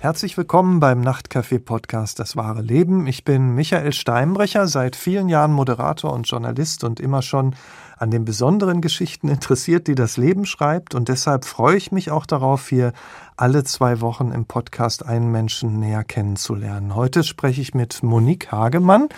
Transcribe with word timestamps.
Herzlich 0.00 0.36
willkommen 0.36 0.78
beim 0.78 1.00
Nachtcafé-Podcast 1.00 2.20
Das 2.20 2.36
wahre 2.36 2.62
Leben. 2.62 3.08
Ich 3.08 3.24
bin 3.24 3.56
Michael 3.56 3.92
Steinbrecher, 3.92 4.68
seit 4.68 4.94
vielen 4.94 5.28
Jahren 5.28 5.50
Moderator 5.50 6.12
und 6.12 6.28
Journalist 6.28 6.84
und 6.84 7.00
immer 7.00 7.20
schon 7.20 7.56
an 7.96 8.12
den 8.12 8.24
besonderen 8.24 8.80
Geschichten 8.80 9.26
interessiert, 9.26 9.88
die 9.88 9.96
das 9.96 10.16
Leben 10.16 10.46
schreibt. 10.46 10.94
Und 10.94 11.08
deshalb 11.08 11.44
freue 11.44 11.76
ich 11.76 11.90
mich 11.90 12.12
auch 12.12 12.26
darauf, 12.26 12.68
hier 12.68 12.92
alle 13.36 13.64
zwei 13.64 14.00
Wochen 14.00 14.30
im 14.30 14.44
Podcast 14.44 15.04
einen 15.04 15.32
Menschen 15.32 15.80
näher 15.80 16.04
kennenzulernen. 16.04 16.94
Heute 16.94 17.24
spreche 17.24 17.60
ich 17.60 17.74
mit 17.74 18.04
Monique 18.04 18.52
Hagemann. 18.52 19.08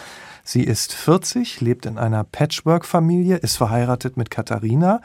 Sie 0.45 0.65
ist 0.65 0.95
40, 0.95 1.61
lebt 1.61 1.85
in 1.85 1.99
einer 1.99 2.25
Patchwork-Familie, 2.25 3.37
ist 3.37 3.57
verheiratet 3.57 4.17
mit 4.17 4.31
Katharina 4.31 5.03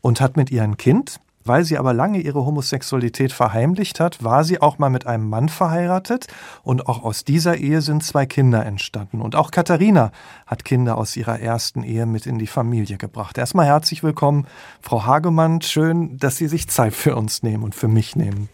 und 0.00 0.22
hat 0.22 0.38
mit 0.38 0.50
ihr 0.50 0.62
ein 0.62 0.78
Kind. 0.78 1.20
Weil 1.48 1.64
sie 1.64 1.78
aber 1.78 1.94
lange 1.94 2.20
ihre 2.20 2.44
Homosexualität 2.44 3.32
verheimlicht 3.32 4.00
hat, 4.00 4.22
war 4.22 4.44
sie 4.44 4.60
auch 4.60 4.76
mal 4.76 4.90
mit 4.90 5.06
einem 5.06 5.30
Mann 5.30 5.48
verheiratet 5.48 6.26
und 6.62 6.86
auch 6.86 7.02
aus 7.02 7.24
dieser 7.24 7.56
Ehe 7.56 7.80
sind 7.80 8.04
zwei 8.04 8.26
Kinder 8.26 8.66
entstanden. 8.66 9.22
Und 9.22 9.34
auch 9.34 9.50
Katharina 9.50 10.12
hat 10.46 10.66
Kinder 10.66 10.98
aus 10.98 11.16
ihrer 11.16 11.40
ersten 11.40 11.84
Ehe 11.84 12.04
mit 12.04 12.26
in 12.26 12.38
die 12.38 12.46
Familie 12.46 12.98
gebracht. 12.98 13.38
Erstmal 13.38 13.64
herzlich 13.64 14.02
willkommen, 14.02 14.46
Frau 14.82 15.06
Hagemann. 15.06 15.62
Schön, 15.62 16.18
dass 16.18 16.36
Sie 16.36 16.48
sich 16.48 16.68
Zeit 16.68 16.92
für 16.92 17.16
uns 17.16 17.42
nehmen 17.42 17.64
und 17.64 17.74
für 17.74 17.88
mich 17.88 18.14
nehmen. 18.14 18.50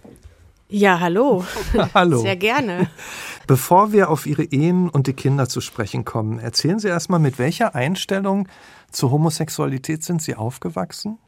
Ja, 0.68 1.00
hallo. 1.00 1.44
hallo. 1.94 2.18
Sehr 2.18 2.36
gerne. 2.36 2.88
Bevor 3.48 3.90
wir 3.90 4.08
auf 4.08 4.24
Ihre 4.24 4.44
Ehen 4.44 4.88
und 4.88 5.08
die 5.08 5.14
Kinder 5.14 5.48
zu 5.48 5.60
sprechen 5.60 6.04
kommen, 6.04 6.38
erzählen 6.38 6.78
Sie 6.78 6.88
erstmal, 6.88 7.18
mit 7.18 7.40
welcher 7.40 7.74
Einstellung 7.74 8.46
zur 8.92 9.10
Homosexualität 9.10 10.04
sind 10.04 10.22
Sie 10.22 10.36
aufgewachsen? 10.36 11.18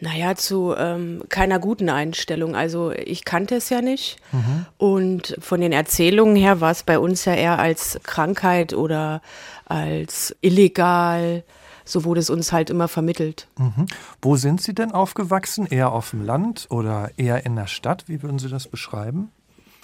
Naja, 0.00 0.34
zu 0.34 0.74
ähm, 0.76 1.22
keiner 1.28 1.58
guten 1.58 1.88
Einstellung. 1.88 2.54
Also 2.54 2.92
ich 2.92 3.24
kannte 3.24 3.56
es 3.56 3.68
ja 3.70 3.80
nicht. 3.82 4.18
Mhm. 4.32 4.66
Und 4.78 5.36
von 5.40 5.60
den 5.60 5.72
Erzählungen 5.72 6.36
her 6.36 6.60
war 6.60 6.70
es 6.70 6.82
bei 6.82 6.98
uns 6.98 7.24
ja 7.24 7.34
eher 7.34 7.58
als 7.58 7.98
Krankheit 8.02 8.72
oder 8.72 9.22
als 9.64 10.34
illegal. 10.40 11.44
So 11.84 12.04
wurde 12.04 12.20
es 12.20 12.30
uns 12.30 12.52
halt 12.52 12.68
immer 12.68 12.88
vermittelt. 12.88 13.46
Mhm. 13.58 13.86
Wo 14.20 14.36
sind 14.36 14.60
Sie 14.60 14.74
denn 14.74 14.92
aufgewachsen? 14.92 15.66
Eher 15.66 15.92
auf 15.92 16.10
dem 16.10 16.24
Land 16.24 16.66
oder 16.70 17.10
eher 17.16 17.46
in 17.46 17.54
der 17.54 17.68
Stadt? 17.68 18.04
Wie 18.08 18.22
würden 18.22 18.38
Sie 18.38 18.48
das 18.48 18.66
beschreiben? 18.66 19.30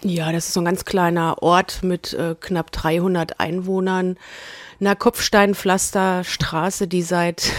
Ja, 0.05 0.33
das 0.33 0.49
ist 0.49 0.55
so 0.55 0.61
ein 0.61 0.65
ganz 0.65 0.85
kleiner 0.85 1.43
Ort 1.43 1.85
mit 1.85 2.13
äh, 2.13 2.35
knapp 2.39 2.73
300 2.73 3.39
Einwohnern. 3.39 4.17
Einer 4.81 4.97
Kopfsteinpflasterstraße, 4.97 6.89
die 6.89 7.03
seit 7.03 7.53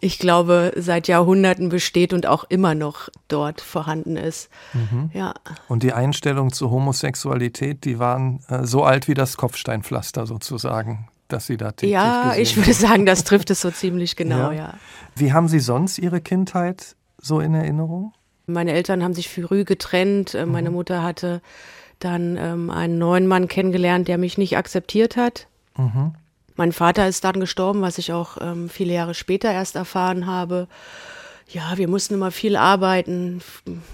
ich 0.00 0.18
glaube, 0.18 0.72
seit 0.76 1.08
Jahrhunderten 1.08 1.68
besteht 1.68 2.12
und 2.12 2.26
auch 2.26 2.44
immer 2.48 2.74
noch 2.74 3.08
dort 3.28 3.60
vorhanden 3.60 4.16
ist. 4.16 4.48
Mhm. 4.72 5.10
Ja. 5.12 5.34
Und 5.68 5.82
die 5.82 5.92
Einstellung 5.92 6.52
zur 6.52 6.70
Homosexualität, 6.70 7.84
die 7.84 7.98
waren 7.98 8.40
äh, 8.48 8.64
so 8.64 8.84
alt 8.84 9.08
wie 9.08 9.14
das 9.14 9.36
Kopfsteinpflaster 9.36 10.26
sozusagen, 10.26 11.08
dass 11.28 11.46
Sie 11.46 11.56
da 11.56 11.72
täglich 11.72 11.92
Ja, 11.92 12.34
ich 12.36 12.56
würde 12.56 12.72
sagen, 12.72 13.06
das 13.06 13.24
trifft 13.24 13.50
es 13.50 13.60
so 13.60 13.70
ziemlich 13.70 14.16
genau, 14.16 14.50
ja. 14.50 14.52
ja. 14.52 14.74
Wie 15.14 15.32
haben 15.32 15.48
Sie 15.48 15.60
sonst 15.60 15.98
Ihre 15.98 16.20
Kindheit 16.20 16.96
so 17.18 17.40
in 17.40 17.54
Erinnerung? 17.54 18.12
Meine 18.46 18.72
Eltern 18.72 19.02
haben 19.02 19.14
sich 19.14 19.28
früh 19.28 19.64
getrennt. 19.64 20.34
Äh, 20.34 20.46
meine 20.46 20.70
mhm. 20.70 20.76
Mutter 20.76 21.02
hatte 21.02 21.40
dann 21.98 22.36
ähm, 22.36 22.70
einen 22.70 22.98
neuen 22.98 23.26
Mann 23.26 23.48
kennengelernt, 23.48 24.08
der 24.08 24.18
mich 24.18 24.38
nicht 24.38 24.56
akzeptiert 24.56 25.16
hat. 25.16 25.48
Mhm. 25.76 26.14
Mein 26.56 26.72
Vater 26.72 27.06
ist 27.06 27.24
dann 27.24 27.38
gestorben, 27.40 27.82
was 27.82 27.98
ich 27.98 28.12
auch 28.12 28.38
ähm, 28.40 28.68
viele 28.68 28.94
Jahre 28.94 29.14
später 29.14 29.52
erst 29.52 29.76
erfahren 29.76 30.26
habe. 30.26 30.68
Ja, 31.48 31.76
wir 31.76 31.88
mussten 31.88 32.14
immer 32.14 32.30
viel 32.30 32.56
arbeiten. 32.56 33.40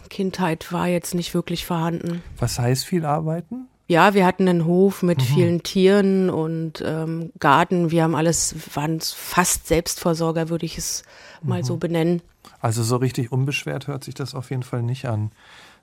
Kindheit 0.08 0.72
war 0.72 0.88
jetzt 0.88 1.14
nicht 1.14 1.34
wirklich 1.34 1.66
vorhanden. 1.66 2.22
Was 2.38 2.58
heißt 2.58 2.86
viel 2.86 3.04
arbeiten? 3.04 3.66
Ja, 3.88 4.14
wir 4.14 4.24
hatten 4.24 4.48
einen 4.48 4.64
Hof 4.64 5.02
mit 5.02 5.18
mhm. 5.18 5.22
vielen 5.24 5.62
Tieren 5.62 6.30
und 6.30 6.82
ähm, 6.86 7.30
Garten. 7.40 7.90
Wir 7.90 8.04
haben 8.04 8.14
alles, 8.14 8.54
waren 8.74 9.00
fast 9.00 9.66
Selbstversorger, 9.66 10.48
würde 10.48 10.64
ich 10.64 10.78
es 10.78 11.02
mal 11.42 11.60
mhm. 11.60 11.66
so 11.66 11.76
benennen. 11.76 12.22
Also 12.60 12.82
so 12.82 12.96
richtig 12.96 13.32
unbeschwert 13.32 13.88
hört 13.88 14.04
sich 14.04 14.14
das 14.14 14.34
auf 14.34 14.50
jeden 14.50 14.62
Fall 14.62 14.82
nicht 14.82 15.06
an, 15.06 15.30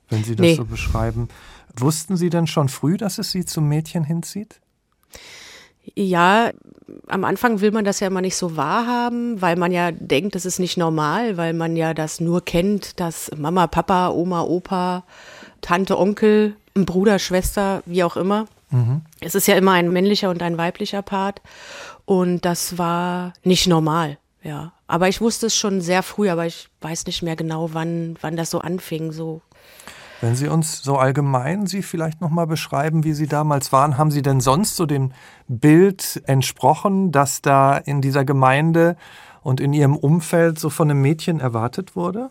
wenn 0.08 0.24
Sie 0.24 0.34
das 0.34 0.44
nee. 0.44 0.54
so 0.54 0.64
beschreiben. 0.64 1.28
Wussten 1.76 2.16
Sie 2.16 2.30
denn 2.30 2.48
schon 2.48 2.68
früh, 2.68 2.96
dass 2.96 3.18
es 3.18 3.30
Sie 3.30 3.44
zum 3.44 3.68
Mädchen 3.68 4.02
hinzieht? 4.02 4.60
Ja, 5.94 6.50
am 7.06 7.24
Anfang 7.24 7.60
will 7.60 7.70
man 7.70 7.84
das 7.84 8.00
ja 8.00 8.06
immer 8.06 8.20
nicht 8.20 8.36
so 8.36 8.56
wahrhaben, 8.56 9.40
weil 9.40 9.56
man 9.56 9.72
ja 9.72 9.90
denkt, 9.92 10.34
das 10.34 10.44
ist 10.44 10.58
nicht 10.58 10.76
normal, 10.76 11.36
weil 11.36 11.52
man 11.52 11.76
ja 11.76 11.94
das 11.94 12.20
nur 12.20 12.44
kennt, 12.44 13.00
dass 13.00 13.30
Mama, 13.36 13.66
Papa, 13.66 14.10
Oma, 14.10 14.42
Opa, 14.42 15.04
Tante, 15.60 15.98
Onkel, 15.98 16.56
Bruder, 16.74 17.18
Schwester, 17.18 17.82
wie 17.86 18.04
auch 18.04 18.16
immer. 18.16 18.46
Mhm. 18.70 19.02
Es 19.20 19.34
ist 19.34 19.46
ja 19.48 19.56
immer 19.56 19.72
ein 19.72 19.92
männlicher 19.92 20.30
und 20.30 20.42
ein 20.42 20.58
weiblicher 20.58 21.02
Part. 21.02 21.42
Und 22.04 22.44
das 22.44 22.78
war 22.78 23.32
nicht 23.44 23.66
normal, 23.66 24.18
ja. 24.42 24.72
Aber 24.86 25.08
ich 25.08 25.20
wusste 25.20 25.46
es 25.46 25.56
schon 25.56 25.80
sehr 25.80 26.02
früh, 26.02 26.28
aber 26.28 26.46
ich 26.46 26.68
weiß 26.80 27.06
nicht 27.06 27.22
mehr 27.22 27.36
genau, 27.36 27.72
wann, 27.72 28.16
wann 28.20 28.36
das 28.36 28.50
so 28.50 28.58
anfing, 28.58 29.12
so 29.12 29.40
wenn 30.20 30.36
Sie 30.36 30.48
uns 30.48 30.82
so 30.82 30.96
allgemein 30.96 31.66
Sie 31.66 31.82
vielleicht 31.82 32.20
noch 32.20 32.30
mal 32.30 32.46
beschreiben, 32.46 33.04
wie 33.04 33.12
Sie 33.12 33.26
damals 33.26 33.72
waren, 33.72 33.96
haben 33.98 34.10
Sie 34.10 34.22
denn 34.22 34.40
sonst 34.40 34.76
so 34.76 34.86
dem 34.86 35.12
Bild 35.48 36.22
entsprochen, 36.26 37.12
das 37.12 37.42
da 37.42 37.76
in 37.76 38.00
dieser 38.00 38.24
Gemeinde 38.24 38.96
und 39.42 39.60
in 39.60 39.72
Ihrem 39.72 39.96
Umfeld 39.96 40.58
so 40.58 40.70
von 40.70 40.90
einem 40.90 41.00
Mädchen 41.00 41.40
erwartet 41.40 41.96
wurde? 41.96 42.30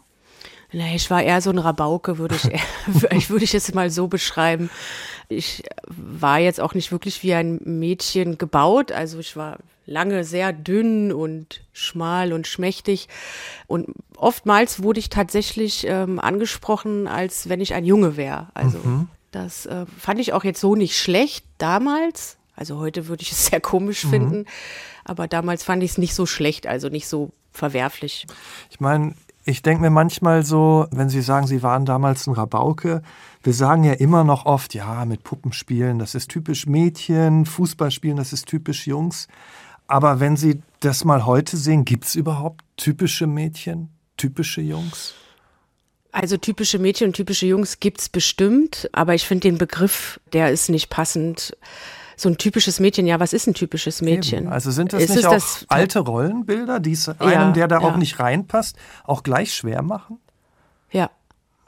Nee, 0.72 0.96
ich 0.96 1.10
war 1.10 1.24
eher 1.24 1.42
so 1.42 1.50
ein 1.50 1.58
Rabauke, 1.58 2.20
würde 2.20 2.36
ich, 2.36 2.44
würde 3.30 3.44
ich 3.44 3.56
es 3.56 3.74
mal 3.74 3.90
so 3.90 4.08
beschreiben. 4.08 4.70
Ich 5.30 5.64
war 5.86 6.40
jetzt 6.40 6.60
auch 6.60 6.74
nicht 6.74 6.92
wirklich 6.92 7.24
wie 7.24 7.34
ein 7.34 7.62
Mädchen 7.64 8.38
gebaut, 8.38 8.92
also 8.92 9.20
ich 9.20 9.36
war 9.36 9.60
lange 9.86 10.24
sehr 10.24 10.54
dünn 10.54 11.12
und 11.12 11.62
schmal 11.74 12.32
und 12.34 12.48
schmächtig. 12.48 13.10
Und 13.68 13.88
oftmals 14.18 14.84
wurde 14.84 15.00
ich 15.00 15.10
tatsächlich 15.10 15.86
ähm, 15.88 16.20
angesprochen, 16.20 17.08
als 17.08 17.50
wenn 17.50 17.62
ich 17.62 17.74
ein 17.74 17.86
Junge 17.86 18.16
wäre. 18.16 18.48
Also 18.54 18.78
mhm. 18.80 19.08
das 19.32 19.66
äh, 19.66 19.86
fand 19.98 20.20
ich 20.20 20.34
auch 20.34 20.44
jetzt 20.44 20.62
so 20.62 20.76
nicht 20.76 20.98
schlecht 20.98 21.46
damals. 21.58 22.38
Also 22.56 22.78
heute 22.78 23.08
würde 23.08 23.24
ich 23.24 23.32
es 23.32 23.46
sehr 23.48 23.62
komisch 23.62 24.06
mhm. 24.06 24.10
finden, 24.10 24.46
aber 25.06 25.28
damals 25.28 25.64
fand 25.64 25.84
ich 25.84 25.92
es 25.92 25.98
nicht 25.98 26.14
so 26.14 26.26
schlecht, 26.26 26.68
also 26.68 26.90
nicht 26.90 27.08
so 27.08 27.32
verwerflich. 27.52 28.28
Ich 28.70 28.80
meine, 28.80 29.16
ich 29.44 29.64
denke 29.64 29.82
mir 29.82 29.90
manchmal 29.90 30.44
so, 30.44 30.86
wenn 30.92 31.10
Sie 31.10 31.22
sagen, 31.22 31.48
Sie 31.48 31.64
waren 31.64 31.86
damals 31.86 32.28
ein 32.28 32.34
Rabauke, 32.34 33.02
wir 33.44 33.54
sagen 33.54 33.84
ja 33.84 33.94
immer 33.94 34.24
noch 34.24 34.46
oft, 34.46 34.74
ja, 34.74 35.06
mit 35.06 35.24
Puppenspielen, 35.24 36.00
das 36.00 36.16
ist 36.16 36.30
typisch 36.30 36.66
Mädchen, 36.66 37.46
Fußballspielen, 37.46 38.18
das 38.18 38.34
ist 38.34 38.48
typisch 38.48 38.88
Jungs. 38.88 39.28
Aber 39.88 40.20
wenn 40.20 40.38
Sie 40.38 40.62
das 40.82 41.04
mal 41.06 41.26
heute 41.26 41.58
sehen, 41.58 41.86
gibt 41.86 42.06
es 42.06 42.16
überhaupt 42.16 42.64
typische 42.78 43.28
Mädchen, 43.28 43.90
typische 44.18 44.62
Jungs? 44.62 45.14
Also 46.12 46.38
typische 46.38 46.80
Mädchen 46.80 47.08
und 47.08 47.14
typische 47.14 47.46
Jungs 47.46 47.80
gibt 47.80 48.02
es 48.02 48.10
bestimmt, 48.10 48.90
aber 48.94 49.14
ich 49.14 49.26
finde 49.26 49.48
den 49.48 49.58
Begriff, 49.58 50.20
der 50.34 50.52
ist 50.52 50.70
nicht 50.70 50.90
passend. 50.90 51.56
So 52.18 52.28
ein 52.28 52.38
typisches 52.38 52.80
Mädchen, 52.82 53.08
ja, 53.08 53.20
was 53.20 53.32
ist 53.32 53.48
ein 53.48 53.54
typisches 53.54 54.02
Mädchen? 54.02 54.44
Eben. 54.44 54.52
Also 54.52 54.72
sind 54.72 54.92
das 54.92 55.04
ist 55.04 55.16
nicht 55.16 55.26
auch 55.26 55.32
das 55.32 55.66
alte 55.70 56.00
Rollenbilder, 56.00 56.80
die 56.82 56.92
es 56.92 57.08
einem, 57.08 57.32
ja, 57.32 57.52
der 57.52 57.68
da 57.70 57.80
ja. 57.80 57.88
auch 57.88 57.96
nicht 57.96 58.20
reinpasst, 58.20 58.76
auch 59.06 59.24
gleich 59.24 59.54
schwer 59.54 59.82
machen? 59.82 60.20
Ja, 60.92 61.10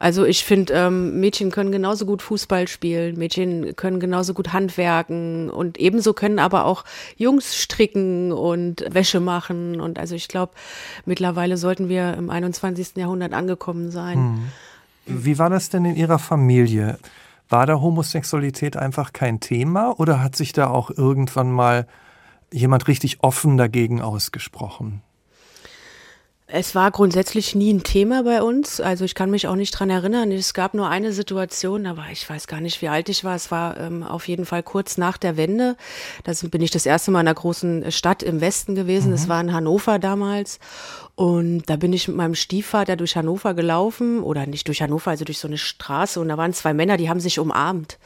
also 0.01 0.25
ich 0.25 0.43
finde, 0.43 0.73
ähm, 0.73 1.19
Mädchen 1.19 1.51
können 1.51 1.71
genauso 1.71 2.07
gut 2.07 2.23
Fußball 2.23 2.67
spielen, 2.67 3.19
Mädchen 3.19 3.75
können 3.75 3.99
genauso 3.99 4.33
gut 4.33 4.51
handwerken 4.51 5.51
und 5.51 5.77
ebenso 5.77 6.13
können 6.13 6.39
aber 6.39 6.65
auch 6.65 6.85
Jungs 7.17 7.55
stricken 7.55 8.31
und 8.31 8.83
Wäsche 8.89 9.19
machen. 9.19 9.79
Und 9.79 9.99
also 9.99 10.15
ich 10.15 10.27
glaube, 10.27 10.53
mittlerweile 11.05 11.55
sollten 11.55 11.87
wir 11.87 12.15
im 12.15 12.31
21. 12.31 12.95
Jahrhundert 12.95 13.33
angekommen 13.33 13.91
sein. 13.91 14.17
Hm. 15.05 15.23
Wie 15.23 15.37
war 15.37 15.51
das 15.51 15.69
denn 15.69 15.85
in 15.85 15.95
Ihrer 15.95 16.17
Familie? 16.17 16.97
War 17.47 17.67
da 17.67 17.79
Homosexualität 17.79 18.77
einfach 18.77 19.13
kein 19.13 19.39
Thema 19.39 19.99
oder 19.99 20.23
hat 20.23 20.35
sich 20.35 20.51
da 20.51 20.71
auch 20.71 20.89
irgendwann 20.89 21.51
mal 21.51 21.85
jemand 22.51 22.87
richtig 22.87 23.21
offen 23.21 23.55
dagegen 23.55 24.01
ausgesprochen? 24.01 25.03
Es 26.53 26.75
war 26.75 26.91
grundsätzlich 26.91 27.55
nie 27.55 27.71
ein 27.71 27.83
Thema 27.83 28.23
bei 28.23 28.41
uns. 28.41 28.81
Also 28.81 29.05
ich 29.05 29.15
kann 29.15 29.31
mich 29.31 29.47
auch 29.47 29.55
nicht 29.55 29.71
dran 29.71 29.89
erinnern. 29.89 30.33
Es 30.33 30.53
gab 30.53 30.73
nur 30.73 30.89
eine 30.89 31.13
Situation, 31.13 31.85
da 31.85 31.95
war 31.95 32.11
ich 32.11 32.29
weiß 32.29 32.47
gar 32.47 32.59
nicht, 32.59 32.81
wie 32.81 32.89
alt 32.89 33.07
ich 33.07 33.23
war. 33.23 33.35
Es 33.35 33.51
war 33.51 33.79
ähm, 33.79 34.03
auf 34.03 34.27
jeden 34.27 34.45
Fall 34.45 34.61
kurz 34.61 34.97
nach 34.97 35.17
der 35.17 35.37
Wende. 35.37 35.77
Da 36.25 36.33
bin 36.49 36.61
ich 36.61 36.69
das 36.69 36.85
erste 36.85 37.09
Mal 37.09 37.21
in 37.21 37.27
einer 37.27 37.35
großen 37.35 37.89
Stadt 37.93 38.21
im 38.21 38.41
Westen 38.41 38.75
gewesen. 38.75 39.13
Es 39.13 39.25
mhm. 39.25 39.29
war 39.29 39.41
in 39.41 39.53
Hannover 39.53 39.97
damals. 39.97 40.59
Und 41.15 41.69
da 41.69 41.77
bin 41.77 41.93
ich 41.93 42.09
mit 42.09 42.17
meinem 42.17 42.35
Stiefvater 42.35 42.97
durch 42.97 43.15
Hannover 43.15 43.53
gelaufen 43.53 44.21
oder 44.21 44.45
nicht 44.45 44.67
durch 44.67 44.81
Hannover, 44.81 45.11
also 45.11 45.23
durch 45.23 45.39
so 45.39 45.47
eine 45.47 45.57
Straße. 45.57 46.19
Und 46.19 46.27
da 46.27 46.37
waren 46.37 46.51
zwei 46.53 46.73
Männer, 46.73 46.97
die 46.97 47.09
haben 47.09 47.21
sich 47.21 47.39
umarmt. 47.39 47.97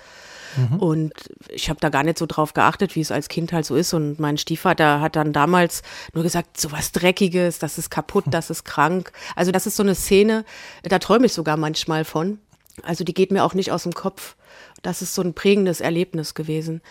Mhm. 0.56 0.78
Und 0.78 1.14
ich 1.50 1.70
habe 1.70 1.80
da 1.80 1.90
gar 1.90 2.04
nicht 2.04 2.18
so 2.18 2.26
drauf 2.26 2.54
geachtet, 2.54 2.96
wie 2.96 3.02
es 3.02 3.12
als 3.12 3.28
Kind 3.28 3.54
halt 3.54 3.66
so 3.66 3.76
ist. 3.76 3.94
Und 3.94 4.20
mein 4.20 4.38
Stiefvater 4.38 5.02
hat 5.02 5.16
dann 5.16 5.34
damals 5.34 5.84
nur 6.14 6.24
gesagt, 6.24 6.60
so 6.60 6.72
was 6.72 6.92
Dreckiges, 6.92 7.60
das 7.60 7.78
ist 7.78 7.90
kaputt, 7.90 8.26
das 8.28 8.50
ist 8.50 8.66
krank. 8.66 9.12
Also 9.36 9.52
das 9.52 9.68
ist 9.68 9.76
so 9.76 9.84
eine 9.84 9.96
Szene, 9.96 10.46
da 10.84 11.00
träume 11.00 11.26
ich 11.26 11.34
sogar 11.34 11.58
manchmal 11.58 12.06
von. 12.06 12.40
Also 12.84 13.04
die 13.04 13.14
geht 13.14 13.32
mir 13.32 13.44
auch 13.44 13.54
nicht 13.54 13.72
aus 13.72 13.84
dem 13.84 13.94
Kopf. 13.94 14.36
Das 14.82 15.02
ist 15.02 15.16
so 15.16 15.22
ein 15.22 15.34
prägendes 15.34 15.82
Erlebnis 15.82 16.34
gewesen. 16.34 16.82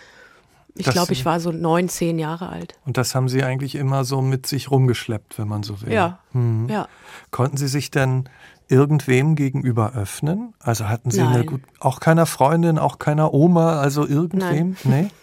Ich 0.76 0.86
glaube, 0.86 1.12
ich 1.12 1.24
war 1.24 1.38
so 1.38 1.52
neun, 1.52 1.88
zehn 1.88 2.18
Jahre 2.18 2.48
alt. 2.48 2.74
Und 2.84 2.96
das 2.96 3.14
haben 3.14 3.28
Sie 3.28 3.44
eigentlich 3.44 3.76
immer 3.76 4.04
so 4.04 4.20
mit 4.20 4.46
sich 4.46 4.72
rumgeschleppt, 4.72 5.38
wenn 5.38 5.46
man 5.46 5.62
so 5.62 5.80
will. 5.82 5.92
Ja. 5.92 6.18
Mhm. 6.32 6.68
ja. 6.68 6.88
Konnten 7.30 7.56
Sie 7.56 7.68
sich 7.68 7.92
denn 7.92 8.28
irgendwem 8.68 9.34
gegenüber 9.34 9.94
öffnen? 9.94 10.54
Also 10.60 10.88
hatten 10.88 11.10
Sie 11.10 11.20
Nein. 11.20 11.34
eine 11.34 11.44
gut, 11.44 11.62
auch 11.80 12.00
keiner 12.00 12.26
Freundin, 12.26 12.78
auch 12.78 12.98
keiner 12.98 13.34
Oma, 13.34 13.80
also 13.80 14.06
irgendwem? 14.06 14.76
Nein. 14.84 15.02
Nee? 15.02 15.10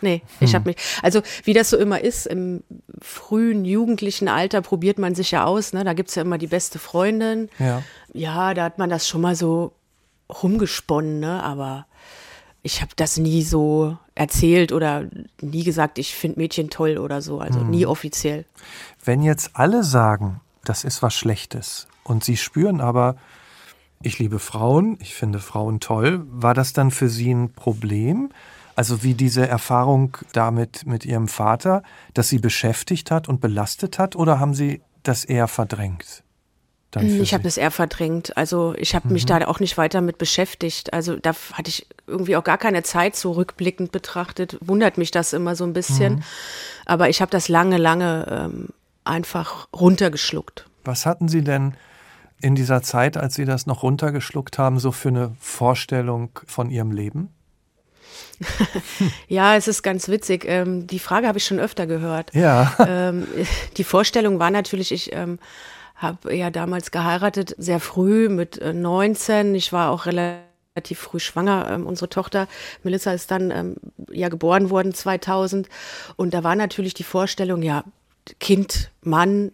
Nee, 0.00 0.20
ich 0.38 0.50
hm. 0.50 0.54
habe 0.56 0.68
mich, 0.68 0.76
also 1.02 1.22
wie 1.44 1.54
das 1.54 1.70
so 1.70 1.78
immer 1.78 1.98
ist, 1.98 2.26
im 2.26 2.62
frühen 3.00 3.64
jugendlichen 3.64 4.28
Alter 4.28 4.60
probiert 4.60 4.98
man 4.98 5.14
sich 5.14 5.30
ja 5.30 5.46
aus, 5.46 5.72
ne? 5.72 5.82
Da 5.82 5.94
gibt's 5.94 6.14
ja 6.14 6.22
immer 6.22 6.36
die 6.36 6.46
beste 6.46 6.78
Freundin. 6.78 7.48
Ja. 7.58 7.82
Ja, 8.12 8.52
da 8.52 8.64
hat 8.64 8.76
man 8.76 8.90
das 8.90 9.08
schon 9.08 9.22
mal 9.22 9.34
so 9.34 9.72
rumgesponnen, 10.42 11.20
ne? 11.20 11.42
Aber 11.42 11.86
ich 12.62 12.82
habe 12.82 12.92
das 12.96 13.16
nie 13.16 13.42
so 13.42 13.96
erzählt 14.14 14.72
oder 14.72 15.08
nie 15.40 15.64
gesagt, 15.64 15.98
ich 15.98 16.14
finde 16.14 16.38
Mädchen 16.38 16.68
toll 16.68 16.98
oder 16.98 17.22
so, 17.22 17.38
also 17.38 17.60
hm. 17.60 17.70
nie 17.70 17.86
offiziell. 17.86 18.44
Wenn 19.02 19.22
jetzt 19.22 19.52
alle 19.54 19.84
sagen, 19.84 20.42
das 20.64 20.84
ist 20.84 21.02
was 21.02 21.14
Schlechtes 21.14 21.86
und 22.02 22.24
sie 22.24 22.36
spüren 22.36 22.80
aber, 22.80 23.16
ich 24.02 24.18
liebe 24.18 24.38
Frauen, 24.38 24.98
ich 25.00 25.14
finde 25.14 25.38
Frauen 25.38 25.80
toll, 25.80 26.24
war 26.26 26.54
das 26.54 26.72
dann 26.72 26.90
für 26.90 27.08
sie 27.08 27.32
ein 27.32 27.52
Problem? 27.52 28.30
Also 28.76 29.02
wie 29.02 29.14
diese 29.14 29.46
Erfahrung 29.46 30.16
damit 30.32 30.84
mit 30.84 31.04
Ihrem 31.04 31.28
Vater, 31.28 31.82
dass 32.12 32.28
Sie 32.28 32.38
beschäftigt 32.38 33.10
hat 33.10 33.28
und 33.28 33.40
belastet 33.40 33.98
hat, 33.98 34.16
oder 34.16 34.40
haben 34.40 34.52
Sie 34.52 34.82
das 35.04 35.24
eher 35.24 35.46
verdrängt? 35.48 36.24
Ich 37.02 37.34
habe 37.34 37.42
das 37.42 37.56
eher 37.56 37.72
verdrängt. 37.72 38.36
Also 38.36 38.74
ich 38.76 38.94
habe 38.94 39.08
mhm. 39.08 39.14
mich 39.14 39.26
da 39.26 39.46
auch 39.46 39.58
nicht 39.58 39.76
weiter 39.76 40.00
mit 40.00 40.18
beschäftigt. 40.18 40.92
Also 40.92 41.16
da 41.16 41.34
hatte 41.52 41.68
ich 41.68 41.88
irgendwie 42.06 42.36
auch 42.36 42.44
gar 42.44 42.58
keine 42.58 42.84
Zeit 42.84 43.16
so 43.16 43.32
rückblickend 43.32 43.90
betrachtet. 43.90 44.58
Wundert 44.60 44.96
mich 44.96 45.10
das 45.10 45.32
immer 45.32 45.56
so 45.56 45.64
ein 45.64 45.72
bisschen. 45.72 46.16
Mhm. 46.16 46.22
Aber 46.86 47.08
ich 47.08 47.20
habe 47.20 47.30
das 47.30 47.48
lange, 47.48 47.78
lange 47.78 48.26
ähm, 48.30 48.68
einfach 49.04 49.68
runtergeschluckt. 49.72 50.66
Was 50.84 51.06
hatten 51.06 51.28
Sie 51.28 51.42
denn 51.42 51.74
in 52.40 52.54
dieser 52.54 52.82
Zeit, 52.82 53.16
als 53.16 53.34
Sie 53.34 53.44
das 53.44 53.66
noch 53.66 53.82
runtergeschluckt 53.82 54.58
haben, 54.58 54.78
so 54.78 54.92
für 54.92 55.08
eine 55.08 55.34
Vorstellung 55.38 56.30
von 56.46 56.70
Ihrem 56.70 56.92
Leben? 56.92 57.30
ja, 59.28 59.56
es 59.56 59.68
ist 59.68 59.82
ganz 59.82 60.08
witzig. 60.08 60.44
Ähm, 60.46 60.86
die 60.86 60.98
Frage 60.98 61.26
habe 61.26 61.38
ich 61.38 61.44
schon 61.44 61.60
öfter 61.60 61.86
gehört. 61.86 62.34
Ja. 62.34 62.72
Ähm, 62.86 63.26
die 63.76 63.84
Vorstellung 63.84 64.38
war 64.38 64.50
natürlich, 64.50 64.92
ich 64.92 65.12
ähm, 65.14 65.38
habe 65.94 66.34
ja 66.34 66.50
damals 66.50 66.90
geheiratet, 66.90 67.54
sehr 67.58 67.80
früh 67.80 68.28
mit 68.28 68.60
19. 68.62 69.54
Äh, 69.54 69.56
ich 69.56 69.72
war 69.72 69.90
auch 69.90 70.06
relativ 70.06 70.98
früh 70.98 71.18
schwanger. 71.18 71.68
Ähm, 71.70 71.86
unsere 71.86 72.10
Tochter 72.10 72.46
Melissa 72.82 73.12
ist 73.12 73.30
dann 73.30 73.50
ähm, 73.50 73.76
ja 74.10 74.28
geboren 74.28 74.70
worden 74.70 74.92
2000. 74.92 75.68
Und 76.16 76.34
da 76.34 76.44
war 76.44 76.56
natürlich 76.56 76.94
die 76.94 77.04
Vorstellung, 77.04 77.62
ja, 77.62 77.84
Kind, 78.40 78.90
Mann, 79.02 79.52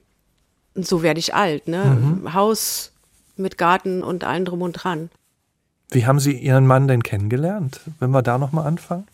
so 0.75 1.03
werde 1.03 1.21
ich 1.21 1.35
alt. 1.35 1.69
Ne? 1.69 1.85
Mhm. 1.85 2.35
Haus 2.35 2.93
mit 3.37 3.59
Garten 3.59 4.03
und 4.03 4.25
allem 4.25 4.45
drum 4.45 4.63
und 4.63 4.73
dran. 4.73 5.11
Wie 5.91 6.07
haben 6.07 6.21
Sie 6.21 6.33
Ihren 6.33 6.67
Mann 6.67 6.87
denn 6.87 7.03
kennengelernt, 7.03 7.81
wenn 7.99 8.11
wir 8.11 8.23
da 8.23 8.39
nochmal 8.39 8.67
anfangen? 8.67 9.07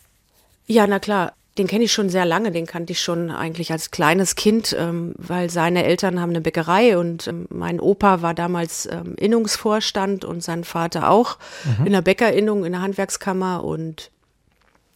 Ja, 0.67 0.85
na 0.85 0.99
klar. 0.99 1.33
Den 1.57 1.65
kenne 1.65 1.85
ich 1.85 1.91
schon 1.91 2.09
sehr 2.09 2.25
lange, 2.25 2.51
den 2.51 2.67
kannte 2.67 2.93
ich 2.93 3.01
schon 3.01 3.31
eigentlich 3.31 3.71
als 3.71 3.89
kleines 3.89 4.35
Kind, 4.35 4.75
ähm, 4.77 5.15
weil 5.17 5.49
seine 5.49 5.85
Eltern 5.85 6.21
haben 6.21 6.29
eine 6.29 6.41
Bäckerei 6.41 6.99
und 6.99 7.27
ähm, 7.27 7.47
mein 7.49 7.79
Opa 7.79 8.21
war 8.21 8.35
damals 8.35 8.87
ähm, 8.91 9.15
Innungsvorstand 9.17 10.23
und 10.23 10.43
sein 10.43 10.63
Vater 10.63 11.09
auch 11.09 11.39
mhm. 11.79 11.87
in 11.87 11.93
der 11.93 12.03
Bäckerinnung, 12.03 12.63
in 12.63 12.73
der 12.73 12.83
Handwerkskammer 12.83 13.63
und 13.63 14.11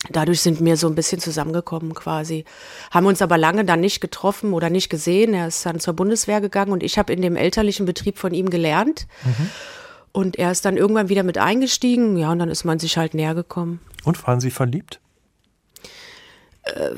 dadurch 0.10 0.42
sind 0.42 0.64
wir 0.64 0.78
so 0.78 0.88
ein 0.88 0.96
bisschen 0.96 1.20
zusammengekommen 1.20 1.94
quasi. 1.94 2.46
Haben 2.90 3.06
uns 3.06 3.22
aber 3.22 3.38
lange 3.38 3.66
dann 3.66 3.80
nicht 3.80 4.02
getroffen 4.02 4.54
oder 4.54 4.70
nicht 4.70 4.90
gesehen. 4.90 5.34
Er 5.34 5.48
ist 5.48 5.66
dann 5.66 5.80
zur 5.80 5.94
Bundeswehr 5.94 6.42
gegangen 6.42 6.72
und 6.72 6.84
ich 6.84 6.98
habe 6.98 7.14
in 7.14 7.22
dem 7.22 7.36
elterlichen 7.36 7.86
Betrieb 7.86 8.18
von 8.18 8.34
ihm 8.34 8.50
gelernt. 8.50 9.08
Mhm. 9.24 9.50
Und 10.14 10.38
er 10.38 10.52
ist 10.52 10.66
dann 10.66 10.76
irgendwann 10.76 11.10
wieder 11.10 11.24
mit 11.24 11.38
eingestiegen, 11.38 12.18
ja, 12.18 12.32
und 12.32 12.40
dann 12.40 12.50
ist 12.50 12.66
man 12.66 12.80
sich 12.80 12.98
halt 12.98 13.14
näher 13.14 13.34
gekommen. 13.34 13.80
Und 14.04 14.26
waren 14.28 14.42
Sie 14.42 14.52
verliebt? 14.52 15.00
Äh, 16.64 16.90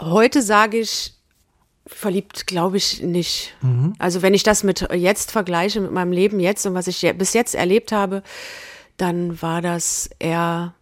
heute 0.00 0.42
sage 0.42 0.78
ich, 0.78 1.14
verliebt 1.86 2.46
glaube 2.46 2.76
ich 2.76 3.02
nicht. 3.02 3.54
Mhm. 3.62 3.94
Also 3.98 4.22
wenn 4.22 4.34
ich 4.34 4.42
das 4.42 4.62
mit 4.62 4.86
jetzt 4.94 5.32
vergleiche, 5.32 5.80
mit 5.80 5.90
meinem 5.90 6.12
Leben 6.12 6.38
jetzt 6.38 6.64
und 6.66 6.74
was 6.74 6.86
ich 6.86 7.00
bis 7.16 7.32
jetzt 7.32 7.54
erlebt 7.54 7.90
habe, 7.90 8.22
dann 8.96 9.40
war 9.42 9.62
das 9.62 10.10
eher 10.18 10.74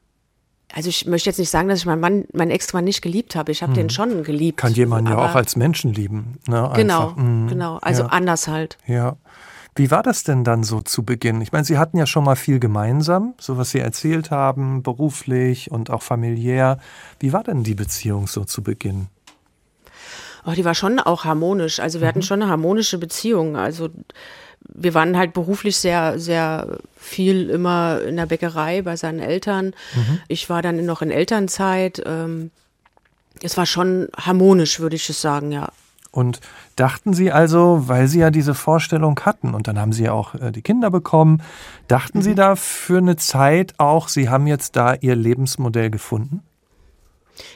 also 0.75 0.89
ich 0.89 1.07
möchte 1.07 1.31
jetzt 1.31 1.39
nicht 1.39 1.51
sagen, 1.51 1.69
dass 1.69 1.81
ich 1.81 1.87
meinen 1.87 2.01
Mann, 2.01 2.25
meinen 2.33 2.51
Ex-Mann 2.51 2.85
nicht 2.85 3.01
geliebt 3.01 3.37
habe. 3.37 3.53
Ich 3.53 3.63
habe 3.63 3.73
mhm. 3.73 3.77
den 3.77 3.91
schon 3.91 4.23
geliebt. 4.23 4.59
Kann 4.59 4.75
jemand 4.75 5.09
ja 5.09 5.17
auch 5.17 5.35
als 5.35 5.57
Menschen 5.57 5.93
lieben. 5.95 6.39
Ne? 6.47 6.71
Genau, 6.77 7.11
mhm. 7.17 7.49
genau. 7.49 7.79
Also 7.79 8.03
ja. 8.03 8.09
anders 8.09 8.49
halt. 8.49 8.77
Ja. 8.87 9.17
Wie 9.75 9.91
war 9.91 10.03
das 10.03 10.25
denn 10.25 10.45
dann 10.45 10.65
so 10.65 10.81
zu 10.81 11.05
Beginn? 11.05 11.41
Ich 11.41 11.53
meine, 11.53 11.65
Sie 11.65 11.79
hatten 11.79 11.97
ja 11.97 12.07
schon 12.07 12.25
mal 12.25 12.35
viel 12.35 12.59
gemeinsam, 12.59 13.35
so 13.39 13.57
was 13.57 13.71
Sie 13.71 13.79
erzählt 13.79 14.31
haben, 14.31 14.83
beruflich 14.83 15.71
und 15.71 15.91
auch 15.91 16.03
familiär. 16.03 16.79
Wie 17.21 17.33
war 17.33 17.45
denn 17.45 17.63
die 17.63 17.77
Beziehung 17.77 18.27
so 18.27 18.45
zu 18.45 18.63
Beginn? 18.63 19.07
Oh, 20.45 20.51
die 20.51 20.65
war 20.65 20.75
schon 20.75 20.99
auch 20.99 21.25
harmonisch. 21.25 21.79
Also 21.79 22.01
wir 22.01 22.07
mhm. 22.07 22.09
hatten 22.09 22.23
schon 22.23 22.43
eine 22.43 22.51
harmonische 22.51 22.99
Beziehung. 22.99 23.57
Also 23.57 23.89
wir 24.69 24.95
waren 24.95 25.17
halt 25.17 25.33
beruflich 25.33 25.77
sehr, 25.77 26.19
sehr 26.19 26.79
viel 26.97 27.51
immer 27.51 28.03
in 28.03 28.17
der 28.17 28.27
Bäckerei 28.27 28.83
bei 28.83 28.97
seinen 28.97 29.19
Eltern. 29.19 29.75
Mhm. 29.95 30.21
Ich 30.29 30.51
war 30.51 30.63
dann 30.63 30.85
noch 30.85 31.03
in 31.03 31.11
Elternzeit. 31.11 32.03
Ähm, 32.07 32.51
es 33.43 33.57
war 33.57 33.67
schon 33.67 34.09
harmonisch, 34.17 34.81
würde 34.81 34.97
ich 34.97 35.09
es 35.09 35.21
sagen, 35.21 35.53
ja. 35.53 35.69
Und 36.11 36.41
dachten 36.77 37.13
Sie 37.13 37.33
also, 37.33 37.85
weil 37.87 38.09
Sie 38.09 38.21
ja 38.21 38.31
diese 38.31 38.55
Vorstellung 38.55 39.21
hatten 39.21 39.55
und 39.55 39.69
dann 39.69 39.79
haben 39.79 39.93
Sie 39.93 40.05
ja 40.05 40.13
auch 40.13 40.35
äh, 40.35 40.51
die 40.53 40.63
Kinder 40.63 40.91
bekommen, 40.91 41.43
dachten 41.87 42.19
mhm. 42.19 42.23
Sie 42.23 42.35
da 42.35 42.57
für 42.57 42.99
eine 42.99 43.17
Zeit 43.17 43.75
auch, 43.79 44.09
Sie 44.09 44.29
haben 44.29 44.47
jetzt 44.47 44.77
da 44.77 44.95
Ihr 44.95 45.15
Lebensmodell 45.15 45.91
gefunden? 45.91 46.43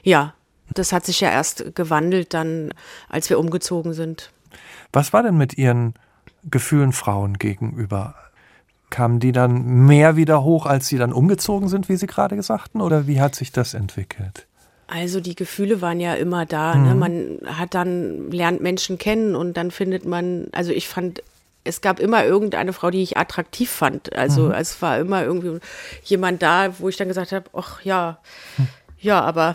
Ja, 0.03 0.35
das 0.75 0.93
hat 0.93 1.06
sich 1.06 1.20
ja 1.20 1.31
erst 1.31 1.75
gewandelt 1.75 2.35
dann, 2.35 2.73
als 3.09 3.29
wir 3.31 3.38
umgezogen 3.38 3.94
sind. 3.94 4.31
Was 4.93 5.12
war 5.12 5.23
denn 5.23 5.37
mit 5.37 5.56
Ihren 5.59 5.94
Gefühlen 6.44 6.92
Frauen 6.92 7.38
gegenüber? 7.38 8.14
Kamen 8.90 9.20
die 9.20 9.32
dann 9.32 9.87
mehr 9.87 10.16
wieder 10.16 10.44
hoch, 10.44 10.66
als 10.66 10.88
Sie 10.88 10.99
dann 10.99 11.12
umgezogen 11.12 11.68
sind, 11.68 11.88
wie 11.88 11.96
Sie 11.96 12.06
gerade 12.06 12.40
sagten, 12.42 12.80
oder 12.80 13.06
wie 13.06 13.20
hat 13.20 13.34
sich 13.34 13.52
das 13.52 13.75
entwickelt? 13.75 14.46
Also 14.87 15.20
die 15.20 15.34
Gefühle 15.34 15.80
waren 15.80 16.00
ja 16.00 16.14
immer 16.14 16.44
da. 16.44 16.75
Ne? 16.75 16.80
Mhm. 16.80 16.88
Ne? 16.88 16.94
Man 16.94 17.38
hat 17.58 17.75
dann, 17.75 18.30
lernt 18.30 18.61
Menschen 18.61 18.99
kennen 18.99 19.34
und 19.34 19.56
dann 19.56 19.70
findet 19.70 20.04
man, 20.04 20.49
also 20.52 20.70
ich 20.70 20.87
fand, 20.87 21.22
es 21.64 21.80
gab 21.80 22.00
immer 22.00 22.25
irgendeine 22.25 22.72
Frau, 22.72 22.90
die 22.90 23.02
ich 23.02 23.16
attraktiv 23.16 23.70
fand. 23.70 24.14
Also 24.14 24.46
mhm. 24.46 24.52
es 24.52 24.82
war 24.82 24.99
immer 24.99 25.25
irgendwie 25.25 25.61
jemand 26.04 26.42
da, 26.42 26.78
wo 26.78 26.88
ich 26.88 26.96
dann 26.96 27.08
gesagt 27.08 27.32
habe, 27.32 27.49
ach 27.54 27.82
ja, 27.82 28.18
hm. 28.56 28.68
ja, 28.99 29.20
aber. 29.20 29.54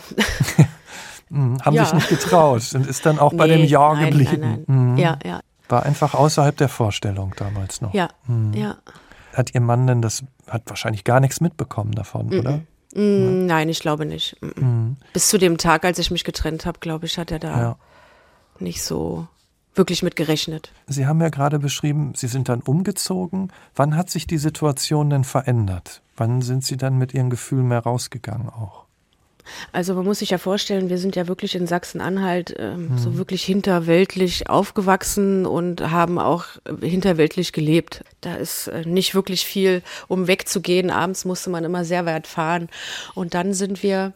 mhm. 1.30 1.58
Haben 1.64 1.76
ja. 1.76 1.86
sich 1.86 1.94
nicht 1.94 2.10
getraut 2.10 2.64
und 2.74 2.88
ist 2.88 3.06
dann 3.06 3.20
auch 3.20 3.34
nee, 3.34 3.38
bei 3.40 3.48
dem 3.48 3.64
Ja 3.66 3.94
nein, 3.94 4.10
geblieben. 4.10 4.40
Nein, 4.40 4.66
nein. 4.68 4.92
Mhm. 4.94 4.98
Ja, 4.98 5.20
ja. 5.24 5.42
War 5.70 5.84
einfach 5.84 6.14
außerhalb 6.14 6.56
der 6.56 6.70
Vorstellung 6.70 7.34
damals 7.38 7.82
noch. 7.82 7.94
Ja, 7.94 8.10
mhm. 8.28 8.54
ja. 8.54 8.78
Hat 9.34 9.54
Ihr 9.54 9.62
Mann 9.62 9.88
denn 9.88 10.02
das, 10.02 10.24
hat 10.50 10.64
wahrscheinlich 10.68 11.04
gar 11.04 11.20
nichts 11.20 11.42
mitbekommen 11.42 11.92
davon, 11.92 12.28
mhm. 12.28 12.40
oder? 12.40 12.62
Mm, 12.96 13.46
nein, 13.46 13.70
ich 13.70 13.80
glaube 13.80 14.06
nicht. 14.06 14.38
Mhm. 14.42 14.98
Bis 15.14 15.30
zu 15.30 15.38
dem 15.38 15.58
Tag, 15.58 15.86
als 15.86 16.00
ich 16.00 16.10
mich 16.10 16.24
getrennt 16.24 16.66
habe, 16.66 16.80
glaube 16.80 17.06
ich, 17.06 17.18
hat 17.18 17.32
er 17.32 17.40
da 17.40 17.60
ja. 17.60 17.78
nicht 18.60 18.82
so 18.82 19.28
wirklich 19.76 20.02
mit 20.02 20.16
gerechnet. 20.16 20.72
Sie 20.88 21.06
haben 21.06 21.22
ja 21.22 21.30
gerade 21.30 21.60
beschrieben, 21.60 22.14
Sie 22.16 22.28
sind 22.28 22.50
dann 22.50 22.62
umgezogen. 22.62 23.52
Wann 23.76 23.96
hat 23.96 24.10
sich 24.10 24.26
die 24.26 24.40
Situation 24.40 25.10
denn 25.10 25.24
verändert? 25.24 26.02
Wann 26.16 26.42
sind 26.42 26.66
Sie 26.66 26.78
dann 26.78 26.98
mit 26.98 27.14
Ihren 27.14 27.30
Gefühlen 27.30 27.68
mehr 27.68 27.82
rausgegangen 27.82 28.50
auch? 28.50 28.87
Also 29.72 29.94
man 29.94 30.06
muss 30.06 30.20
sich 30.20 30.32
ja 30.32 30.38
vorstellen, 30.38 30.90
wir 30.90 30.98
sind 30.98 31.16
ja 31.16 31.28
wirklich 31.28 31.56
in 31.56 31.68
Sachsen-Anhalt 31.68 32.56
ähm, 32.58 32.90
mhm. 32.90 32.98
so 32.98 33.18
wirklich 33.18 33.44
hinterweltlich 33.44 34.50
aufgewachsen 34.50 35.46
und 35.46 35.82
haben 35.92 36.20
auch 36.20 36.46
hinterweltlich 36.82 37.54
gelebt. 37.54 38.04
Da 38.22 38.36
ist 38.36 38.68
äh, 38.68 38.84
nicht 38.86 39.16
wirklich 39.16 39.46
viel, 39.46 39.82
um 40.08 40.28
wegzugehen. 40.28 40.92
Abends 40.92 41.26
musste 41.26 41.50
man 41.50 41.64
immer 41.64 41.86
sehr 41.86 42.06
weit 42.06 42.28
fahren. 42.28 42.70
Und 43.16 43.34
dann 43.34 43.54
sind 43.54 43.84
wir 43.84 44.14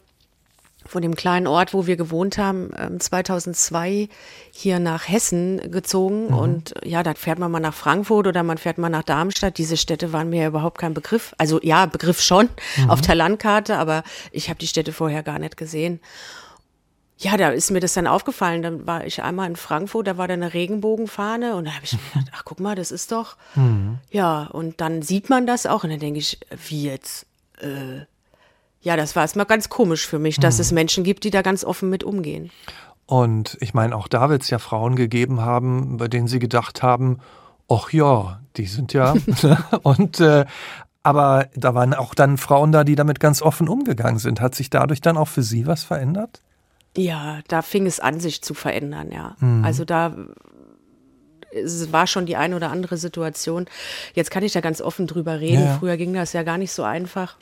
von 0.92 1.00
dem 1.00 1.16
kleinen 1.16 1.46
Ort, 1.46 1.72
wo 1.72 1.86
wir 1.86 1.96
gewohnt 1.96 2.36
haben, 2.36 2.70
2002 3.00 3.90
ähm, 3.90 4.08
hier 4.52 4.78
nach 4.78 5.08
Hessen 5.08 5.70
gezogen. 5.70 6.26
Mhm. 6.26 6.34
Und 6.34 6.74
ja, 6.84 7.02
da 7.02 7.14
fährt 7.14 7.38
man 7.38 7.50
mal 7.50 7.60
nach 7.60 7.72
Frankfurt 7.72 8.26
oder 8.26 8.42
man 8.42 8.58
fährt 8.58 8.76
mal 8.76 8.90
nach 8.90 9.02
Darmstadt. 9.02 9.56
Diese 9.56 9.78
Städte 9.78 10.12
waren 10.12 10.28
mir 10.28 10.42
ja 10.42 10.48
überhaupt 10.48 10.76
kein 10.78 10.92
Begriff. 10.92 11.34
Also 11.38 11.60
ja, 11.62 11.86
Begriff 11.86 12.20
schon 12.20 12.50
mhm. 12.76 12.90
auf 12.90 13.00
der 13.00 13.14
Landkarte, 13.14 13.78
aber 13.78 14.04
ich 14.32 14.50
habe 14.50 14.58
die 14.58 14.66
Städte 14.66 14.92
vorher 14.92 15.22
gar 15.22 15.38
nicht 15.38 15.56
gesehen. 15.56 15.98
ja, 17.16 17.38
da 17.38 17.48
ist 17.48 17.70
mir 17.70 17.80
das 17.80 17.94
dann 17.94 18.06
aufgefallen. 18.06 18.60
Dann 18.60 18.86
war 18.86 19.06
ich 19.06 19.22
einmal 19.22 19.48
in 19.48 19.56
Frankfurt, 19.56 20.06
da 20.06 20.18
war 20.18 20.28
da 20.28 20.34
eine 20.34 20.52
Regenbogenfahne 20.52 21.56
und 21.56 21.64
da 21.64 21.72
habe 21.72 21.86
ich 21.86 21.92
gedacht, 21.92 22.30
ach 22.32 22.44
guck 22.44 22.60
mal, 22.60 22.74
das 22.74 22.90
ist 22.90 23.12
doch. 23.12 23.36
Mhm. 23.54 23.98
Ja, 24.10 24.44
und 24.44 24.82
dann 24.82 25.00
sieht 25.00 25.30
man 25.30 25.46
das 25.46 25.64
auch 25.64 25.84
und 25.84 25.90
dann 25.90 26.00
denke 26.00 26.18
ich, 26.18 26.38
wie 26.68 26.84
jetzt? 26.84 27.24
Äh, 27.60 28.04
ja, 28.82 28.96
das 28.96 29.16
war 29.16 29.22
erstmal 29.22 29.46
ganz 29.46 29.68
komisch 29.68 30.06
für 30.06 30.18
mich, 30.18 30.38
dass 30.38 30.56
mhm. 30.56 30.60
es 30.60 30.72
Menschen 30.72 31.04
gibt, 31.04 31.24
die 31.24 31.30
da 31.30 31.42
ganz 31.42 31.64
offen 31.64 31.88
mit 31.88 32.04
umgehen. 32.04 32.50
Und 33.06 33.56
ich 33.60 33.74
meine, 33.74 33.96
auch 33.96 34.08
da 34.08 34.28
wird 34.28 34.42
es 34.42 34.50
ja 34.50 34.58
Frauen 34.58 34.96
gegeben 34.96 35.40
haben, 35.40 35.96
bei 35.96 36.08
denen 36.08 36.28
sie 36.28 36.38
gedacht 36.38 36.82
haben, 36.82 37.18
ach 37.68 37.90
ja, 37.92 38.40
die 38.56 38.66
sind 38.66 38.92
ja. 38.92 39.14
Und 39.82 40.20
äh, 40.20 40.44
aber 41.04 41.48
da 41.56 41.74
waren 41.74 41.94
auch 41.94 42.14
dann 42.14 42.38
Frauen 42.38 42.70
da, 42.70 42.84
die 42.84 42.94
damit 42.94 43.18
ganz 43.18 43.42
offen 43.42 43.68
umgegangen 43.68 44.18
sind. 44.18 44.40
Hat 44.40 44.54
sich 44.54 44.70
dadurch 44.70 45.00
dann 45.00 45.16
auch 45.16 45.28
für 45.28 45.42
Sie 45.42 45.66
was 45.66 45.82
verändert? 45.82 46.42
Ja, 46.96 47.40
da 47.48 47.62
fing 47.62 47.86
es 47.86 47.98
an, 47.98 48.20
sich 48.20 48.42
zu 48.42 48.54
verändern, 48.54 49.10
ja. 49.10 49.34
Mhm. 49.40 49.64
Also 49.64 49.84
da 49.84 50.14
es 51.54 51.92
war 51.92 52.06
schon 52.06 52.24
die 52.24 52.36
eine 52.36 52.56
oder 52.56 52.70
andere 52.70 52.96
Situation. 52.96 53.66
Jetzt 54.14 54.30
kann 54.30 54.42
ich 54.42 54.52
da 54.52 54.60
ganz 54.60 54.80
offen 54.80 55.06
drüber 55.06 55.40
reden. 55.40 55.64
Ja. 55.64 55.78
Früher 55.78 55.96
ging 55.98 56.14
das 56.14 56.32
ja 56.32 56.44
gar 56.44 56.56
nicht 56.56 56.72
so 56.72 56.82
einfach. 56.82 57.36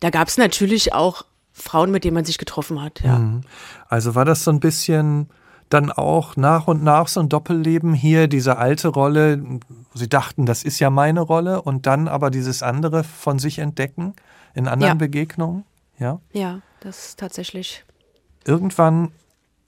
Da 0.00 0.10
gab 0.10 0.28
es 0.28 0.38
natürlich 0.38 0.92
auch 0.92 1.24
Frauen, 1.52 1.90
mit 1.90 2.04
denen 2.04 2.14
man 2.14 2.24
sich 2.24 2.38
getroffen 2.38 2.80
hat, 2.80 3.00
ja. 3.00 3.18
Mhm. 3.18 3.40
Also 3.88 4.14
war 4.14 4.24
das 4.24 4.44
so 4.44 4.50
ein 4.50 4.60
bisschen 4.60 5.28
dann 5.68 5.90
auch 5.90 6.36
nach 6.36 6.66
und 6.66 6.82
nach 6.82 7.08
so 7.08 7.20
ein 7.20 7.28
Doppelleben 7.28 7.92
hier, 7.92 8.26
diese 8.26 8.56
alte 8.56 8.88
Rolle, 8.88 9.42
Sie 9.92 10.08
dachten, 10.08 10.46
das 10.46 10.62
ist 10.62 10.78
ja 10.78 10.88
meine 10.88 11.20
Rolle 11.20 11.60
und 11.60 11.86
dann 11.86 12.08
aber 12.08 12.30
dieses 12.30 12.62
andere 12.62 13.04
von 13.04 13.38
sich 13.38 13.58
entdecken 13.58 14.14
in 14.54 14.66
anderen 14.66 14.92
ja. 14.92 14.94
Begegnungen? 14.94 15.64
Ja? 15.98 16.20
Ja, 16.32 16.60
das 16.80 17.08
ist 17.08 17.18
tatsächlich 17.18 17.84
Irgendwann 18.48 19.12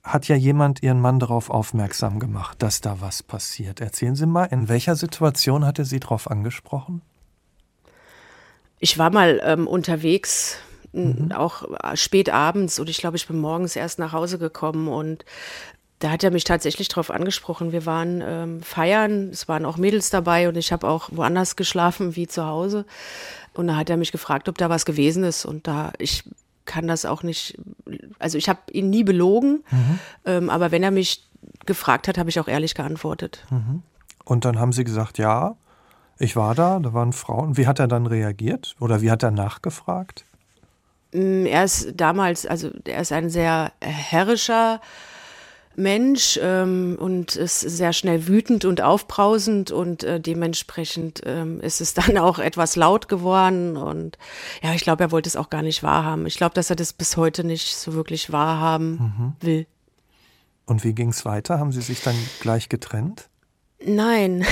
hat 0.02 0.26
ja 0.28 0.36
jemand 0.36 0.82
Ihren 0.82 1.00
Mann 1.00 1.18
darauf 1.18 1.50
aufmerksam 1.50 2.18
gemacht, 2.18 2.62
dass 2.62 2.80
da 2.80 3.02
was 3.02 3.22
passiert. 3.22 3.80
Erzählen 3.80 4.16
Sie 4.16 4.24
mal, 4.24 4.46
in 4.46 4.70
welcher 4.70 4.96
Situation 4.96 5.66
hat 5.66 5.78
er 5.78 5.84
Sie 5.84 6.00
darauf 6.00 6.30
angesprochen? 6.30 7.02
Ich 8.80 8.98
war 8.98 9.10
mal 9.10 9.40
ähm, 9.44 9.66
unterwegs, 9.66 10.56
mhm. 10.92 11.32
auch 11.32 11.64
spät 11.94 12.30
abends 12.30 12.78
und 12.80 12.88
ich 12.88 12.98
glaube, 12.98 13.16
ich 13.16 13.28
bin 13.28 13.38
morgens 13.38 13.76
erst 13.76 13.98
nach 13.98 14.12
Hause 14.12 14.38
gekommen 14.38 14.88
und 14.88 15.24
da 16.00 16.10
hat 16.10 16.24
er 16.24 16.30
mich 16.30 16.44
tatsächlich 16.44 16.88
darauf 16.88 17.10
angesprochen. 17.10 17.72
Wir 17.72 17.84
waren 17.84 18.22
ähm, 18.26 18.62
feiern, 18.62 19.28
es 19.30 19.48
waren 19.48 19.66
auch 19.66 19.76
Mädels 19.76 20.08
dabei 20.08 20.48
und 20.48 20.56
ich 20.56 20.72
habe 20.72 20.88
auch 20.88 21.10
woanders 21.12 21.56
geschlafen 21.56 22.16
wie 22.16 22.26
zu 22.26 22.46
Hause. 22.46 22.86
Und 23.52 23.66
da 23.66 23.76
hat 23.76 23.90
er 23.90 23.98
mich 23.98 24.10
gefragt, 24.10 24.48
ob 24.48 24.56
da 24.56 24.70
was 24.70 24.86
gewesen 24.86 25.24
ist. 25.24 25.44
Und 25.44 25.66
da 25.66 25.92
ich 25.98 26.24
kann 26.64 26.86
das 26.86 27.04
auch 27.04 27.22
nicht, 27.22 27.58
also 28.18 28.38
ich 28.38 28.48
habe 28.48 28.60
ihn 28.72 28.88
nie 28.88 29.04
belogen, 29.04 29.62
mhm. 29.70 29.98
ähm, 30.24 30.50
aber 30.50 30.70
wenn 30.70 30.82
er 30.82 30.90
mich 30.90 31.28
gefragt 31.66 32.08
hat, 32.08 32.16
habe 32.16 32.30
ich 32.30 32.40
auch 32.40 32.48
ehrlich 32.48 32.74
geantwortet. 32.74 33.44
Mhm. 33.50 33.82
Und 34.24 34.44
dann 34.44 34.58
haben 34.58 34.72
Sie 34.72 34.84
gesagt, 34.84 35.18
ja, 35.18 35.56
ich 36.20 36.36
war 36.36 36.54
da, 36.54 36.78
da 36.78 36.92
waren 36.92 37.12
Frauen. 37.12 37.56
Wie 37.56 37.66
hat 37.66 37.78
er 37.78 37.88
dann 37.88 38.06
reagiert 38.06 38.76
oder 38.78 39.00
wie 39.00 39.10
hat 39.10 39.22
er 39.22 39.30
nachgefragt? 39.30 40.24
Mm, 41.12 41.46
er 41.46 41.64
ist 41.64 41.94
damals, 41.96 42.46
also 42.46 42.70
er 42.84 43.00
ist 43.00 43.12
ein 43.12 43.30
sehr 43.30 43.72
herrischer, 43.80 44.80
Mensch 45.76 46.38
ähm, 46.42 46.96
und 47.00 47.36
ist 47.36 47.60
sehr 47.60 47.92
schnell 47.92 48.26
wütend 48.26 48.64
und 48.64 48.80
aufbrausend 48.82 49.70
und 49.70 50.02
äh, 50.02 50.20
dementsprechend 50.20 51.22
ähm, 51.24 51.60
ist 51.60 51.80
es 51.80 51.94
dann 51.94 52.18
auch 52.18 52.38
etwas 52.38 52.76
laut 52.76 53.08
geworden 53.08 53.76
und 53.76 54.18
ja, 54.62 54.74
ich 54.74 54.82
glaube, 54.82 55.04
er 55.04 55.10
wollte 55.12 55.28
es 55.28 55.36
auch 55.36 55.48
gar 55.48 55.62
nicht 55.62 55.82
wahrhaben. 55.82 56.26
Ich 56.26 56.36
glaube, 56.36 56.54
dass 56.54 56.70
er 56.70 56.76
das 56.76 56.92
bis 56.92 57.16
heute 57.16 57.44
nicht 57.44 57.76
so 57.76 57.94
wirklich 57.94 58.32
wahrhaben 58.32 58.90
mhm. 58.90 59.32
will. 59.40 59.66
Und 60.66 60.84
wie 60.84 60.92
ging 60.92 61.10
es 61.10 61.24
weiter? 61.24 61.58
Haben 61.58 61.72
Sie 61.72 61.80
sich 61.80 62.02
dann 62.02 62.16
gleich 62.40 62.68
getrennt? 62.68 63.28
Nein. 63.84 64.44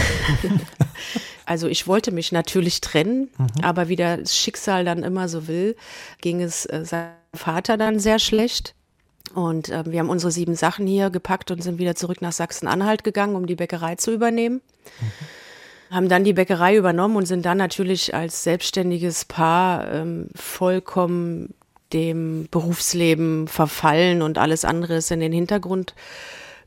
also 1.48 1.66
ich 1.66 1.86
wollte 1.86 2.12
mich 2.12 2.30
natürlich 2.30 2.82
trennen, 2.82 3.30
mhm. 3.38 3.64
aber 3.64 3.88
wie 3.88 3.96
das 3.96 4.36
Schicksal 4.36 4.84
dann 4.84 5.02
immer 5.02 5.28
so 5.28 5.48
will, 5.48 5.76
ging 6.20 6.42
es 6.42 6.66
äh, 6.66 6.84
seinem 6.84 7.14
Vater 7.34 7.78
dann 7.78 7.98
sehr 7.98 8.18
schlecht. 8.18 8.74
Und 9.34 9.70
äh, 9.70 9.82
wir 9.86 10.00
haben 10.00 10.10
unsere 10.10 10.30
sieben 10.30 10.54
Sachen 10.54 10.86
hier 10.86 11.08
gepackt 11.08 11.50
und 11.50 11.62
sind 11.62 11.78
wieder 11.78 11.94
zurück 11.94 12.20
nach 12.20 12.32
Sachsen-Anhalt 12.32 13.02
gegangen, 13.02 13.34
um 13.34 13.46
die 13.46 13.54
Bäckerei 13.54 13.94
zu 13.94 14.12
übernehmen. 14.12 14.60
Mhm. 15.00 15.94
Haben 15.94 16.08
dann 16.10 16.24
die 16.24 16.34
Bäckerei 16.34 16.76
übernommen 16.76 17.16
und 17.16 17.24
sind 17.24 17.46
dann 17.46 17.56
natürlich 17.56 18.14
als 18.14 18.44
selbstständiges 18.44 19.24
Paar 19.24 19.90
ähm, 19.90 20.28
vollkommen 20.34 21.54
dem 21.94 22.46
Berufsleben 22.50 23.48
verfallen 23.48 24.20
und 24.20 24.36
alles 24.36 24.66
andere 24.66 24.96
ist 24.96 25.10
in 25.10 25.20
den 25.20 25.32
Hintergrund 25.32 25.94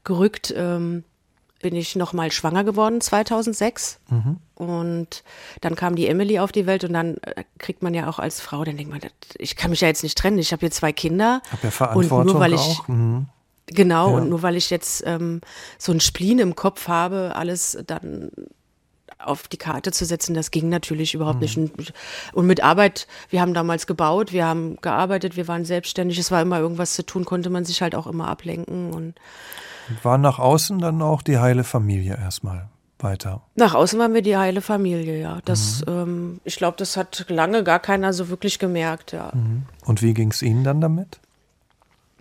gerückt. 0.03 0.51
Ähm, 0.57 1.03
bin 1.62 1.75
ich 1.75 1.96
nochmal 1.96 2.32
schwanger 2.32 2.63
geworden 2.63 3.01
2006 3.01 4.00
mhm. 4.10 4.38
und 4.56 5.24
dann 5.62 5.75
kam 5.75 5.96
die 5.96 6.08
Emily 6.08 6.39
auf 6.39 6.51
die 6.51 6.65
Welt 6.65 6.84
und 6.84 6.94
dann 6.94 7.18
äh, 7.18 7.44
kriegt 7.58 7.84
man 7.84 7.94
ja 7.94 8.10
auch 8.10 8.20
als 8.20 8.41
Frau, 8.41 8.63
dann 8.63 8.77
denkt 8.77 8.91
man, 8.91 9.01
ich 9.38 9.56
kann 9.56 9.72
mich 9.72 9.82
ja 9.82 9.88
jetzt 9.88 10.03
nicht 10.03 10.18
trennen, 10.18 10.39
ich 10.39 10.51
habe 10.51 10.62
hier 10.62 10.72
zwei 10.72 10.91
Kinder 10.91 11.41
hab 11.51 11.63
ja 11.63 11.72
Verantwortung 11.72 12.20
und 12.20 12.27
nur 12.27 12.39
weil 12.39 12.53
ich 12.53 12.60
auch. 12.60 12.88
Mhm. 12.88 13.27
genau 13.68 14.10
ja. 14.10 14.18
und 14.18 14.30
nur 14.30 14.41
weil 14.41 14.56
ich 14.56 14.70
jetzt 14.70 15.03
ähm, 15.06 15.41
so 15.77 15.91
ein 15.91 16.00
Spleen 16.00 16.39
im 16.39 16.56
Kopf 16.56 16.88
habe, 16.88 17.34
alles 17.36 17.77
dann 17.88 18.32
auf 19.25 19.48
die 19.48 19.58
Karte 19.58 19.91
zu 19.91 20.06
setzen, 20.06 20.34
das 20.34 20.51
ging 20.51 20.70
natürlich 20.70 21.13
überhaupt 21.13 21.41
mhm. 21.41 21.70
nicht. 21.77 21.94
Und 22.34 22.48
mit 22.48 22.63
Arbeit, 22.63 23.08
wir 23.30 23.41
haben 23.41 23.53
damals 23.53 23.88
gebaut, 23.88 24.32
wir 24.32 24.46
haben 24.46 24.77
gearbeitet, 24.82 25.36
wir 25.36 25.48
waren 25.48 25.65
selbstständig, 25.65 26.18
es 26.18 26.32
war 26.32 26.41
immer 26.41 26.60
irgendwas 26.60 26.94
zu 26.94 27.06
tun, 27.06 27.25
konnte 27.25 27.50
man 27.50 27.65
sich 27.65 27.82
halt 27.82 27.96
auch 27.96 28.08
immer 28.08 28.27
ablenken 28.27 28.91
und 28.94 29.15
war 30.03 30.17
nach 30.17 30.39
außen 30.39 30.79
dann 30.79 31.01
auch 31.01 31.21
die 31.21 31.39
heile 31.39 31.63
Familie 31.63 32.17
erstmal 32.17 32.69
weiter? 33.00 33.41
Nach 33.55 33.74
außen 33.74 33.98
waren 34.00 34.13
wir 34.13 34.21
die 34.21 34.38
heile 34.38 34.62
Familie, 34.62 35.19
ja. 35.19 35.39
Das, 35.45 35.83
mhm. 35.86 35.93
ähm, 35.93 36.39
ich 36.43 36.55
glaube, 36.55 36.77
das 36.77 36.98
hat 36.98 37.25
lange 37.29 37.63
gar 37.63 37.79
keiner 37.79 38.13
so 38.13 38.29
wirklich 38.29 38.60
gemerkt, 38.60 39.12
ja. 39.12 39.31
Mhm. 39.33 39.63
Und 39.86 40.01
wie 40.01 40.13
ging 40.13 40.31
es 40.31 40.41
Ihnen 40.41 40.63
dann 40.63 40.81
damit? 40.81 41.19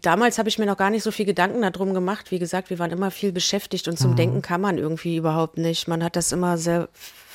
Damals 0.03 0.39
habe 0.39 0.49
ich 0.49 0.59
mir 0.59 0.67
noch 0.67 0.79
gar 0.79 0.91
nicht 0.91 1.03
so 1.03 1.11
viel 1.11 1.27
Gedanken 1.27 1.61
darum 1.61 1.93
gemacht. 1.93 2.31
Wie 2.31 2.39
gesagt, 2.39 2.71
wir 2.71 2.79
waren 2.79 2.91
immer 2.91 3.11
viel 3.11 3.33
beschäftigt 3.33 3.87
und 3.87 3.99
zum 3.99 4.13
mhm. 4.13 4.17
Denken 4.17 4.43
kann 4.43 4.61
man 4.61 4.79
irgendwie 4.79 5.17
überhaupt 5.17 5.59
nicht. 5.59 5.89
Man 5.89 6.03
hat 6.03 6.17
das 6.17 6.33
immer 6.33 6.57
sehr 6.57 6.89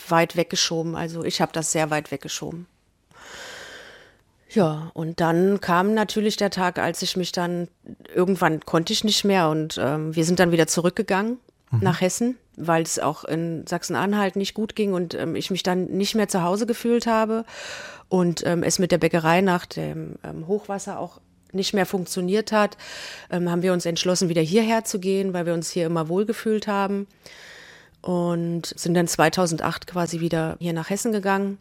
weit 0.10 0.36
weggeschoben. 0.36 0.96
Also 0.96 1.24
ich 1.24 1.42
habe 1.42 1.52
das 1.54 1.72
sehr 1.72 1.92
weit 1.92 2.12
weggeschoben. 2.12 2.66
Ja, 4.56 4.90
und 4.94 5.20
dann 5.20 5.60
kam 5.60 5.94
natürlich 5.94 6.38
der 6.38 6.50
Tag, 6.50 6.80
als 6.80 7.02
ich 7.02 7.18
mich 7.18 7.34
dann, 7.34 7.68
irgendwann 8.14 8.62
konnte 8.62 8.94
ich 8.94 9.04
nicht 9.04 9.26
mehr 9.26 9.50
und 9.50 9.78
ähm, 9.78 10.16
wir 10.16 10.24
sind 10.24 10.40
dann 10.40 10.54
wieder 10.54 10.66
zurückgegangen 10.66 11.40
mhm. 11.72 11.80
nach 11.82 12.00
Hessen, 12.00 12.38
weil 12.56 12.82
es 12.82 12.98
auch 12.98 13.26
in 13.26 13.68
Sachsen-Anhalt 13.68 14.38
nicht 14.38 14.54
gut 14.54 14.78
ging 14.78 14.94
und 14.94 15.14
ähm, 15.14 15.36
ich 15.36 15.52
mich 15.52 15.62
dann 15.62 15.88
nicht 15.88 16.16
mehr 16.16 16.30
zu 16.30 16.42
Hause 16.42 16.66
gefühlt 16.66 17.06
habe 17.06 17.44
und 18.08 18.46
ähm, 18.46 18.64
es 18.64 18.80
mit 18.80 18.94
der 18.94 18.98
Bäckerei 18.98 19.42
nach 19.42 19.66
dem 19.66 20.16
ähm, 20.24 20.48
Hochwasser 20.48 21.00
auch 21.00 21.20
nicht 21.52 21.74
mehr 21.74 21.86
funktioniert 21.86 22.54
hat, 22.54 22.78
ähm, 23.30 23.52
haben 23.52 23.62
wir 23.62 23.74
uns 23.74 23.86
entschlossen, 23.86 24.30
wieder 24.30 24.42
hierher 24.42 24.86
zu 24.86 25.00
gehen, 25.00 25.34
weil 25.34 25.46
wir 25.46 25.54
uns 25.54 25.70
hier 25.70 25.86
immer 25.86 26.08
wohlgefühlt 26.08 26.68
haben 26.68 27.08
und 28.02 28.68
sind 28.78 28.94
dann 28.94 29.08
2008 29.10 29.86
quasi 29.86 30.22
wieder 30.22 30.56
hier 30.60 30.74
nach 30.74 30.90
Hessen 30.90 31.12
gegangen 31.12 31.58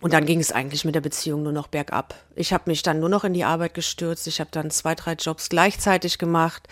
und 0.00 0.12
dann 0.12 0.26
ging 0.26 0.38
es 0.38 0.52
eigentlich 0.52 0.84
mit 0.84 0.94
der 0.94 1.00
Beziehung 1.00 1.42
nur 1.42 1.52
noch 1.52 1.66
bergab. 1.66 2.14
Ich 2.36 2.52
habe 2.52 2.64
mich 2.70 2.82
dann 2.82 3.00
nur 3.00 3.08
noch 3.08 3.24
in 3.24 3.32
die 3.32 3.44
Arbeit 3.44 3.74
gestürzt. 3.74 4.26
Ich 4.28 4.40
habe 4.40 4.50
dann 4.52 4.70
zwei, 4.70 4.94
drei 4.94 5.14
Jobs 5.14 5.48
gleichzeitig 5.48 6.18
gemacht. 6.18 6.68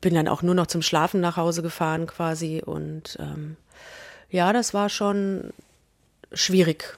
Bin 0.00 0.14
dann 0.14 0.28
auch 0.28 0.42
nur 0.42 0.54
noch 0.54 0.68
zum 0.68 0.82
Schlafen 0.82 1.20
nach 1.20 1.36
Hause 1.36 1.62
gefahren 1.62 2.06
quasi. 2.06 2.62
Und 2.64 3.16
ähm, 3.20 3.56
ja, 4.30 4.52
das 4.52 4.74
war 4.74 4.88
schon 4.88 5.52
schwierig. 6.32 6.96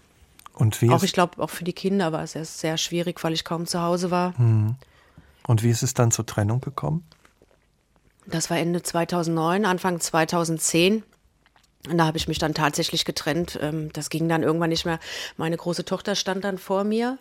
Und 0.54 0.82
wie 0.82 0.90
auch 0.90 1.02
ich 1.02 1.12
glaube, 1.12 1.42
auch 1.42 1.50
für 1.50 1.64
die 1.64 1.72
Kinder 1.72 2.12
war 2.12 2.22
es 2.22 2.34
erst 2.34 2.58
sehr 2.58 2.76
schwierig, 2.76 3.22
weil 3.24 3.32
ich 3.32 3.44
kaum 3.44 3.66
zu 3.66 3.80
Hause 3.80 4.10
war. 4.10 4.36
Hm. 4.36 4.74
Und 5.46 5.62
wie 5.62 5.70
ist 5.70 5.82
es 5.82 5.94
dann 5.94 6.10
zur 6.10 6.26
Trennung 6.26 6.60
gekommen? 6.60 7.06
Das 8.26 8.50
war 8.50 8.58
Ende 8.58 8.82
2009, 8.82 9.64
Anfang 9.64 10.00
2010. 10.00 11.02
Und 11.88 11.98
da 11.98 12.06
habe 12.06 12.18
ich 12.18 12.28
mich 12.28 12.38
dann 12.38 12.54
tatsächlich 12.54 13.04
getrennt. 13.04 13.58
Ähm, 13.60 13.92
das 13.92 14.10
ging 14.10 14.28
dann 14.28 14.42
irgendwann 14.42 14.70
nicht 14.70 14.84
mehr. 14.84 14.98
Meine 15.36 15.56
große 15.56 15.84
Tochter 15.84 16.14
stand 16.14 16.44
dann 16.44 16.58
vor 16.58 16.84
mir 16.84 17.18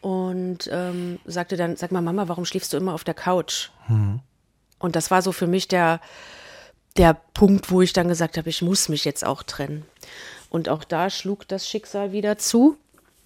und 0.00 0.68
ähm, 0.72 1.18
sagte 1.24 1.56
dann, 1.56 1.76
sag 1.76 1.92
mal, 1.92 2.02
Mama, 2.02 2.28
warum 2.28 2.44
schläfst 2.44 2.72
du 2.72 2.76
immer 2.76 2.94
auf 2.94 3.04
der 3.04 3.14
Couch? 3.14 3.70
Mhm. 3.88 4.20
Und 4.78 4.96
das 4.96 5.10
war 5.10 5.22
so 5.22 5.32
für 5.32 5.46
mich 5.46 5.68
der, 5.68 6.00
der 6.96 7.14
Punkt, 7.34 7.70
wo 7.70 7.82
ich 7.82 7.92
dann 7.92 8.08
gesagt 8.08 8.36
habe, 8.36 8.48
ich 8.48 8.62
muss 8.62 8.88
mich 8.88 9.04
jetzt 9.04 9.24
auch 9.24 9.42
trennen. 9.42 9.84
Und 10.50 10.68
auch 10.68 10.84
da 10.84 11.10
schlug 11.10 11.48
das 11.48 11.68
Schicksal 11.68 12.12
wieder 12.12 12.38
zu. 12.38 12.76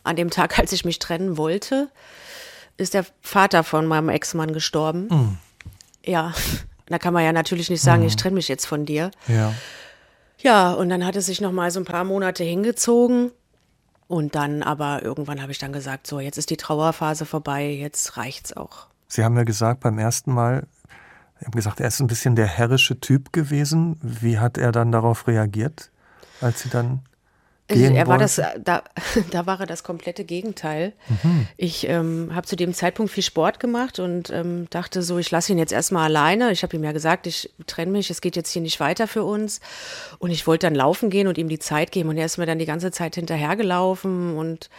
An 0.02 0.16
dem 0.16 0.30
Tag, 0.30 0.58
als 0.58 0.72
ich 0.72 0.84
mich 0.84 0.98
trennen 0.98 1.36
wollte, 1.36 1.90
ist 2.76 2.94
der 2.94 3.04
Vater 3.20 3.62
von 3.64 3.86
meinem 3.86 4.08
Ex-Mann 4.08 4.52
gestorben. 4.52 5.08
Mhm. 5.10 5.38
Ja, 6.04 6.32
da 6.86 6.98
kann 6.98 7.12
man 7.12 7.24
ja 7.24 7.32
natürlich 7.32 7.68
nicht 7.68 7.82
sagen, 7.82 8.02
mhm. 8.02 8.08
ich 8.08 8.16
trenne 8.16 8.36
mich 8.36 8.48
jetzt 8.48 8.66
von 8.66 8.86
dir. 8.86 9.10
Ja. 9.28 9.54
Ja, 10.42 10.72
und 10.72 10.88
dann 10.88 11.04
hat 11.04 11.16
es 11.16 11.26
sich 11.26 11.40
noch 11.40 11.52
mal 11.52 11.70
so 11.70 11.80
ein 11.80 11.84
paar 11.84 12.04
Monate 12.04 12.44
hingezogen. 12.44 13.30
Und 14.08 14.34
dann 14.34 14.62
aber 14.62 15.04
irgendwann 15.04 15.40
habe 15.40 15.52
ich 15.52 15.58
dann 15.58 15.72
gesagt, 15.72 16.06
so, 16.06 16.18
jetzt 16.18 16.36
ist 16.36 16.50
die 16.50 16.56
Trauerphase 16.56 17.26
vorbei, 17.26 17.70
jetzt 17.70 18.16
reicht's 18.16 18.56
auch. 18.56 18.88
Sie 19.06 19.22
haben 19.22 19.36
ja 19.36 19.44
gesagt, 19.44 19.80
beim 19.80 19.98
ersten 19.98 20.32
Mal, 20.32 20.66
Sie 21.38 21.46
haben 21.46 21.52
gesagt, 21.52 21.80
er 21.80 21.88
ist 21.88 22.00
ein 22.00 22.06
bisschen 22.06 22.36
der 22.36 22.46
herrische 22.46 23.00
Typ 23.00 23.32
gewesen. 23.32 23.98
Wie 24.02 24.38
hat 24.38 24.58
er 24.58 24.72
dann 24.72 24.92
darauf 24.92 25.26
reagiert, 25.26 25.90
als 26.40 26.60
Sie 26.62 26.68
dann 26.68 27.02
gehen 27.74 27.94
er 27.94 28.06
war 28.06 28.20
wollte? 28.20 28.24
das, 28.24 28.38
äh, 28.38 28.60
da, 28.62 28.82
da 29.30 29.46
war 29.46 29.60
er 29.60 29.66
das 29.66 29.82
komplette 29.82 30.24
Gegenteil. 30.24 30.92
Mhm. 31.08 31.48
Ich 31.56 31.88
ähm, 31.88 32.30
habe 32.34 32.46
zu 32.46 32.56
dem 32.56 32.74
Zeitpunkt 32.74 33.12
viel 33.12 33.22
Sport 33.22 33.60
gemacht 33.60 33.98
und 33.98 34.30
ähm, 34.30 34.68
dachte 34.70 35.02
so, 35.02 35.18
ich 35.18 35.30
lasse 35.30 35.52
ihn 35.52 35.58
jetzt 35.58 35.72
erstmal 35.72 36.04
alleine. 36.04 36.52
Ich 36.52 36.62
habe 36.62 36.76
ihm 36.76 36.84
ja 36.84 36.92
gesagt, 36.92 37.26
ich 37.26 37.50
trenne 37.66 37.92
mich, 37.92 38.10
es 38.10 38.20
geht 38.20 38.36
jetzt 38.36 38.50
hier 38.50 38.62
nicht 38.62 38.80
weiter 38.80 39.06
für 39.06 39.24
uns. 39.24 39.60
Und 40.18 40.30
ich 40.30 40.46
wollte 40.46 40.66
dann 40.66 40.74
laufen 40.74 41.10
gehen 41.10 41.26
und 41.26 41.38
ihm 41.38 41.48
die 41.48 41.58
Zeit 41.58 41.92
geben. 41.92 42.08
Und 42.08 42.18
er 42.18 42.26
ist 42.26 42.38
mir 42.38 42.46
dann 42.46 42.58
die 42.58 42.66
ganze 42.66 42.90
Zeit 42.90 43.14
hinterhergelaufen. 43.14 44.36
Und 44.36 44.70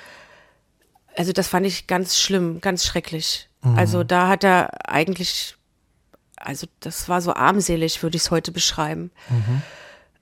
also 1.15 1.31
das 1.31 1.47
fand 1.47 1.65
ich 1.65 1.87
ganz 1.87 2.17
schlimm, 2.17 2.61
ganz 2.61 2.85
schrecklich. 2.85 3.47
Also 3.75 4.03
da 4.03 4.27
hat 4.27 4.43
er 4.43 4.89
eigentlich, 4.89 5.55
also 6.35 6.65
das 6.79 7.07
war 7.09 7.21
so 7.21 7.35
armselig, 7.35 8.01
würde 8.01 8.15
ich 8.17 8.23
es 8.23 8.31
heute 8.31 8.51
beschreiben 8.51 9.11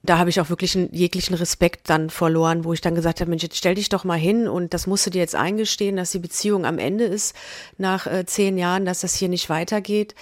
da 0.02 0.18
habe 0.18 0.30
ich 0.30 0.40
auch 0.40 0.48
wirklich 0.48 0.76
einen 0.76 0.92
jeglichen 0.92 1.34
Respekt 1.34 1.90
dann 1.90 2.08
verloren, 2.08 2.64
wo 2.64 2.72
ich 2.72 2.80
dann 2.80 2.94
gesagt 2.94 3.20
habe, 3.20 3.28
Mensch, 3.28 3.42
jetzt 3.42 3.58
stell 3.58 3.74
dich 3.74 3.90
doch 3.90 4.04
mal 4.04 4.18
hin 4.18 4.48
und 4.48 4.72
das 4.72 4.86
musst 4.86 5.06
du 5.06 5.10
dir 5.10 5.18
jetzt 5.18 5.34
eingestehen, 5.34 5.96
dass 5.96 6.10
die 6.12 6.18
Beziehung 6.18 6.64
am 6.64 6.78
Ende 6.78 7.04
ist 7.04 7.36
nach 7.76 8.06
äh, 8.06 8.24
zehn 8.24 8.56
Jahren, 8.56 8.86
dass 8.86 9.00
das 9.00 9.14
hier 9.14 9.28
nicht 9.28 9.50
weitergeht 9.50 10.14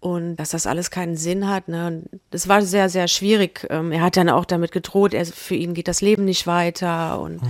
und 0.00 0.36
dass 0.36 0.50
das 0.50 0.68
alles 0.68 0.90
keinen 0.92 1.16
Sinn 1.16 1.48
hat. 1.48 1.66
Ne? 1.66 1.86
Und 1.86 2.20
Das 2.30 2.46
war 2.46 2.62
sehr, 2.62 2.88
sehr 2.88 3.08
schwierig. 3.08 3.66
Ähm, 3.70 3.90
er 3.90 4.02
hat 4.02 4.16
dann 4.16 4.28
auch 4.28 4.44
damit 4.44 4.70
gedroht, 4.70 5.14
er, 5.14 5.26
für 5.26 5.56
ihn 5.56 5.74
geht 5.74 5.88
das 5.88 6.00
Leben 6.00 6.24
nicht 6.24 6.46
weiter 6.46 7.20
und 7.20 7.40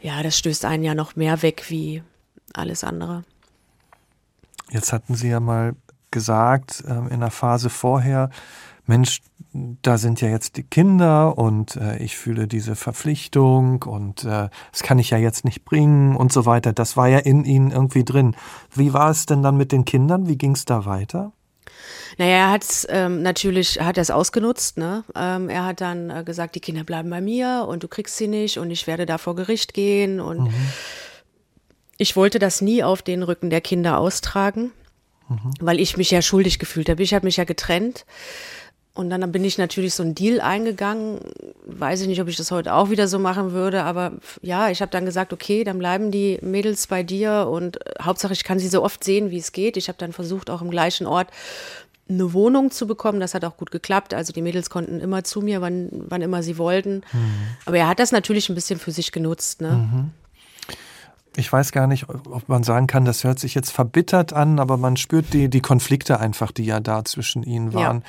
ja, 0.00 0.22
das 0.22 0.36
stößt 0.36 0.66
einen 0.66 0.82
ja 0.82 0.94
noch 0.94 1.16
mehr 1.16 1.42
weg 1.42 1.64
wie 1.68 2.02
alles 2.52 2.84
andere. 2.84 3.24
Jetzt 4.70 4.92
hatten 4.92 5.14
Sie 5.14 5.28
ja 5.28 5.40
mal 5.40 5.74
gesagt, 6.10 6.84
ähm, 6.86 7.08
in 7.08 7.20
der 7.20 7.30
Phase 7.30 7.70
vorher, 7.70 8.30
Mensch, 8.90 9.20
da 9.52 9.98
sind 9.98 10.20
ja 10.20 10.28
jetzt 10.28 10.56
die 10.56 10.64
Kinder 10.64 11.38
und 11.38 11.76
äh, 11.76 11.98
ich 11.98 12.16
fühle 12.16 12.48
diese 12.48 12.74
Verpflichtung 12.74 13.84
und 13.84 14.24
äh, 14.24 14.48
das 14.72 14.82
kann 14.82 14.98
ich 14.98 15.10
ja 15.10 15.16
jetzt 15.16 15.44
nicht 15.44 15.64
bringen 15.64 16.16
und 16.16 16.32
so 16.32 16.44
weiter. 16.44 16.72
Das 16.72 16.96
war 16.96 17.06
ja 17.06 17.18
in 17.18 17.44
Ihnen 17.44 17.70
irgendwie 17.70 18.04
drin. 18.04 18.34
Wie 18.74 18.92
war 18.92 19.10
es 19.10 19.26
denn 19.26 19.44
dann 19.44 19.56
mit 19.56 19.70
den 19.70 19.84
Kindern? 19.84 20.26
Wie 20.28 20.36
ging 20.36 20.52
es 20.52 20.64
da 20.64 20.86
weiter? 20.86 21.32
Naja, 22.18 22.32
er 22.32 22.50
hat 22.50 22.64
ähm, 22.88 23.22
natürlich, 23.22 23.80
hat 23.80 23.96
er 23.96 24.02
es 24.02 24.10
ausgenutzt, 24.10 24.76
ne? 24.76 25.04
Ähm, 25.14 25.48
er 25.48 25.66
hat 25.66 25.80
dann 25.80 26.10
äh, 26.10 26.24
gesagt, 26.24 26.56
die 26.56 26.60
Kinder 26.60 26.82
bleiben 26.82 27.10
bei 27.10 27.20
mir 27.20 27.66
und 27.68 27.84
du 27.84 27.88
kriegst 27.88 28.16
sie 28.16 28.26
nicht 28.26 28.58
und 28.58 28.72
ich 28.72 28.88
werde 28.88 29.06
da 29.06 29.18
vor 29.18 29.36
Gericht 29.36 29.72
gehen 29.72 30.18
und 30.18 30.50
ich 31.96 32.16
wollte 32.16 32.40
das 32.40 32.60
nie 32.60 32.82
auf 32.82 33.02
den 33.02 33.22
Rücken 33.22 33.50
der 33.50 33.60
Kinder 33.60 33.98
austragen, 33.98 34.72
weil 35.60 35.78
ich 35.78 35.96
mich 35.96 36.10
ja 36.10 36.22
schuldig 36.22 36.58
gefühlt 36.58 36.88
habe. 36.88 37.04
Ich 37.04 37.14
habe 37.14 37.26
mich 37.26 37.36
ja 37.36 37.44
getrennt 37.44 38.04
und 38.94 39.08
dann 39.08 39.30
bin 39.30 39.44
ich 39.44 39.56
natürlich 39.56 39.94
so 39.94 40.02
einen 40.02 40.14
Deal 40.14 40.40
eingegangen. 40.40 41.20
Weiß 41.64 42.00
ich 42.00 42.08
nicht, 42.08 42.20
ob 42.20 42.28
ich 42.28 42.36
das 42.36 42.50
heute 42.50 42.74
auch 42.74 42.90
wieder 42.90 43.06
so 43.06 43.18
machen 43.18 43.52
würde, 43.52 43.84
aber 43.84 44.12
ja, 44.42 44.68
ich 44.68 44.82
habe 44.82 44.90
dann 44.90 45.04
gesagt, 45.04 45.32
okay, 45.32 45.62
dann 45.62 45.78
bleiben 45.78 46.10
die 46.10 46.38
Mädels 46.42 46.88
bei 46.88 47.02
dir 47.02 47.48
und 47.50 47.84
äh, 47.86 47.94
Hauptsache, 48.02 48.32
ich 48.32 48.44
kann 48.44 48.58
sie 48.58 48.68
so 48.68 48.82
oft 48.82 49.04
sehen, 49.04 49.30
wie 49.30 49.38
es 49.38 49.52
geht. 49.52 49.76
Ich 49.76 49.88
habe 49.88 49.98
dann 49.98 50.12
versucht, 50.12 50.50
auch 50.50 50.60
im 50.60 50.70
gleichen 50.70 51.06
Ort 51.06 51.28
eine 52.08 52.32
Wohnung 52.32 52.72
zu 52.72 52.88
bekommen. 52.88 53.20
Das 53.20 53.34
hat 53.34 53.44
auch 53.44 53.56
gut 53.56 53.70
geklappt. 53.70 54.12
Also 54.12 54.32
die 54.32 54.42
Mädels 54.42 54.68
konnten 54.70 54.98
immer 54.98 55.22
zu 55.22 55.40
mir, 55.40 55.60
wann, 55.60 55.88
wann 55.92 56.22
immer 56.22 56.42
sie 56.42 56.58
wollten. 56.58 57.02
Aber 57.66 57.78
er 57.78 57.86
hat 57.86 58.00
das 58.00 58.10
natürlich 58.10 58.48
ein 58.48 58.56
bisschen 58.56 58.80
für 58.80 58.90
sich 58.90 59.12
genutzt. 59.12 59.60
Ne? 59.60 60.10
Ich 61.36 61.52
weiß 61.52 61.70
gar 61.70 61.86
nicht, 61.86 62.08
ob 62.08 62.48
man 62.48 62.64
sagen 62.64 62.88
kann, 62.88 63.04
das 63.04 63.22
hört 63.22 63.38
sich 63.38 63.54
jetzt 63.54 63.70
verbittert 63.70 64.32
an, 64.32 64.58
aber 64.58 64.76
man 64.76 64.96
spürt 64.96 65.32
die, 65.32 65.48
die 65.48 65.60
Konflikte 65.60 66.18
einfach, 66.18 66.50
die 66.50 66.64
ja 66.64 66.80
da 66.80 67.04
zwischen 67.04 67.44
ihnen 67.44 67.72
waren. 67.72 68.02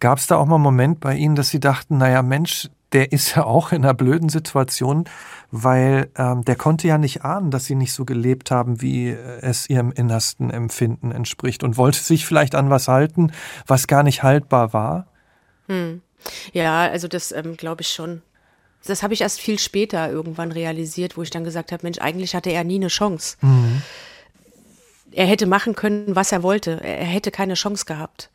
Gab 0.00 0.18
es 0.18 0.26
da 0.26 0.36
auch 0.36 0.46
mal 0.46 0.56
einen 0.56 0.64
Moment 0.64 1.00
bei 1.00 1.14
Ihnen, 1.14 1.36
dass 1.36 1.50
Sie 1.50 1.60
dachten, 1.60 1.98
naja, 1.98 2.22
Mensch, 2.22 2.70
der 2.92 3.12
ist 3.12 3.36
ja 3.36 3.44
auch 3.44 3.72
in 3.72 3.84
einer 3.84 3.94
blöden 3.94 4.28
Situation, 4.28 5.04
weil 5.50 6.10
ähm, 6.16 6.44
der 6.44 6.56
konnte 6.56 6.88
ja 6.88 6.98
nicht 6.98 7.24
ahnen, 7.24 7.50
dass 7.50 7.66
Sie 7.66 7.74
nicht 7.74 7.92
so 7.92 8.04
gelebt 8.04 8.50
haben, 8.50 8.80
wie 8.80 9.10
es 9.10 9.68
Ihrem 9.70 9.92
innersten 9.92 10.50
Empfinden 10.50 11.12
entspricht 11.12 11.62
und 11.62 11.76
wollte 11.76 12.00
sich 12.00 12.26
vielleicht 12.26 12.54
an 12.54 12.70
was 12.70 12.88
halten, 12.88 13.32
was 13.66 13.86
gar 13.86 14.02
nicht 14.02 14.22
haltbar 14.22 14.72
war? 14.72 15.06
Ja, 16.52 16.80
also 16.88 17.06
das 17.06 17.32
ähm, 17.32 17.56
glaube 17.56 17.82
ich 17.82 17.90
schon. 17.90 18.22
Das 18.86 19.02
habe 19.02 19.12
ich 19.12 19.20
erst 19.20 19.40
viel 19.40 19.58
später 19.58 20.10
irgendwann 20.10 20.52
realisiert, 20.52 21.16
wo 21.16 21.22
ich 21.22 21.30
dann 21.30 21.44
gesagt 21.44 21.70
habe, 21.70 21.82
Mensch, 21.84 21.98
eigentlich 21.98 22.34
hatte 22.34 22.50
er 22.50 22.64
nie 22.64 22.76
eine 22.76 22.88
Chance. 22.88 23.36
Er 25.12 25.26
hätte 25.26 25.46
machen 25.46 25.74
können, 25.74 26.16
was 26.16 26.32
er 26.32 26.42
wollte. 26.42 26.80
Er 26.82 27.04
hätte 27.04 27.30
keine 27.30 27.54
Chance 27.54 27.84
gehabt. 27.84 28.30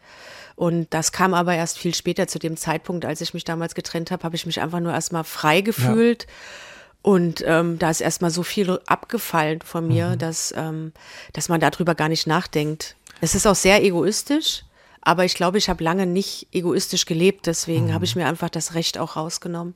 Und 0.56 0.88
das 0.94 1.12
kam 1.12 1.34
aber 1.34 1.54
erst 1.56 1.78
viel 1.78 1.94
später 1.94 2.28
zu 2.28 2.40
dem 2.40 2.56
Zeitpunkt, 2.56 3.06
als 3.06 3.22
ich 3.22 3.34
mich 3.34 3.44
damals 3.44 3.76
getrennt 3.76 4.12
habe, 4.12 4.24
habe 4.24 4.36
ich 4.36 4.46
mich 4.46 4.62
einfach 4.62 4.80
nur 4.80 4.94
erstmal 4.94 5.26
frei 5.26 5.62
gefühlt. 5.62 6.28
Und 7.02 7.44
ähm, 7.46 7.78
da 7.78 7.90
ist 7.90 8.02
erstmal 8.02 8.32
so 8.32 8.42
viel 8.42 8.80
abgefallen 8.88 9.62
von 9.62 9.88
mir, 9.88 10.16
dass, 10.16 10.54
ähm, 10.58 10.92
dass 11.34 11.50
man 11.50 11.60
darüber 11.60 11.94
gar 11.94 12.10
nicht 12.10 12.26
nachdenkt. 12.26 12.96
Es 13.22 13.36
ist 13.36 13.46
auch 13.46 13.56
sehr 13.56 13.84
egoistisch, 13.84 14.64
aber 15.02 15.24
ich 15.24 15.36
glaube, 15.36 15.58
ich 15.60 15.70
habe 15.70 15.84
lange 15.84 16.08
nicht 16.08 16.48
egoistisch 16.52 17.06
gelebt, 17.06 17.46
deswegen 17.46 17.94
habe 17.94 18.06
ich 18.06 18.16
mir 18.16 18.26
einfach 18.26 18.50
das 18.50 18.74
Recht 18.74 18.98
auch 18.98 19.18
rausgenommen. 19.18 19.76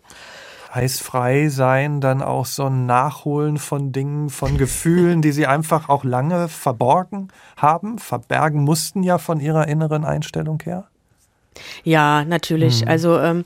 Heißt 0.73 1.01
frei 1.01 1.49
sein 1.49 1.99
dann 1.99 2.21
auch 2.21 2.45
so 2.45 2.65
ein 2.65 2.85
Nachholen 2.85 3.57
von 3.57 3.91
Dingen, 3.91 4.29
von 4.29 4.55
Gefühlen, 4.57 5.23
die 5.23 5.31
Sie 5.31 5.47
einfach 5.47 5.89
auch 5.89 6.03
lange 6.03 6.47
verborgen 6.47 7.29
haben, 7.57 7.97
verbergen 7.97 8.63
mussten 8.63 9.01
ja 9.01 9.17
von 9.17 9.39
Ihrer 9.39 9.67
inneren 9.67 10.05
Einstellung 10.05 10.61
her? 10.63 10.87
Ja, 11.83 12.23
natürlich. 12.23 12.87
Also 12.87 13.17
ähm, 13.19 13.45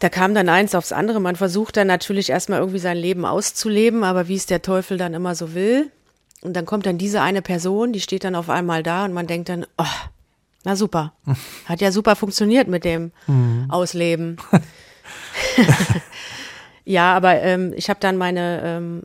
da 0.00 0.08
kam 0.08 0.34
dann 0.34 0.48
eins 0.48 0.74
aufs 0.74 0.90
andere. 0.90 1.20
Man 1.20 1.36
versucht 1.36 1.76
dann 1.76 1.86
natürlich 1.86 2.30
erstmal 2.30 2.58
irgendwie 2.58 2.80
sein 2.80 2.96
Leben 2.96 3.24
auszuleben, 3.24 4.02
aber 4.02 4.26
wie 4.26 4.36
es 4.36 4.46
der 4.46 4.62
Teufel 4.62 4.98
dann 4.98 5.14
immer 5.14 5.36
so 5.36 5.54
will. 5.54 5.92
Und 6.42 6.54
dann 6.54 6.66
kommt 6.66 6.84
dann 6.84 6.98
diese 6.98 7.20
eine 7.20 7.42
Person, 7.42 7.92
die 7.92 8.00
steht 8.00 8.24
dann 8.24 8.34
auf 8.34 8.50
einmal 8.50 8.82
da 8.82 9.04
und 9.04 9.12
man 9.12 9.28
denkt 9.28 9.50
dann, 9.50 9.66
oh, 9.78 9.84
na 10.64 10.74
super. 10.74 11.12
Hat 11.66 11.80
ja 11.80 11.92
super 11.92 12.16
funktioniert 12.16 12.66
mit 12.66 12.84
dem 12.84 13.12
Ausleben. 13.68 14.38
ja, 16.84 17.14
aber 17.14 17.40
ähm, 17.42 17.72
ich 17.76 17.88
habe 17.90 18.00
dann 18.00 18.16
meine 18.16 18.62
ähm, 18.64 19.02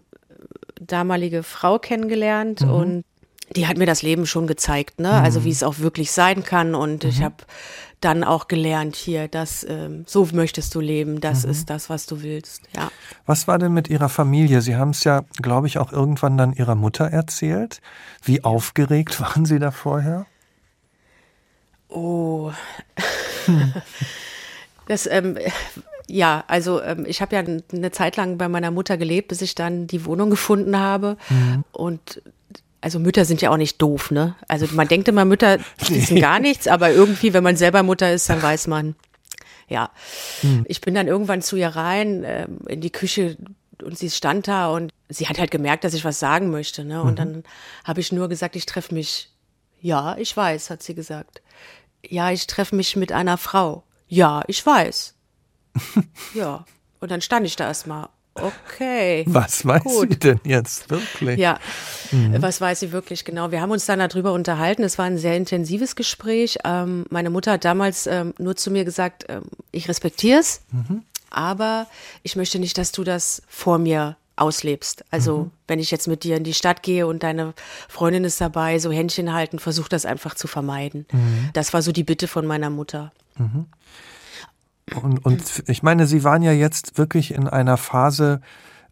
damalige 0.80 1.44
Frau 1.44 1.80
kennengelernt 1.80 2.62
und 2.62 3.04
die 3.56 3.68
hat 3.68 3.78
mir 3.78 3.86
das 3.86 4.02
Leben 4.02 4.26
schon 4.26 4.48
gezeigt, 4.48 5.00
ne? 5.00 5.12
Also 5.12 5.44
wie 5.44 5.52
es 5.52 5.64
auch 5.64 5.80
wirklich 5.80 6.12
sein 6.12 6.44
kann. 6.44 6.74
Und 6.74 7.04
ich 7.04 7.22
habe 7.22 7.36
dann 8.02 8.24
auch 8.24 8.48
gelernt 8.48 8.96
hier, 8.96 9.28
dass 9.28 9.66
ähm, 9.68 10.04
so 10.08 10.28
möchtest 10.34 10.74
du 10.76 10.80
leben, 10.80 11.22
das 11.22 11.44
ist 11.44 11.70
das, 11.70 11.90
was 11.90 12.06
du 12.06 12.22
willst. 12.22 12.64
Ja. 12.76 12.92
Was 13.26 13.48
war 13.48 13.58
denn 13.58 13.74
mit 13.74 13.88
Ihrer 13.88 14.10
Familie? 14.10 14.62
Sie 14.62 14.76
haben 14.76 14.92
es 14.92 15.04
ja, 15.04 15.24
glaube 15.42 15.68
ich, 15.68 15.78
auch 15.78 15.92
irgendwann 15.92 16.38
dann 16.38 16.54
Ihrer 16.54 16.76
Mutter 16.76 17.06
erzählt. 17.06 17.82
Wie 18.24 18.44
aufgeregt 18.44 19.20
waren 19.22 19.46
Sie 19.46 19.60
da 19.60 19.72
vorher? 19.72 20.26
Oh. 21.90 22.52
Das, 24.88 25.08
ähm, 25.08 25.36
ja, 26.08 26.44
also 26.48 26.82
ähm, 26.82 27.06
ich 27.08 27.22
habe 27.22 27.36
ja 27.36 27.44
eine 27.44 27.92
Zeit 27.92 28.16
lang 28.18 28.38
bei 28.38 28.48
meiner 28.48 28.72
Mutter 28.72 28.98
gelebt, 28.98 29.30
bis 29.30 29.42
ich 29.42 29.56
dann 29.56 29.88
die 29.88 30.06
Wohnung 30.06 30.30
gefunden 30.30 30.78
habe. 30.80 31.18
Und 31.72 32.22
also 32.82 33.00
Mütter 33.00 33.26
sind 33.26 33.42
ja 33.42 33.50
auch 33.50 33.58
nicht 33.58 33.82
doof, 33.82 34.12
ne? 34.12 34.36
Also 34.48 34.68
man 34.74 34.88
denkt 34.88 35.08
immer, 35.08 35.26
Mütter 35.26 35.58
wissen 35.88 36.20
gar 36.20 36.40
nichts, 36.40 36.68
aber 36.68 36.92
irgendwie, 36.92 37.34
wenn 37.34 37.44
man 37.44 37.58
selber 37.58 37.82
Mutter 37.82 38.14
ist, 38.14 38.30
dann 38.30 38.42
weiß 38.42 38.68
man. 38.68 38.96
Ja, 39.68 39.90
ich 40.66 40.82
bin 40.82 40.94
dann 40.94 41.08
irgendwann 41.08 41.42
zu 41.42 41.56
ihr 41.56 41.70
rein 41.70 42.24
ähm, 42.24 42.60
in 42.68 42.82
die 42.82 42.92
Küche 42.92 43.36
und 43.84 43.98
sie 43.98 44.12
stand 44.12 44.48
da 44.48 44.70
und 44.70 44.94
sie 45.10 45.28
hat 45.28 45.40
halt 45.40 45.50
gemerkt, 45.50 45.84
dass 45.84 45.96
ich 45.96 46.06
was 46.06 46.20
sagen 46.20 46.52
möchte. 46.52 46.86
Ne? 46.86 47.02
Und 47.02 47.18
dann 47.18 47.44
habe 47.84 48.00
ich 48.00 48.12
nur 48.12 48.30
gesagt, 48.30 48.56
ich 48.56 48.68
treffe 48.68 48.94
mich. 48.94 49.32
Ja, 49.82 50.16
ich 50.18 50.38
weiß, 50.38 50.70
hat 50.70 50.84
sie 50.84 50.94
gesagt. 50.94 51.42
Ja, 52.08 52.30
ich 52.30 52.46
treffe 52.46 52.76
mich 52.76 52.96
mit 52.96 53.12
einer 53.12 53.38
Frau. 53.38 53.84
Ja, 54.08 54.44
ich 54.48 54.64
weiß. 54.64 55.15
Ja. 56.34 56.66
Und 57.00 57.12
dann 57.12 57.22
stand 57.22 57.46
ich 57.46 57.56
da 57.56 57.68
erstmal. 57.68 58.10
Okay. 58.36 59.24
Was 59.28 59.66
weiß 59.66 59.84
Gut. 59.84 60.12
sie 60.12 60.20
denn 60.20 60.40
jetzt 60.44 60.90
wirklich? 60.90 61.40
Ja, 61.40 61.58
was 62.38 62.60
weiß 62.60 62.82
sie 62.82 62.92
wirklich 62.92 63.24
genau. 63.24 63.52
Wir 63.52 63.62
haben 63.62 63.72
uns 63.72 63.86
dann 63.86 64.00
darüber 64.00 64.34
unterhalten. 64.34 64.84
Es 64.84 64.98
war 64.98 65.06
ein 65.06 65.18
sehr 65.18 65.38
intensives 65.38 65.96
Gespräch. 65.96 66.58
Ähm, 66.66 67.06
meine 67.10 67.30
Mutter 67.30 67.54
hat 67.54 67.66
damals 67.66 68.08
ähm, 68.08 68.34
nur 68.38 68.56
zu 68.56 68.72
mir 68.72 68.84
gesagt, 68.84 69.26
ähm, 69.30 69.44
ich 69.72 69.88
respektiere 69.88 70.40
es, 70.40 70.62
aber 71.30 71.88
ich 72.24 72.36
möchte 72.36 72.60
nicht, 72.60 72.78
dass 72.78 72.92
du 72.92 73.04
das 73.04 73.42
vor 73.48 73.78
mir 73.78 74.18
auslebst. 74.36 75.06
Also 75.12 75.50
wenn 75.68 75.80
ich 75.80 75.92
jetzt 75.92 76.08
mit 76.08 76.24
dir 76.24 76.36
in 76.36 76.44
die 76.44 76.54
Stadt 76.54 76.84
gehe 76.84 77.08
und 77.08 77.24
deine 77.24 77.54
Freundin 77.88 78.26
ist 78.26 78.42
dabei, 78.42 78.80
so 78.80 78.92
Händchen 78.92 79.34
halten, 79.34 79.60
versuch 79.60 79.88
das 79.88 80.06
einfach 80.06 80.36
zu 80.36 80.48
vermeiden. 80.48 81.06
Das 81.54 81.74
war 81.74 81.82
so 81.82 81.94
die 81.94 82.04
Bitte 82.04 82.28
von 82.28 82.46
meiner 82.46 82.70
Mutter. 82.70 83.14
Und, 84.94 85.26
und 85.26 85.64
ich 85.68 85.84
meine, 85.84 86.06
Sie 86.06 86.24
waren 86.24 86.44
ja 86.44 86.52
jetzt 86.52 86.98
wirklich 86.98 87.34
in 87.34 87.48
einer 87.48 87.78
Phase, 87.78 88.42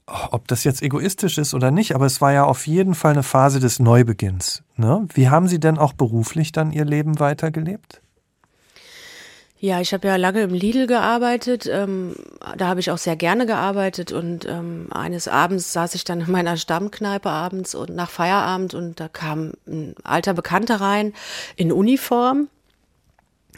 ob 0.06 0.48
das 0.48 0.64
jetzt 0.64 0.82
egoistisch 0.82 1.38
ist 1.38 1.54
oder 1.54 1.72
nicht, 1.72 1.96
aber 1.96 2.06
es 2.06 2.20
war 2.20 2.34
ja 2.34 2.44
auf 2.46 2.68
jeden 2.68 2.96
Fall 2.96 3.12
eine 3.12 3.24
Phase 3.24 3.60
des 3.60 3.80
Neubeginns. 3.80 4.64
Ne? 4.76 5.08
Wie 5.14 5.30
haben 5.30 5.48
Sie 5.48 5.60
denn 5.60 5.78
auch 5.78 5.94
beruflich 5.94 6.52
dann 6.52 6.72
Ihr 6.72 6.86
Leben 6.86 7.20
weitergelebt? 7.20 8.02
Ja, 9.64 9.80
ich 9.80 9.94
habe 9.94 10.10
ja 10.10 10.18
lange 10.18 10.42
im 10.42 10.54
Lidl 10.54 10.88
gearbeitet. 10.88 11.70
Ähm, 11.72 12.18
da 12.58 12.68
habe 12.68 12.82
ich 12.82 12.92
auch 12.92 12.98
sehr 12.98 13.16
gerne 13.16 13.46
gearbeitet. 13.46 14.12
Und 14.12 14.46
ähm, 14.46 14.88
eines 14.92 15.30
Abends 15.30 15.72
saß 15.72 15.96
ich 15.96 16.04
dann 16.04 16.20
in 16.20 16.30
meiner 16.30 16.58
Stammkneipe 16.58 17.30
abends 17.30 17.74
und 17.74 17.96
nach 17.96 18.10
Feierabend 18.10 18.74
und 18.74 19.00
da 19.00 19.08
kam 19.08 19.54
ein 19.66 19.96
alter 20.04 20.34
Bekannter 20.34 20.82
rein 20.82 21.14
in 21.56 21.72
Uniform. 21.72 22.50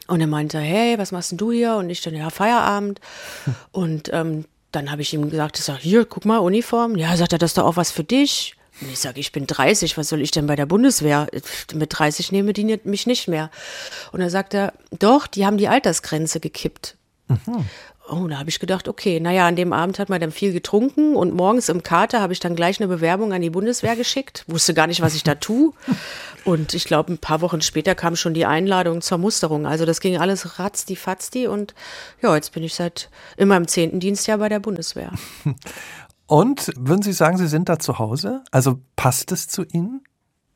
Und 0.08 0.22
er 0.22 0.28
meinte, 0.28 0.60
hey, 0.60 0.98
was 0.98 1.12
machst 1.12 1.32
denn 1.32 1.38
du 1.38 1.52
hier? 1.52 1.76
Und 1.76 1.90
ich 1.90 2.02
dann, 2.02 2.16
ja, 2.16 2.30
Feierabend. 2.30 3.00
Und 3.72 4.12
ähm, 4.14 4.46
dann 4.72 4.92
habe 4.92 5.02
ich 5.02 5.14
ihm 5.14 5.30
gesagt, 5.30 5.58
ich 5.58 5.66
sag, 5.66 5.80
hier, 5.80 6.06
guck 6.06 6.26
mal, 6.26 6.40
Uniform. 6.40 6.96
Ja, 6.96 7.16
sagt 7.16 7.34
er, 7.34 7.40
das 7.40 7.52
ist 7.52 7.58
doch 7.58 7.66
auch 7.66 7.78
was 7.78 7.92
für 7.92 8.04
dich. 8.04 8.56
Und 8.82 8.92
ich 8.92 9.00
sage, 9.00 9.20
ich 9.20 9.32
bin 9.32 9.48
30, 9.48 9.98
was 9.98 10.10
soll 10.10 10.22
ich 10.22 10.32
denn 10.32 10.48
bei 10.48 10.56
der 10.56 10.66
Bundeswehr? 10.66 11.28
Mit 11.74 11.98
30 11.98 12.32
nehme 12.32 12.52
die 12.52 12.80
mich 12.84 13.08
nicht 13.08 13.28
mehr. 13.28 13.50
Und 14.12 14.20
er 14.20 14.30
sagt 14.30 14.54
er, 14.54 14.74
doch, 15.00 15.28
die 15.28 15.46
haben 15.46 15.58
die 15.58 15.70
Altersgrenze 15.70 16.40
gekippt. 16.40 16.98
Mhm. 17.28 17.66
Oh, 18.08 18.28
da 18.28 18.38
habe 18.38 18.50
ich 18.50 18.60
gedacht, 18.60 18.88
okay, 18.88 19.20
naja, 19.20 19.48
an 19.48 19.56
dem 19.56 19.74
Abend 19.74 19.98
hat 19.98 20.10
man 20.10 20.22
dann 20.22 20.32
viel 20.32 20.54
getrunken 20.54 21.16
und 21.16 21.34
morgens 21.34 21.70
im 21.70 21.82
Kater 21.82 22.22
habe 22.22 22.34
ich 22.34 22.40
dann 22.40 22.56
gleich 22.56 22.80
eine 22.80 22.88
Bewerbung 22.88 23.34
an 23.34 23.42
die 23.42 23.50
Bundeswehr 23.50 23.96
geschickt. 23.96 24.44
Wusste 24.48 24.76
gar 24.76 24.86
nicht, 24.86 25.02
was 25.02 25.16
ich 25.16 25.24
da 25.24 25.36
tue. 25.36 25.74
Und 26.44 26.76
ich 26.76 26.86
glaube, 26.86 27.14
ein 27.14 27.18
paar 27.18 27.42
Wochen 27.42 27.62
später 27.62 27.96
kam 27.96 28.16
schon 28.16 28.36
die 28.36 28.46
Einladung 28.46 29.02
zur 29.02 29.18
Musterung. 29.18 29.66
Also 29.66 29.86
das 29.86 30.02
ging 30.02 30.18
alles 30.18 30.60
ratzdi 30.60 30.96
fatzdi 30.96 31.48
und 31.48 31.74
ja, 32.22 32.36
jetzt 32.36 32.54
bin 32.54 32.62
ich 32.62 32.76
seit 32.76 33.10
immer 33.38 33.58
im 33.58 33.68
zehnten 33.68 34.00
Dienstjahr 34.00 34.38
bei 34.38 34.50
der 34.50 34.60
Bundeswehr. 34.60 35.12
Und 36.28 36.72
würden 36.76 37.04
Sie 37.04 37.14
sagen, 37.14 37.38
Sie 37.38 37.48
sind 37.48 37.70
da 37.70 37.78
zu 37.78 38.00
Hause? 38.00 38.44
Also 38.50 38.80
passt 38.96 39.32
es 39.32 39.48
zu 39.48 39.64
Ihnen? 39.64 40.04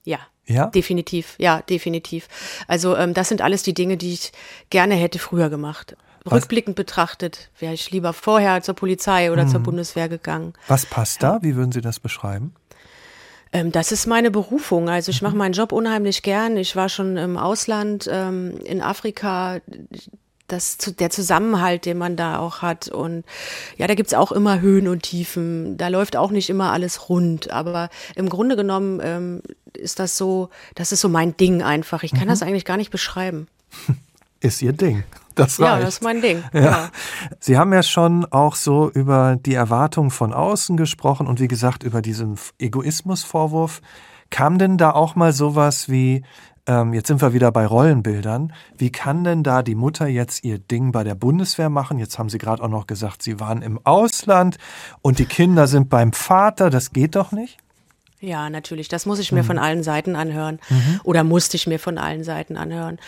Ja. 0.04 0.18
Ja? 0.48 0.66
Definitiv, 0.68 1.36
ja, 1.38 1.62
definitiv. 1.62 2.28
Also 2.68 2.96
ähm, 2.96 3.14
das 3.14 3.30
sind 3.30 3.42
alles 3.42 3.62
die 3.62 3.76
Dinge, 3.76 3.98
die 3.98 4.14
ich 4.14 4.32
gerne 4.72 4.96
hätte 4.96 5.20
früher 5.20 5.50
gemacht. 5.50 5.96
Rückblickend 6.30 6.76
betrachtet 6.76 7.50
wäre 7.60 7.74
ich 7.74 7.92
lieber 7.92 8.14
vorher 8.14 8.62
zur 8.62 8.76
Polizei 8.76 9.32
oder 9.32 9.44
hm. 9.44 9.50
zur 9.50 9.60
Bundeswehr 9.62 10.10
gegangen. 10.10 10.54
Was 10.68 10.86
passt 10.86 11.24
da? 11.24 11.40
Wie 11.42 11.56
würden 11.56 11.72
Sie 11.72 11.82
das 11.82 12.00
beschreiben? 12.00 12.54
Ähm, 13.52 13.72
das 13.72 13.92
ist 13.92 14.06
meine 14.06 14.32
Berufung. 14.32 14.90
Also 14.90 15.12
ich 15.12 15.22
mache 15.22 15.34
mhm. 15.34 15.40
meinen 15.40 15.54
Job 15.54 15.72
unheimlich 15.72 16.22
gern. 16.22 16.58
Ich 16.58 16.76
war 16.76 16.90
schon 16.90 17.18
im 17.18 17.38
Ausland, 17.38 18.08
ähm, 18.12 18.58
in 18.64 18.82
Afrika 18.82 19.60
das, 20.48 20.78
der 20.78 21.10
Zusammenhalt, 21.10 21.86
den 21.86 21.98
man 21.98 22.16
da 22.16 22.40
auch 22.40 22.62
hat. 22.62 22.88
Und 22.90 23.24
ja, 23.78 23.88
da 23.88 23.96
gibt's 23.96 24.14
auch 24.14 24.32
immer 24.32 24.62
Höhen 24.62 24.88
und 24.88 25.04
Tiefen. 25.04 25.78
Da 25.78 25.88
läuft 25.88 26.16
auch 26.16 26.32
nicht 26.32 26.50
immer 26.50 26.72
alles 26.72 27.10
rund. 27.10 27.52
Aber 27.52 27.90
im 28.16 28.30
Grunde 28.30 28.56
genommen 28.56 29.00
ähm, 29.04 29.42
ist 29.74 30.00
das 30.00 30.18
so, 30.18 30.50
das 30.76 30.92
ist 30.92 31.02
so 31.02 31.10
mein 31.10 31.36
Ding 31.38 31.62
einfach. 31.62 32.04
Ich 32.04 32.12
kann 32.12 32.26
mhm. 32.26 32.30
das 32.30 32.42
eigentlich 32.42 32.66
gar 32.66 32.78
nicht 32.78 32.92
beschreiben. 32.92 33.48
Ist 34.42 34.62
Ihr 34.62 34.72
Ding. 34.72 35.04
Das 35.40 35.60
reicht. 35.60 35.72
Ja, 35.72 35.80
das 35.80 35.96
ist 35.96 36.04
mein 36.04 36.22
Ding. 36.22 36.44
Ja. 36.54 36.62
ja. 36.62 36.90
Sie 37.40 37.58
haben 37.58 37.74
ja 37.74 37.84
schon 37.84 38.26
auch 38.26 38.56
so 38.56 38.90
über 38.90 39.38
die 39.38 39.54
Erwartungen 39.54 40.12
von 40.12 40.34
außen 40.34 40.78
gesprochen 40.78 41.28
und 41.28 41.40
wie 41.40 41.48
gesagt 41.48 41.84
über 41.84 42.02
diesen 42.02 42.38
Egoismusvorwurf. 42.60 43.82
Kam 44.30 44.58
denn 44.60 44.78
da 44.78 44.92
auch 44.92 45.16
mal 45.16 45.34
sowas 45.34 45.90
wie, 45.90 46.24
ähm, 46.68 46.94
jetzt 46.94 47.08
sind 47.08 47.22
wir 47.22 47.34
wieder 47.34 47.52
bei 47.52 47.66
Rollenbildern. 47.66 48.54
Wie 48.78 48.92
kann 48.92 49.24
denn 49.24 49.42
da 49.42 49.64
die 49.64 49.76
Mutter 49.76 50.08
jetzt 50.08 50.44
ihr 50.44 50.60
Ding 50.60 50.92
bei 50.92 51.04
der 51.04 51.16
Bundeswehr 51.16 51.70
machen? 51.70 51.98
Jetzt 51.98 52.20
haben 52.20 52.30
Sie 52.30 52.38
gerade 52.38 52.62
auch 52.62 52.70
noch 52.70 52.86
gesagt, 52.86 53.24
Sie 53.24 53.40
waren 53.40 53.64
im 53.64 53.80
Ausland 53.86 54.58
und 55.02 55.18
die 55.18 55.26
Kinder 55.26 55.66
sind 55.66 55.90
beim 55.90 56.14
Vater. 56.14 56.70
Das 56.70 56.92
geht 56.92 57.16
doch 57.16 57.32
nicht? 57.32 57.58
Ja, 58.22 58.50
natürlich. 58.50 58.90
Das 58.90 59.06
muss 59.06 59.20
ich 59.20 59.32
mir 59.32 59.44
mhm. 59.44 59.48
von 59.48 59.58
allen 59.58 59.84
Seiten 59.84 60.16
anhören. 60.16 60.60
Mhm. 60.70 61.00
Oder 61.04 61.24
musste 61.24 61.56
ich 61.56 61.68
mir 61.68 61.80
von 61.80 61.98
allen 61.98 62.24
Seiten 62.24 62.58
anhören. 62.58 63.00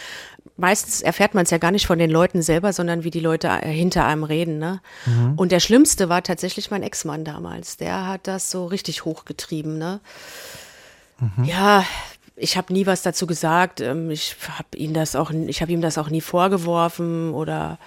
Meistens 0.56 1.02
erfährt 1.02 1.34
man 1.34 1.44
es 1.44 1.50
ja 1.50 1.58
gar 1.58 1.72
nicht 1.72 1.86
von 1.86 2.00
den 2.00 2.10
Leuten 2.10 2.42
selber, 2.42 2.72
sondern 2.72 3.04
wie 3.04 3.12
die 3.12 3.20
Leute 3.20 3.48
äh, 3.48 3.72
hinter 3.72 4.06
einem 4.06 4.24
reden. 4.24 4.58
Ne? 4.58 4.80
Mhm. 5.06 5.34
Und 5.36 5.52
der 5.52 5.60
Schlimmste 5.60 6.08
war 6.08 6.24
tatsächlich 6.24 6.72
mein 6.72 6.84
Ex-Mann 6.84 7.26
damals. 7.26 7.78
Der 7.78 8.08
hat 8.08 8.28
das 8.28 8.52
so 8.52 8.66
richtig 8.66 9.04
hochgetrieben. 9.04 9.78
Ne? 9.78 10.00
Mhm. 11.20 11.44
Ja, 11.44 11.86
ich 12.38 12.56
habe 12.56 12.72
nie 12.72 12.86
was 12.86 13.02
dazu 13.02 13.28
gesagt. 13.28 13.82
Ähm, 13.82 14.12
ich 14.12 14.36
habe 14.58 14.78
ihn 14.78 14.94
das 14.94 15.16
auch, 15.18 15.32
ich 15.32 15.62
habe 15.62 15.74
ihm 15.74 15.82
das 15.82 15.98
auch 15.98 16.10
nie 16.10 16.22
vorgeworfen 16.22 17.34
oder 17.34 17.78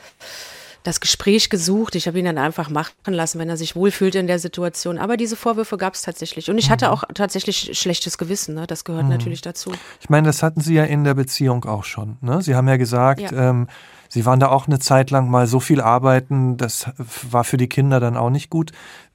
das 0.85 1.01
Gespräch 1.01 1.51
gesucht. 1.51 1.97
Ich 1.97 2.07
habe 2.07 2.19
ihn 2.19 2.27
dann 2.27 2.39
einfach 2.39 2.71
machen 2.71 2.93
lassen, 3.07 3.41
wenn 3.41 3.49
er 3.49 3.57
sich 3.57 3.75
wohlfühlt 3.75 4.15
in 4.15 4.29
der 4.29 4.39
Situation. 4.39 4.99
Aber 4.99 5.17
diese 5.17 5.35
Vorwürfe 5.35 5.77
gab 5.77 5.95
es 5.95 6.03
tatsächlich. 6.03 6.51
Und 6.51 6.59
ich 6.59 6.71
hatte 6.71 6.87
mhm. 6.87 6.93
auch 6.93 7.05
tatsächlich 7.15 7.77
schlechtes 7.77 8.19
Gewissen. 8.19 8.55
Ne? 8.55 8.67
Das 8.67 8.85
gehört 8.85 9.05
mhm. 9.05 9.11
natürlich 9.11 9.41
dazu. 9.41 9.73
Ich 10.01 10.11
meine, 10.11 10.27
das 10.27 10.43
hatten 10.43 10.61
Sie 10.61 10.75
ja 10.75 10.85
in 10.85 11.03
der 11.03 11.15
Beziehung 11.15 11.65
auch 11.65 11.85
schon. 11.85 12.19
Ne? 12.21 12.43
Sie 12.43 12.55
haben 12.55 12.69
ja 12.69 12.77
gesagt, 12.77 13.21
ja. 13.21 13.51
Ähm, 13.51 13.67
Sie 14.11 14.25
waren 14.25 14.39
da 14.39 14.51
auch 14.51 14.69
eine 14.69 14.79
Zeit 14.79 15.11
lang 15.11 15.29
mal 15.29 15.49
so 15.49 15.59
viel 15.59 15.81
arbeiten. 15.81 16.57
Das 16.57 16.87
war 17.29 17.43
für 17.43 17.57
die 17.57 17.69
Kinder 17.69 17.99
dann 17.99 18.17
auch 18.17 18.31
nicht 18.31 18.49
gut. 18.49 18.71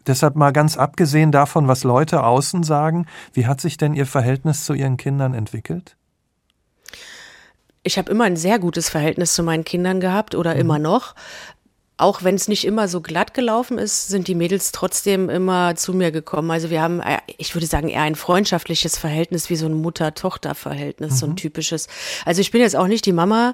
Deshalb 0.08 0.36
mal 0.36 0.52
ganz 0.52 0.76
abgesehen 0.76 1.32
davon, 1.32 1.70
was 1.70 1.86
Leute 1.86 2.24
außen 2.24 2.64
sagen, 2.64 3.06
wie 3.32 3.48
hat 3.48 3.62
sich 3.62 3.78
denn 3.78 3.94
Ihr 3.94 4.06
Verhältnis 4.06 4.66
zu 4.66 4.74
Ihren 4.74 4.98
Kindern 4.98 5.34
entwickelt? 5.34 5.96
Ich 7.84 7.98
habe 7.98 8.12
immer 8.12 8.26
ein 8.26 8.36
sehr 8.36 8.60
gutes 8.60 8.90
Verhältnis 8.90 9.34
zu 9.34 9.44
meinen 9.44 9.64
Kindern 9.64 10.02
gehabt 10.02 10.36
oder 10.36 10.54
mhm. 10.54 10.60
immer 10.60 10.80
noch 10.80 11.16
auch 12.00 12.24
wenn 12.24 12.36
es 12.36 12.48
nicht 12.48 12.66
immer 12.66 12.88
so 12.88 13.02
glatt 13.02 13.34
gelaufen 13.34 13.78
ist, 13.78 14.08
sind 14.08 14.30
die 14.30 14.36
Mädels 14.36 14.72
trotzdem 14.72 15.30
immer 15.30 15.76
zu 15.76 15.94
mir 15.94 16.12
gekommen. 16.12 16.50
Also 16.50 16.70
wir 16.70 16.82
haben, 16.82 17.02
äh, 17.02 17.18
ich 17.38 17.54
würde 17.56 17.68
sagen, 17.68 17.90
eher 17.90 18.04
ein 18.04 18.16
freundschaftliches 18.16 18.98
Verhältnis, 18.98 19.50
wie 19.50 19.58
so 19.58 19.66
ein 19.66 19.74
Mutter-Tochter-Verhältnis, 19.74 21.12
mhm. 21.12 21.16
so 21.18 21.26
ein 21.26 21.32
mhm. 21.32 21.36
typisches. 21.36 21.88
Also 22.26 22.40
ich 22.40 22.52
bin 22.52 22.62
jetzt 22.62 22.78
auch 22.78 22.88
nicht 22.88 23.06
die 23.06 23.12
Mama, 23.12 23.54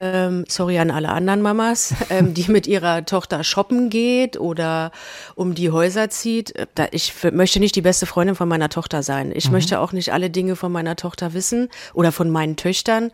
ähm, 0.00 0.44
sorry 0.48 0.80
an 0.80 0.90
alle 0.90 1.10
anderen 1.10 1.42
Mamas, 1.42 1.94
ähm, 2.10 2.34
die 2.34 2.50
mit 2.50 2.66
ihrer 2.66 3.04
Tochter 3.04 3.44
shoppen 3.44 3.88
geht 3.88 4.36
oder 4.36 4.90
um 5.36 5.54
die 5.54 5.70
Häuser 5.70 6.10
zieht. 6.10 6.54
Ich 6.90 7.14
möchte 7.30 7.60
nicht 7.60 7.76
die 7.76 7.82
beste 7.82 8.06
Freundin 8.06 8.34
von 8.34 8.48
meiner 8.48 8.68
Tochter 8.68 9.04
sein. 9.04 9.30
Ich 9.32 9.46
mhm. 9.46 9.52
möchte 9.52 9.78
auch 9.78 9.92
nicht 9.92 10.12
alle 10.12 10.28
Dinge 10.28 10.56
von 10.56 10.72
meiner 10.72 10.96
Tochter 10.96 11.34
wissen 11.34 11.68
oder 11.94 12.10
von 12.10 12.30
meinen 12.30 12.56
Töchtern. 12.56 13.12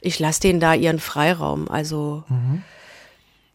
Ich 0.00 0.18
lasse 0.18 0.40
denen 0.40 0.60
da 0.60 0.72
ihren 0.72 0.98
Freiraum. 0.98 1.68
Also 1.68 2.24
mhm. 2.28 2.62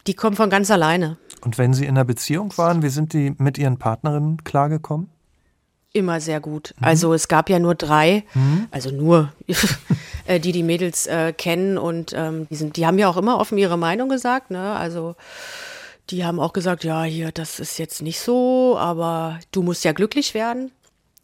Die 0.08 0.14
kommen 0.14 0.36
von 0.36 0.50
ganz 0.50 0.72
alleine. 0.72 1.18
Und 1.42 1.58
wenn 1.58 1.74
Sie 1.74 1.86
in 1.86 1.92
einer 1.92 2.06
Beziehung 2.06 2.58
waren, 2.58 2.82
wie 2.82 2.90
sind 2.90 3.14
die 3.14 3.34
mit 3.38 3.58
Ihren 3.58 3.78
Partnerinnen 3.78 4.44
klargekommen? 4.44 5.10
Immer 5.92 6.22
sehr 6.22 6.40
gut. 6.40 6.76
Mhm. 6.78 6.86
Also 6.86 7.14
es 7.14 7.28
gab 7.28 7.50
ja 7.50 7.58
nur 7.58 7.76
drei, 7.76 8.24
mhm. 8.34 8.68
also 8.70 8.92
nur, 8.92 9.34
äh, 10.26 10.40
die 10.40 10.52
die 10.52 10.64
Mädels 10.64 11.08
äh, 11.08 11.34
kennen 11.34 11.78
und 11.78 12.14
ähm, 12.16 12.48
die, 12.50 12.56
sind, 12.56 12.78
die 12.78 12.86
haben 12.86 13.00
ja 13.00 13.10
auch 13.10 13.18
immer 13.18 13.40
offen 13.40 13.58
ihre 13.58 13.78
Meinung 13.78 14.08
gesagt. 14.08 14.52
Ne? 14.52 14.74
Also 14.74 15.16
die 16.12 16.26
haben 16.26 16.40
auch 16.40 16.54
gesagt, 16.54 16.84
ja, 16.84 17.04
hier, 17.04 17.32
das 17.32 17.60
ist 17.60 17.80
jetzt 17.80 18.02
nicht 18.02 18.20
so, 18.20 18.78
aber 18.78 19.40
du 19.52 19.64
musst 19.64 19.84
ja 19.84 19.92
glücklich 19.92 20.34
werden. 20.34 20.72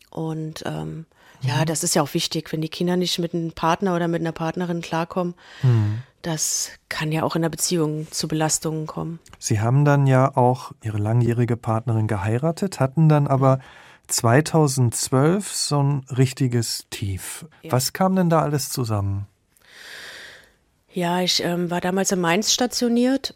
Und 0.09 0.63
ähm, 0.65 1.05
ja, 1.41 1.57
mhm. 1.57 1.65
das 1.65 1.83
ist 1.83 1.93
ja 1.93 2.01
auch 2.01 2.13
wichtig, 2.15 2.51
wenn 2.51 2.61
die 2.61 2.69
Kinder 2.69 2.97
nicht 2.97 3.19
mit 3.19 3.35
einem 3.35 3.51
Partner 3.51 3.95
oder 3.95 4.07
mit 4.07 4.21
einer 4.21 4.31
Partnerin 4.31 4.81
klarkommen. 4.81 5.35
Mhm 5.61 6.01
das 6.25 6.71
kann 6.89 7.11
ja 7.11 7.23
auch 7.23 7.35
in 7.35 7.43
der 7.43 7.49
Beziehung 7.49 8.07
zu 8.09 8.27
Belastungen 8.27 8.87
kommen. 8.87 9.19
Sie 9.37 9.59
haben 9.59 9.85
dann 9.85 10.07
ja 10.07 10.35
auch 10.35 10.71
Ihre 10.83 10.97
langjährige 10.97 11.55
Partnerin 11.55 12.07
geheiratet, 12.07 12.79
hatten 12.79 13.09
dann 13.09 13.27
aber 13.27 13.59
2012 14.07 15.51
so 15.51 15.83
ein 15.83 16.05
richtiges 16.15 16.85
Tief. 16.89 17.45
Ja. 17.61 17.71
Was 17.71 17.93
kam 17.93 18.15
denn 18.15 18.29
da 18.29 18.41
alles 18.41 18.69
zusammen? 18.69 19.27
Ja, 20.91 21.21
ich 21.21 21.43
ähm, 21.43 21.69
war 21.69 21.81
damals 21.81 22.11
in 22.11 22.21
Mainz 22.21 22.53
stationiert 22.53 23.35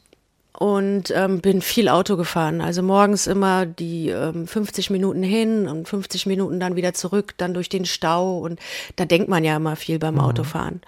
und 0.59 1.11
ähm, 1.15 1.41
bin 1.41 1.61
viel 1.61 1.89
Auto 1.89 2.17
gefahren. 2.17 2.61
Also 2.61 2.81
morgens 2.81 3.27
immer 3.27 3.65
die 3.65 4.09
ähm, 4.09 4.47
50 4.47 4.89
Minuten 4.89 5.23
hin 5.23 5.67
und 5.67 5.87
50 5.87 6.25
Minuten 6.25 6.59
dann 6.59 6.75
wieder 6.75 6.93
zurück, 6.93 7.33
dann 7.37 7.53
durch 7.53 7.69
den 7.69 7.85
Stau 7.85 8.39
und 8.39 8.59
da 8.95 9.05
denkt 9.05 9.29
man 9.29 9.43
ja 9.43 9.55
immer 9.55 9.75
viel 9.75 9.99
beim 9.99 10.15
mhm. 10.15 10.21
Autofahren. 10.21 10.81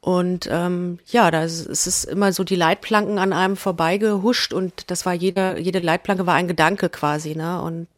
Und 0.00 0.48
ähm, 0.50 1.00
ja, 1.06 1.30
da 1.30 1.42
ist, 1.42 1.66
es 1.68 2.04
immer 2.04 2.32
so 2.32 2.44
die 2.44 2.56
Leitplanken 2.56 3.18
an 3.18 3.32
einem 3.32 3.56
vorbeigehuscht 3.56 4.52
und 4.52 4.90
das 4.90 5.04
war 5.04 5.12
jede, 5.12 5.58
jede 5.58 5.80
Leitplanke 5.80 6.26
war 6.26 6.34
ein 6.34 6.48
Gedanke 6.48 6.88
quasi, 6.88 7.34
ne? 7.34 7.60
Und 7.60 7.88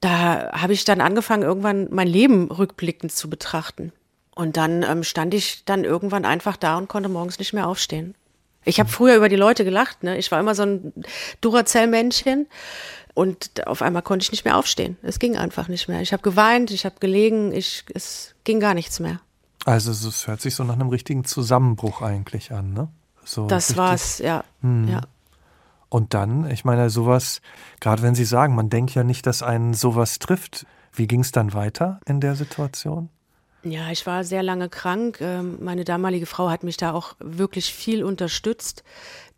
da 0.00 0.52
habe 0.52 0.72
ich 0.72 0.84
dann 0.84 1.00
angefangen, 1.00 1.44
irgendwann 1.44 1.88
mein 1.90 2.08
Leben 2.08 2.50
rückblickend 2.50 3.12
zu 3.12 3.30
betrachten. 3.30 3.92
Und 4.34 4.56
dann 4.56 4.82
ähm, 4.82 5.04
stand 5.04 5.32
ich 5.32 5.64
dann 5.64 5.84
irgendwann 5.84 6.24
einfach 6.24 6.56
da 6.56 6.76
und 6.76 6.88
konnte 6.88 7.08
morgens 7.08 7.38
nicht 7.38 7.52
mehr 7.52 7.68
aufstehen. 7.68 8.14
Ich 8.64 8.80
habe 8.80 8.90
früher 8.90 9.16
über 9.16 9.28
die 9.28 9.36
Leute 9.36 9.64
gelacht, 9.64 10.02
ne? 10.02 10.18
Ich 10.18 10.32
war 10.32 10.40
immer 10.40 10.54
so 10.54 10.62
ein 10.62 10.92
Duracell-Männchen. 11.40 12.48
Und 13.14 13.68
auf 13.68 13.80
einmal 13.80 14.02
konnte 14.02 14.24
ich 14.24 14.32
nicht 14.32 14.44
mehr 14.44 14.56
aufstehen. 14.56 14.96
Es 15.02 15.20
ging 15.20 15.36
einfach 15.36 15.68
nicht 15.68 15.86
mehr. 15.86 16.00
Ich 16.00 16.12
habe 16.12 16.22
geweint, 16.22 16.72
ich 16.72 16.84
habe 16.84 16.96
gelegen, 16.98 17.52
ich, 17.52 17.84
es 17.94 18.34
ging 18.42 18.58
gar 18.58 18.74
nichts 18.74 18.98
mehr. 18.98 19.20
Also 19.64 19.90
es 19.90 20.26
hört 20.26 20.40
sich 20.40 20.54
so 20.54 20.64
nach 20.64 20.74
einem 20.74 20.88
richtigen 20.88 21.24
Zusammenbruch 21.24 22.02
eigentlich 22.02 22.52
an, 22.52 22.72
ne? 22.72 22.88
So 23.24 23.46
das 23.46 23.70
richtig. 23.70 23.78
war's, 23.78 24.18
ja. 24.18 24.44
Hm. 24.60 24.88
ja. 24.88 25.00
Und 25.88 26.12
dann, 26.12 26.50
ich 26.50 26.64
meine, 26.64 26.90
sowas, 26.90 27.40
gerade 27.80 28.02
wenn 28.02 28.14
Sie 28.14 28.24
sagen, 28.24 28.54
man 28.54 28.68
denkt 28.68 28.94
ja 28.94 29.04
nicht, 29.04 29.26
dass 29.26 29.42
einen 29.42 29.74
sowas 29.74 30.18
trifft. 30.18 30.66
Wie 30.92 31.06
ging 31.06 31.20
es 31.20 31.32
dann 31.32 31.54
weiter 31.54 32.00
in 32.04 32.20
der 32.20 32.34
Situation? 32.34 33.08
Ja, 33.64 33.90
ich 33.90 34.04
war 34.06 34.24
sehr 34.24 34.42
lange 34.42 34.68
krank. 34.68 35.20
Ähm, 35.20 35.56
meine 35.60 35.84
damalige 35.84 36.26
Frau 36.26 36.50
hat 36.50 36.64
mich 36.64 36.76
da 36.76 36.92
auch 36.92 37.14
wirklich 37.18 37.72
viel 37.72 38.04
unterstützt. 38.04 38.84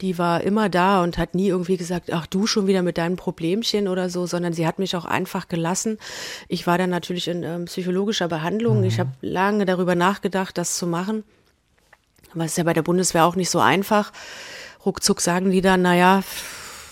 Die 0.01 0.19
war 0.19 0.41
immer 0.43 0.69
da 0.69 1.03
und 1.03 1.17
hat 1.17 1.35
nie 1.35 1.49
irgendwie 1.49 1.77
gesagt, 1.77 2.13
ach 2.13 2.27
du 2.27 2.47
schon 2.47 2.67
wieder 2.67 2.83
mit 2.83 2.99
deinem 2.99 3.17
Problemchen 3.17 3.87
oder 3.87 4.11
so, 4.11 4.27
sondern 4.27 4.53
sie 4.53 4.67
hat 4.67 4.81
mich 4.81 4.97
auch 4.97 5.05
einfach 5.05 5.47
gelassen. 5.49 5.99
Ich 6.49 6.67
war 6.67 6.77
dann 6.77 6.91
natürlich 6.91 7.29
in 7.29 7.45
ähm, 7.45 7.65
psychologischer 7.67 8.27
Behandlung. 8.27 8.81
Mhm. 8.81 8.85
Ich 8.85 8.99
habe 8.99 9.13
lange 9.21 9.65
darüber 9.65 9.95
nachgedacht, 9.95 10.59
das 10.59 10.77
zu 10.77 10.89
machen. 10.89 11.23
Aber 12.35 12.45
es 12.45 12.53
ist 12.53 12.59
ja 12.59 12.65
bei 12.65 12.75
der 12.75 12.83
Bundeswehr 12.83 13.25
auch 13.25 13.37
nicht 13.37 13.51
so 13.51 13.61
einfach. 13.61 14.13
Ruckzuck 14.85 15.21
sagen 15.21 15.53
die 15.53 15.61
dann, 15.61 15.83
naja, 15.83 16.23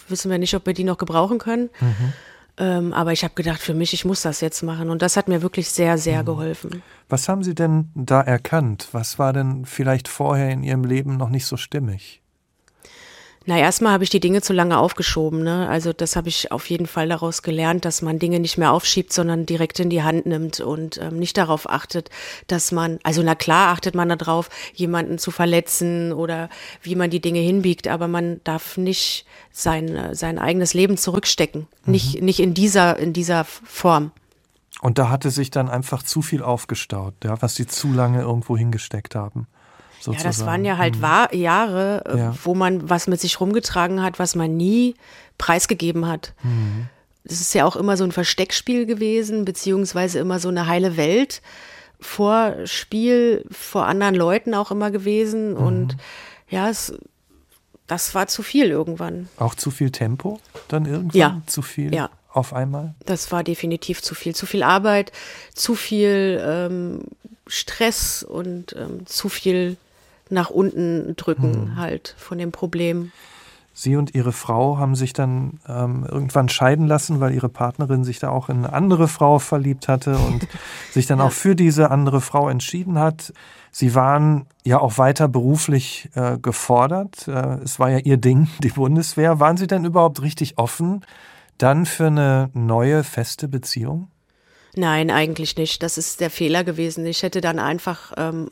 wissen 0.08 0.30
wir 0.30 0.38
nicht, 0.38 0.54
ob 0.54 0.66
wir 0.66 0.72
die 0.72 0.84
noch 0.84 0.98
gebrauchen 0.98 1.38
können. 1.38 1.70
Mhm. 1.80 2.12
Ähm, 2.56 2.92
aber 2.92 3.12
ich 3.12 3.24
habe 3.24 3.34
gedacht, 3.34 3.60
für 3.60 3.74
mich, 3.74 3.92
ich 3.92 4.04
muss 4.04 4.22
das 4.22 4.40
jetzt 4.40 4.62
machen. 4.62 4.90
Und 4.90 5.02
das 5.02 5.16
hat 5.16 5.28
mir 5.28 5.42
wirklich 5.42 5.68
sehr, 5.68 5.98
sehr 5.98 6.22
mhm. 6.22 6.26
geholfen. 6.26 6.82
Was 7.08 7.28
haben 7.28 7.42
Sie 7.42 7.54
denn 7.54 7.90
da 7.94 8.20
erkannt? 8.20 8.88
Was 8.92 9.18
war 9.18 9.32
denn 9.32 9.64
vielleicht 9.64 10.08
vorher 10.08 10.50
in 10.50 10.62
Ihrem 10.62 10.84
Leben 10.84 11.16
noch 11.16 11.30
nicht 11.30 11.46
so 11.46 11.56
stimmig? 11.56 12.23
Na, 13.46 13.58
erstmal 13.58 13.92
habe 13.92 14.04
ich 14.04 14.10
die 14.10 14.20
Dinge 14.20 14.40
zu 14.40 14.54
lange 14.54 14.78
aufgeschoben. 14.78 15.42
Ne? 15.42 15.68
Also 15.68 15.92
das 15.92 16.16
habe 16.16 16.28
ich 16.28 16.50
auf 16.50 16.70
jeden 16.70 16.86
Fall 16.86 17.08
daraus 17.08 17.42
gelernt, 17.42 17.84
dass 17.84 18.00
man 18.00 18.18
Dinge 18.18 18.40
nicht 18.40 18.56
mehr 18.56 18.72
aufschiebt, 18.72 19.12
sondern 19.12 19.44
direkt 19.44 19.78
in 19.80 19.90
die 19.90 20.02
Hand 20.02 20.24
nimmt 20.24 20.60
und 20.60 20.98
ähm, 20.98 21.18
nicht 21.18 21.36
darauf 21.36 21.68
achtet, 21.68 22.08
dass 22.46 22.72
man, 22.72 22.98
also 23.02 23.22
na 23.22 23.34
klar 23.34 23.68
achtet 23.68 23.94
man 23.94 24.08
darauf, 24.08 24.48
jemanden 24.72 25.18
zu 25.18 25.30
verletzen 25.30 26.14
oder 26.14 26.48
wie 26.82 26.94
man 26.94 27.10
die 27.10 27.20
Dinge 27.20 27.40
hinbiegt, 27.40 27.86
aber 27.86 28.08
man 28.08 28.40
darf 28.44 28.78
nicht 28.78 29.26
sein, 29.52 29.94
äh, 29.94 30.14
sein 30.14 30.38
eigenes 30.38 30.72
Leben 30.72 30.96
zurückstecken. 30.96 31.66
Mhm. 31.84 31.92
Nicht, 31.92 32.22
nicht 32.22 32.40
in 32.40 32.54
dieser, 32.54 32.98
in 32.98 33.12
dieser 33.12 33.44
Form. 33.44 34.12
Und 34.80 34.98
da 34.98 35.10
hatte 35.10 35.30
sich 35.30 35.50
dann 35.50 35.68
einfach 35.68 36.02
zu 36.02 36.22
viel 36.22 36.42
aufgestaut, 36.42 37.14
ja, 37.22 37.40
was 37.40 37.54
sie 37.54 37.66
zu 37.66 37.92
lange 37.92 38.22
irgendwo 38.22 38.56
hingesteckt 38.56 39.14
haben. 39.14 39.46
Sozusagen. 40.04 40.22
Ja, 40.22 40.28
das 40.28 40.46
waren 40.46 40.64
ja 40.66 40.76
halt 40.76 40.96
mhm. 40.96 41.38
Jahre, 41.40 42.04
äh, 42.06 42.18
ja. 42.18 42.34
wo 42.44 42.54
man 42.54 42.90
was 42.90 43.06
mit 43.06 43.20
sich 43.20 43.40
rumgetragen 43.40 44.02
hat, 44.02 44.18
was 44.18 44.34
man 44.34 44.54
nie 44.54 44.96
preisgegeben 45.38 46.06
hat. 46.06 46.34
Mhm. 46.42 46.88
Das 47.24 47.40
ist 47.40 47.54
ja 47.54 47.64
auch 47.64 47.74
immer 47.74 47.96
so 47.96 48.04
ein 48.04 48.12
Versteckspiel 48.12 48.84
gewesen, 48.84 49.46
beziehungsweise 49.46 50.18
immer 50.18 50.38
so 50.40 50.50
eine 50.50 50.66
heile 50.66 50.98
Welt 50.98 51.40
vor 52.00 52.54
Spiel, 52.66 53.46
vor 53.50 53.86
anderen 53.86 54.14
Leuten 54.14 54.52
auch 54.52 54.70
immer 54.70 54.90
gewesen. 54.90 55.52
Mhm. 55.52 55.56
Und 55.56 55.96
ja, 56.50 56.68
es, 56.68 56.92
das 57.86 58.14
war 58.14 58.26
zu 58.26 58.42
viel 58.42 58.66
irgendwann. 58.66 59.30
Auch 59.38 59.54
zu 59.54 59.70
viel 59.70 59.90
Tempo 59.90 60.38
dann 60.68 60.84
irgendwann? 60.84 61.18
Ja. 61.18 61.42
Zu 61.46 61.62
viel? 61.62 61.94
Ja 61.94 62.10
auf 62.34 62.52
einmal? 62.52 62.94
Das 63.06 63.30
war 63.30 63.44
definitiv 63.44 64.02
zu 64.02 64.14
viel. 64.14 64.34
Zu 64.34 64.46
viel 64.46 64.64
Arbeit, 64.64 65.12
zu 65.54 65.76
viel 65.76 66.42
ähm, 66.44 67.04
Stress 67.46 68.24
und 68.24 68.74
ähm, 68.76 69.06
zu 69.06 69.28
viel 69.28 69.76
nach 70.30 70.50
unten 70.50 71.16
drücken 71.16 71.54
hm. 71.54 71.76
halt 71.76 72.14
von 72.18 72.38
dem 72.38 72.52
Problem. 72.52 73.12
Sie 73.76 73.96
und 73.96 74.14
Ihre 74.14 74.30
Frau 74.30 74.78
haben 74.78 74.94
sich 74.94 75.12
dann 75.12 75.58
ähm, 75.68 76.06
irgendwann 76.08 76.48
scheiden 76.48 76.86
lassen, 76.86 77.18
weil 77.18 77.34
Ihre 77.34 77.48
Partnerin 77.48 78.04
sich 78.04 78.20
da 78.20 78.30
auch 78.30 78.48
in 78.48 78.58
eine 78.58 78.72
andere 78.72 79.08
Frau 79.08 79.40
verliebt 79.40 79.88
hatte 79.88 80.16
und 80.16 80.46
sich 80.92 81.06
dann 81.06 81.20
auch 81.20 81.32
für 81.32 81.56
diese 81.56 81.90
andere 81.90 82.20
Frau 82.20 82.48
entschieden 82.48 83.00
hat. 83.00 83.32
Sie 83.72 83.96
waren 83.96 84.46
ja 84.62 84.78
auch 84.78 84.96
weiter 84.96 85.26
beruflich 85.26 86.08
äh, 86.14 86.38
gefordert. 86.38 87.26
Äh, 87.26 87.58
es 87.64 87.80
war 87.80 87.90
ja 87.90 87.98
Ihr 87.98 88.16
Ding, 88.16 88.46
die 88.60 88.68
Bundeswehr. 88.68 89.40
Waren 89.40 89.56
Sie 89.56 89.66
denn 89.66 89.84
überhaupt 89.84 90.22
richtig 90.22 90.56
offen 90.56 91.04
dann 91.58 91.84
für 91.84 92.06
eine 92.06 92.50
neue 92.54 93.02
feste 93.02 93.48
Beziehung? 93.48 94.08
Nein, 94.76 95.10
eigentlich 95.10 95.56
nicht. 95.56 95.82
Das 95.82 95.98
ist 95.98 96.20
der 96.20 96.30
Fehler 96.30 96.62
gewesen. 96.62 97.06
Ich 97.06 97.22
hätte 97.22 97.40
dann 97.40 97.58
einfach, 97.58 98.12
ähm, 98.16 98.48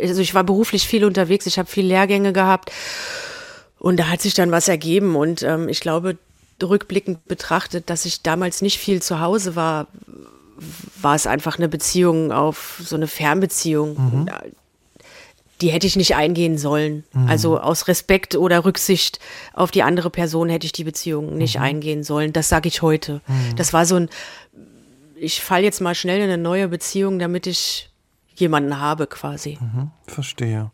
also 0.00 0.20
ich 0.20 0.34
war 0.34 0.44
beruflich 0.44 0.86
viel 0.86 1.04
unterwegs, 1.04 1.46
ich 1.46 1.58
habe 1.58 1.68
viel 1.68 1.86
Lehrgänge 1.86 2.32
gehabt 2.32 2.70
und 3.78 3.98
da 3.98 4.08
hat 4.08 4.22
sich 4.22 4.34
dann 4.34 4.50
was 4.50 4.68
ergeben 4.68 5.16
und 5.16 5.42
ähm, 5.42 5.68
ich 5.68 5.80
glaube, 5.80 6.16
rückblickend 6.62 7.26
betrachtet, 7.26 7.90
dass 7.90 8.04
ich 8.04 8.22
damals 8.22 8.62
nicht 8.62 8.78
viel 8.78 9.02
zu 9.02 9.20
Hause 9.20 9.56
war, 9.56 9.88
war 11.00 11.16
es 11.16 11.26
einfach 11.26 11.58
eine 11.58 11.68
Beziehung 11.68 12.30
auf 12.30 12.80
so 12.84 12.94
eine 12.94 13.08
Fernbeziehung. 13.08 13.96
Mhm 13.96 14.28
die 15.62 15.68
hätte 15.68 15.86
ich 15.86 15.96
nicht 15.96 16.16
eingehen 16.16 16.58
sollen. 16.58 17.04
Mhm. 17.12 17.28
Also 17.28 17.58
aus 17.58 17.88
Respekt 17.88 18.34
oder 18.34 18.64
Rücksicht 18.64 19.20
auf 19.54 19.70
die 19.70 19.82
andere 19.82 20.10
Person 20.10 20.48
hätte 20.48 20.66
ich 20.66 20.72
die 20.72 20.84
Beziehung 20.84 21.36
nicht 21.38 21.56
mhm. 21.56 21.62
eingehen 21.62 22.04
sollen. 22.04 22.32
Das 22.32 22.48
sage 22.48 22.68
ich 22.68 22.82
heute. 22.82 23.20
Mhm. 23.26 23.56
Das 23.56 23.72
war 23.72 23.86
so 23.86 23.96
ein, 23.96 24.10
ich 25.14 25.40
falle 25.40 25.64
jetzt 25.64 25.80
mal 25.80 25.94
schnell 25.94 26.18
in 26.18 26.24
eine 26.24 26.38
neue 26.38 26.68
Beziehung, 26.68 27.18
damit 27.18 27.46
ich 27.46 27.88
jemanden 28.42 28.78
habe 28.78 29.06
quasi. 29.06 29.58
Mhm. 29.58 29.90
Verstehe. 30.06 30.70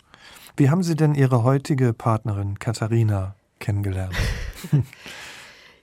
Wie 0.56 0.70
haben 0.70 0.82
Sie 0.82 0.96
denn 0.96 1.14
Ihre 1.14 1.44
heutige 1.44 1.92
Partnerin 1.92 2.58
Katharina 2.58 3.36
kennengelernt? 3.60 4.14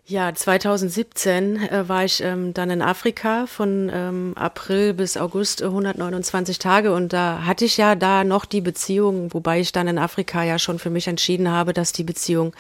Ja, 0.08 0.36
2017 0.36 1.58
äh, 1.58 1.90
war 1.90 2.06
ich 2.06 2.22
ähm, 2.22 2.54
dann 2.54 2.70
in 2.70 2.84
Afrika 2.84 3.48
von 3.48 3.90
ähm, 3.92 4.34
April 4.36 4.94
bis 4.94 5.18
August 5.18 5.64
129 5.64 6.58
äh, 6.58 6.60
Tage 6.60 6.94
und 6.94 7.12
da 7.12 7.42
hatte 7.44 7.66
ich 7.66 7.78
ja 7.78 7.96
da 7.96 8.24
noch 8.24 8.46
die 8.46 8.62
Beziehung, 8.62 9.34
wobei 9.34 9.60
ich 9.60 9.72
dann 9.72 9.88
in 9.88 9.98
Afrika 9.98 10.44
ja 10.44 10.60
schon 10.60 10.78
für 10.78 10.92
mich 10.92 11.08
entschieden 11.08 11.50
habe, 11.50 11.74
dass 11.74 11.92
die 11.92 12.04
Beziehung 12.04 12.54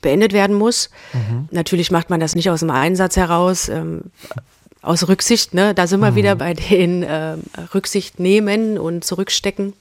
beendet 0.00 0.32
werden 0.32 0.54
muss. 0.54 0.90
Mhm. 1.12 1.48
Natürlich 1.50 1.90
macht 1.90 2.08
man 2.08 2.20
das 2.20 2.36
nicht 2.36 2.50
aus 2.50 2.60
dem 2.60 2.70
Einsatz 2.70 3.16
heraus. 3.16 3.68
Ähm, 3.68 4.02
aus 4.82 5.08
Rücksicht, 5.08 5.54
ne? 5.54 5.74
Da 5.74 5.86
sind 5.86 6.00
wir 6.00 6.10
mhm. 6.10 6.16
wieder 6.16 6.34
bei 6.34 6.54
den 6.54 7.02
äh, 7.02 7.36
Rücksicht 7.72 8.20
nehmen 8.20 8.78
und 8.78 9.04
zurückstecken. 9.04 9.72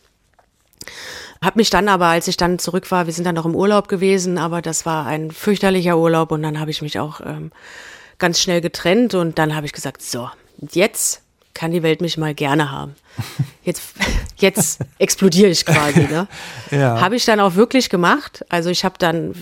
Hab 1.44 1.56
mich 1.56 1.72
dann 1.72 1.90
aber, 1.90 2.08
als 2.08 2.28
ich 2.28 2.38
dann 2.38 2.60
zurück 2.60 2.92
war, 2.92 3.08
wir 3.08 3.14
sind 3.14 3.26
dann 3.26 3.36
noch 3.36 3.48
im 3.48 3.56
Urlaub 3.56 3.88
gewesen, 3.88 4.38
aber 4.38 4.62
das 4.62 4.86
war 4.86 5.08
ein 5.08 5.32
fürchterlicher 5.32 5.98
Urlaub 5.98 6.32
und 6.32 6.44
dann 6.44 6.60
habe 6.60 6.70
ich 6.70 6.84
mich 6.84 7.00
auch 7.00 7.20
ähm, 7.22 7.52
ganz 8.20 8.40
schnell 8.40 8.62
getrennt 8.62 9.16
und 9.16 9.40
dann 9.40 9.56
habe 9.56 9.66
ich 9.66 9.74
gesagt, 9.74 10.04
so, 10.04 10.30
jetzt 10.72 11.24
kann 11.56 11.72
die 11.72 11.84
Welt 11.84 12.00
mich 12.00 12.18
mal 12.18 12.34
gerne 12.34 12.72
haben. 12.72 12.96
Jetzt, 13.64 13.94
jetzt 14.38 14.80
explodiere 14.98 15.50
ich 15.52 15.68
quasi. 15.68 16.00
Ne? 16.00 16.28
Ja. 16.72 17.00
Habe 17.00 17.16
ich 17.16 17.26
dann 17.26 17.40
auch 17.40 17.54
wirklich 17.54 17.92
gemacht. 17.92 18.44
Also 18.50 18.72
ich 18.72 18.84
habe 18.84 18.96
dann, 18.98 19.36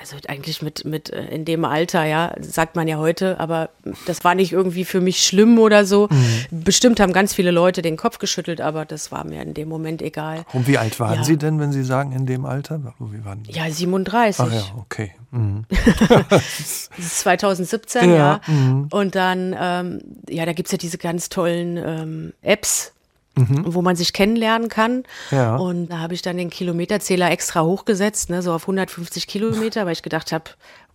also 0.00 0.16
eigentlich 0.28 0.62
mit, 0.62 0.84
mit 0.84 1.10
äh, 1.10 1.26
in 1.26 1.44
dem 1.44 1.64
Alter, 1.64 2.04
ja, 2.04 2.34
sagt 2.40 2.76
man 2.76 2.88
ja 2.88 2.98
heute, 2.98 3.40
aber 3.40 3.70
das 4.06 4.24
war 4.24 4.34
nicht 4.34 4.52
irgendwie 4.52 4.84
für 4.84 5.00
mich 5.00 5.24
schlimm 5.24 5.58
oder 5.58 5.84
so. 5.84 6.08
Mhm. 6.10 6.64
Bestimmt 6.64 7.00
haben 7.00 7.12
ganz 7.12 7.34
viele 7.34 7.50
Leute 7.50 7.82
den 7.82 7.96
Kopf 7.96 8.18
geschüttelt, 8.18 8.60
aber 8.60 8.84
das 8.84 9.12
war 9.12 9.24
mir 9.24 9.42
in 9.42 9.54
dem 9.54 9.68
Moment 9.68 10.02
egal. 10.02 10.44
Und 10.52 10.66
wie 10.66 10.78
alt 10.78 10.98
waren 11.00 11.18
ja. 11.18 11.24
Sie 11.24 11.36
denn, 11.36 11.58
wenn 11.60 11.72
Sie 11.72 11.84
sagen, 11.84 12.12
in 12.12 12.26
dem 12.26 12.44
Alter? 12.44 12.94
Wie 12.98 13.24
waren 13.24 13.42
Ja, 13.48 13.70
37. 13.70 14.44
Ach 14.44 14.52
ja, 14.52 14.62
okay. 14.78 15.12
Mhm. 15.30 15.64
das 16.30 16.90
ist 16.98 17.18
2017, 17.20 18.10
ja. 18.10 18.16
ja. 18.16 18.40
Mhm. 18.46 18.88
Und 18.90 19.14
dann, 19.14 19.54
ähm, 19.58 20.00
ja, 20.28 20.46
da 20.46 20.52
gibt 20.52 20.68
es 20.68 20.72
ja 20.72 20.78
diese 20.78 20.98
ganz 20.98 21.28
tollen 21.28 21.76
ähm, 21.76 22.32
Apps, 22.42 22.92
mhm. 23.36 23.62
wo 23.66 23.82
man 23.82 23.96
sich 23.96 24.12
kennenlernen 24.12 24.68
kann. 24.68 25.04
Ja. 25.30 25.56
Und 25.56 25.88
da 25.88 25.98
habe 25.98 26.14
ich 26.14 26.22
dann 26.22 26.36
den 26.36 26.50
Kilometerzähler 26.50 27.30
extra 27.30 27.62
hochgesetzt, 27.62 28.30
ne, 28.30 28.42
so 28.42 28.52
auf 28.52 28.62
150 28.62 29.26
Kilometer, 29.26 29.86
weil 29.86 29.92
ich 29.92 30.02
gedacht 30.02 30.32
habe, 30.32 30.44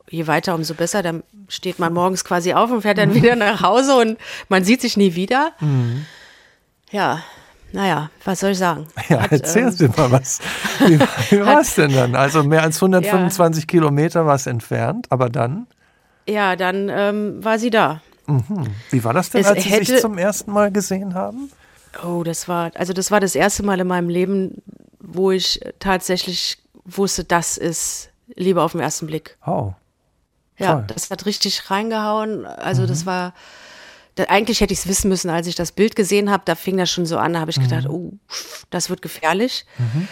je 0.09 0.27
weiter, 0.27 0.55
umso 0.55 0.73
besser. 0.73 1.03
Dann 1.03 1.23
steht 1.47 1.79
man 1.79 1.93
morgens 1.93 2.25
quasi 2.25 2.53
auf 2.53 2.71
und 2.71 2.81
fährt 2.81 2.97
dann 2.97 3.13
wieder 3.13 3.35
nach 3.35 3.61
Hause 3.61 3.95
und 3.95 4.17
man 4.49 4.63
sieht 4.63 4.81
sich 4.81 4.97
nie 4.97 5.15
wieder. 5.15 5.51
Mhm. 5.59 6.05
Ja, 6.91 7.23
naja, 7.73 8.09
was 8.25 8.41
soll 8.41 8.51
ich 8.51 8.57
sagen? 8.57 8.87
Ja, 9.09 9.21
hat, 9.21 9.31
erzähl 9.31 9.73
ähm, 9.79 9.93
mal 9.95 10.11
was. 10.11 10.39
Wie, 10.79 10.99
wie 11.29 11.41
war 11.41 11.61
es 11.61 11.75
denn 11.75 11.93
dann? 11.93 12.15
Also 12.15 12.43
mehr 12.43 12.63
als 12.63 12.77
125 12.77 13.63
ja. 13.63 13.67
Kilometer 13.67 14.25
war 14.25 14.35
es 14.35 14.47
entfernt, 14.47 15.07
aber 15.09 15.29
dann? 15.29 15.67
Ja, 16.27 16.55
dann 16.55 16.89
ähm, 16.89 17.43
war 17.43 17.59
sie 17.59 17.69
da. 17.69 18.01
Mhm. 18.27 18.67
Wie 18.89 19.03
war 19.03 19.13
das 19.13 19.29
denn, 19.29 19.41
es 19.41 19.47
als 19.47 19.63
Sie 19.63 19.69
hätte, 19.69 19.85
sich 19.85 20.01
zum 20.01 20.17
ersten 20.17 20.51
Mal 20.51 20.71
gesehen 20.71 21.13
haben? 21.13 21.51
Oh, 22.03 22.23
das 22.23 22.47
war, 22.47 22.71
also 22.75 22.93
das 22.93 23.11
war 23.11 23.19
das 23.19 23.35
erste 23.35 23.63
Mal 23.63 23.79
in 23.79 23.87
meinem 23.87 24.09
Leben, 24.09 24.61
wo 24.99 25.31
ich 25.31 25.59
tatsächlich 25.79 26.57
wusste, 26.85 27.23
das 27.23 27.57
ist 27.57 28.11
Liebe 28.35 28.61
auf 28.61 28.71
den 28.71 28.81
ersten 28.81 29.07
Blick. 29.07 29.37
Oh. 29.45 29.73
Ja, 30.57 30.75
Toll. 30.75 30.85
das 30.87 31.09
hat 31.09 31.25
richtig 31.25 31.69
reingehauen. 31.69 32.45
Also 32.45 32.83
mhm. 32.83 32.87
das 32.87 33.05
war, 33.05 33.33
da, 34.15 34.25
eigentlich 34.25 34.61
hätte 34.61 34.73
ich 34.73 34.79
es 34.79 34.87
wissen 34.87 35.09
müssen, 35.09 35.29
als 35.29 35.47
ich 35.47 35.55
das 35.55 35.71
Bild 35.71 35.95
gesehen 35.95 36.29
habe. 36.29 36.43
Da 36.45 36.55
fing 36.55 36.77
das 36.77 36.89
schon 36.89 37.05
so 37.05 37.17
an. 37.17 37.33
Da 37.33 37.39
habe 37.39 37.51
ich 37.51 37.57
mhm. 37.57 37.63
gedacht, 37.63 37.89
oh, 37.89 38.13
das 38.69 38.89
wird 38.89 39.01
gefährlich. 39.01 39.65
Mhm. 39.77 40.07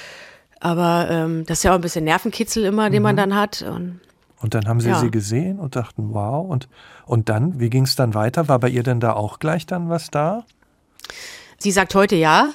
Aber 0.59 1.07
ähm, 1.09 1.45
das 1.45 1.59
ist 1.59 1.63
ja 1.63 1.71
auch 1.71 1.75
ein 1.75 1.81
bisschen 1.81 2.03
Nervenkitzel 2.03 2.65
immer, 2.65 2.89
den 2.89 3.03
man 3.03 3.15
mhm. 3.15 3.17
dann 3.17 3.35
hat. 3.35 3.61
Und, 3.61 4.01
und 4.41 4.53
dann 4.53 4.67
haben 4.67 4.81
Sie 4.81 4.89
ja. 4.89 4.99
sie 4.99 5.11
gesehen 5.11 5.59
und 5.59 5.75
dachten, 5.75 6.13
wow. 6.13 6.49
Und, 6.49 6.67
und 7.05 7.29
dann, 7.29 7.59
wie 7.59 7.69
ging 7.69 7.83
es 7.83 7.95
dann 7.95 8.13
weiter? 8.13 8.47
War 8.47 8.59
bei 8.59 8.69
ihr 8.69 8.83
denn 8.83 8.99
da 8.99 9.13
auch 9.13 9.39
gleich 9.39 9.65
dann 9.65 9.89
was 9.89 10.09
da? 10.09 10.45
Sie 11.61 11.71
sagt 11.71 11.93
heute 11.93 12.15
ja. 12.15 12.53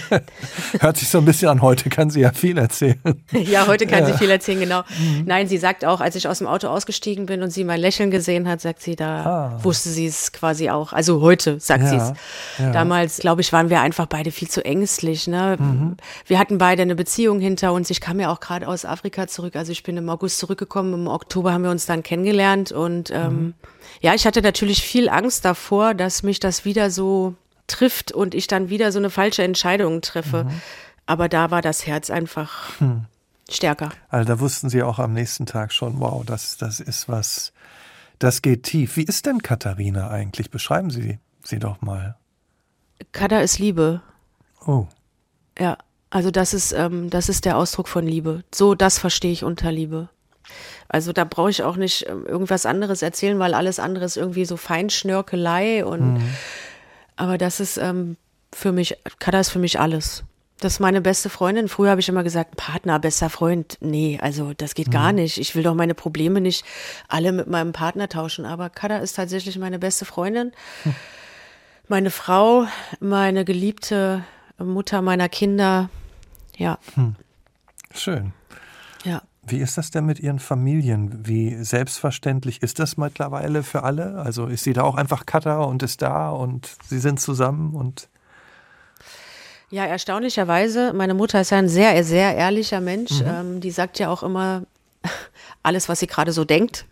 Hört 0.80 0.98
sich 0.98 1.08
so 1.08 1.16
ein 1.16 1.24
bisschen 1.24 1.48
an, 1.48 1.62
heute 1.62 1.88
kann 1.88 2.10
sie 2.10 2.20
ja 2.20 2.32
viel 2.32 2.58
erzählen. 2.58 3.00
ja, 3.32 3.66
heute 3.66 3.86
kann 3.86 4.00
ja. 4.00 4.12
sie 4.12 4.18
viel 4.18 4.28
erzählen, 4.28 4.60
genau. 4.60 4.82
Mhm. 4.98 5.24
Nein, 5.24 5.48
sie 5.48 5.56
sagt 5.56 5.86
auch, 5.86 6.02
als 6.02 6.16
ich 6.16 6.28
aus 6.28 6.38
dem 6.38 6.46
Auto 6.46 6.68
ausgestiegen 6.68 7.24
bin 7.24 7.42
und 7.42 7.48
sie 7.48 7.64
mein 7.64 7.80
Lächeln 7.80 8.10
gesehen 8.10 8.46
hat, 8.46 8.60
sagt 8.60 8.82
sie, 8.82 8.94
da 8.94 9.24
ah. 9.24 9.64
wusste 9.64 9.88
sie 9.88 10.04
es 10.04 10.32
quasi 10.32 10.68
auch. 10.68 10.92
Also 10.92 11.22
heute 11.22 11.58
sagt 11.60 11.84
ja. 11.84 11.88
sie 11.88 11.96
es. 11.96 12.12
Ja. 12.58 12.72
Damals, 12.72 13.20
glaube 13.20 13.40
ich, 13.40 13.54
waren 13.54 13.70
wir 13.70 13.80
einfach 13.80 14.04
beide 14.04 14.30
viel 14.30 14.48
zu 14.48 14.62
ängstlich. 14.62 15.26
Ne? 15.26 15.56
Mhm. 15.58 15.96
Wir 16.26 16.38
hatten 16.38 16.58
beide 16.58 16.82
eine 16.82 16.94
Beziehung 16.94 17.40
hinter 17.40 17.72
uns. 17.72 17.88
Ich 17.88 18.02
kam 18.02 18.20
ja 18.20 18.30
auch 18.30 18.40
gerade 18.40 18.68
aus 18.68 18.84
Afrika 18.84 19.28
zurück. 19.28 19.56
Also 19.56 19.72
ich 19.72 19.82
bin 19.82 19.96
im 19.96 20.10
August 20.10 20.40
zurückgekommen. 20.40 20.92
Im 20.92 21.06
Oktober 21.06 21.54
haben 21.54 21.64
wir 21.64 21.70
uns 21.70 21.86
dann 21.86 22.02
kennengelernt. 22.02 22.70
Und 22.70 23.10
ähm, 23.10 23.32
mhm. 23.32 23.54
ja, 24.02 24.12
ich 24.12 24.26
hatte 24.26 24.42
natürlich 24.42 24.82
viel 24.82 25.08
Angst 25.08 25.46
davor, 25.46 25.94
dass 25.94 26.22
mich 26.22 26.38
das 26.38 26.66
wieder 26.66 26.90
so 26.90 27.34
trifft 27.66 28.12
und 28.12 28.34
ich 28.34 28.46
dann 28.46 28.68
wieder 28.68 28.92
so 28.92 28.98
eine 28.98 29.10
falsche 29.10 29.42
Entscheidung 29.42 30.00
treffe. 30.00 30.44
Mhm. 30.44 30.60
Aber 31.06 31.28
da 31.28 31.50
war 31.50 31.62
das 31.62 31.86
Herz 31.86 32.10
einfach 32.10 32.80
hm. 32.80 33.04
stärker. 33.48 33.90
Also 34.08 34.26
da 34.26 34.40
wussten 34.40 34.68
Sie 34.68 34.82
auch 34.82 34.98
am 34.98 35.12
nächsten 35.12 35.46
Tag 35.46 35.72
schon, 35.72 36.00
wow, 36.00 36.24
das, 36.24 36.56
das 36.56 36.80
ist 36.80 37.08
was, 37.08 37.52
das 38.18 38.42
geht 38.42 38.64
tief. 38.64 38.96
Wie 38.96 39.04
ist 39.04 39.24
denn 39.26 39.40
Katharina 39.40 40.10
eigentlich? 40.10 40.50
Beschreiben 40.50 40.90
Sie 40.90 41.20
sie 41.44 41.60
doch 41.60 41.80
mal. 41.80 42.16
Kada 43.12 43.40
ist 43.40 43.58
Liebe. 43.58 44.00
Oh. 44.66 44.86
Ja, 45.58 45.78
also 46.10 46.30
das 46.30 46.54
ist, 46.54 46.72
ähm, 46.72 47.10
das 47.10 47.28
ist 47.28 47.44
der 47.44 47.56
Ausdruck 47.56 47.88
von 47.88 48.06
Liebe. 48.06 48.42
So, 48.52 48.74
das 48.74 48.98
verstehe 48.98 49.32
ich 49.32 49.44
unter 49.44 49.70
Liebe. 49.70 50.08
Also 50.88 51.12
da 51.12 51.24
brauche 51.24 51.50
ich 51.50 51.62
auch 51.62 51.76
nicht 51.76 52.08
ähm, 52.08 52.26
irgendwas 52.26 52.66
anderes 52.66 53.02
erzählen, 53.02 53.38
weil 53.38 53.54
alles 53.54 53.78
andere 53.78 54.04
ist 54.04 54.16
irgendwie 54.16 54.44
so 54.44 54.56
Feinschnörkelei 54.56 55.84
und 55.84 56.14
mhm. 56.14 56.28
Aber 57.16 57.38
das 57.38 57.60
ist 57.60 57.78
ähm, 57.78 58.16
für 58.52 58.72
mich, 58.72 58.96
Kada 59.18 59.40
ist 59.40 59.50
für 59.50 59.58
mich 59.58 59.80
alles. 59.80 60.24
Das 60.60 60.74
ist 60.74 60.80
meine 60.80 61.02
beste 61.02 61.28
Freundin. 61.28 61.68
Früher 61.68 61.90
habe 61.90 62.00
ich 62.00 62.08
immer 62.08 62.24
gesagt, 62.24 62.56
Partner, 62.56 62.98
bester 62.98 63.28
Freund. 63.28 63.76
Nee, 63.80 64.18
also 64.22 64.54
das 64.54 64.74
geht 64.74 64.88
mhm. 64.88 64.92
gar 64.92 65.12
nicht. 65.12 65.38
Ich 65.38 65.54
will 65.54 65.62
doch 65.62 65.74
meine 65.74 65.94
Probleme 65.94 66.40
nicht 66.40 66.64
alle 67.08 67.32
mit 67.32 67.46
meinem 67.46 67.72
Partner 67.72 68.08
tauschen. 68.08 68.46
Aber 68.46 68.70
Kada 68.70 68.98
ist 68.98 69.16
tatsächlich 69.16 69.58
meine 69.58 69.78
beste 69.78 70.04
Freundin. 70.04 70.52
Hm. 70.84 70.94
Meine 71.88 72.10
Frau, 72.10 72.66
meine 73.00 73.44
geliebte 73.44 74.24
Mutter 74.58 75.02
meiner 75.02 75.28
Kinder. 75.28 75.90
Ja. 76.56 76.78
Hm. 76.94 77.16
Schön. 77.94 78.32
Ja. 79.04 79.22
Wie 79.48 79.58
ist 79.58 79.78
das 79.78 79.90
denn 79.90 80.06
mit 80.06 80.18
Ihren 80.18 80.38
Familien? 80.38 81.26
Wie 81.26 81.54
selbstverständlich 81.62 82.62
ist 82.62 82.78
das 82.78 82.96
mittlerweile 82.96 83.62
für 83.62 83.84
alle? 83.84 84.18
Also 84.18 84.46
ist 84.46 84.64
sie 84.64 84.72
da 84.72 84.82
auch 84.82 84.96
einfach 84.96 85.24
Cutter 85.24 85.66
und 85.66 85.82
ist 85.82 86.02
da 86.02 86.30
und 86.30 86.76
Sie 86.88 86.98
sind 86.98 87.20
zusammen 87.20 87.74
und 87.74 88.08
ja, 89.68 89.84
erstaunlicherweise, 89.84 90.92
meine 90.92 91.14
Mutter 91.14 91.40
ist 91.40 91.50
ja 91.50 91.58
ein 91.58 91.68
sehr, 91.68 92.04
sehr 92.04 92.36
ehrlicher 92.36 92.80
Mensch. 92.80 93.20
Mhm. 93.20 93.26
Ähm, 93.26 93.60
die 93.60 93.72
sagt 93.72 93.98
ja 93.98 94.10
auch 94.10 94.22
immer 94.22 94.62
alles, 95.62 95.88
was 95.88 96.00
sie 96.00 96.06
gerade 96.06 96.32
so 96.32 96.44
denkt. 96.44 96.86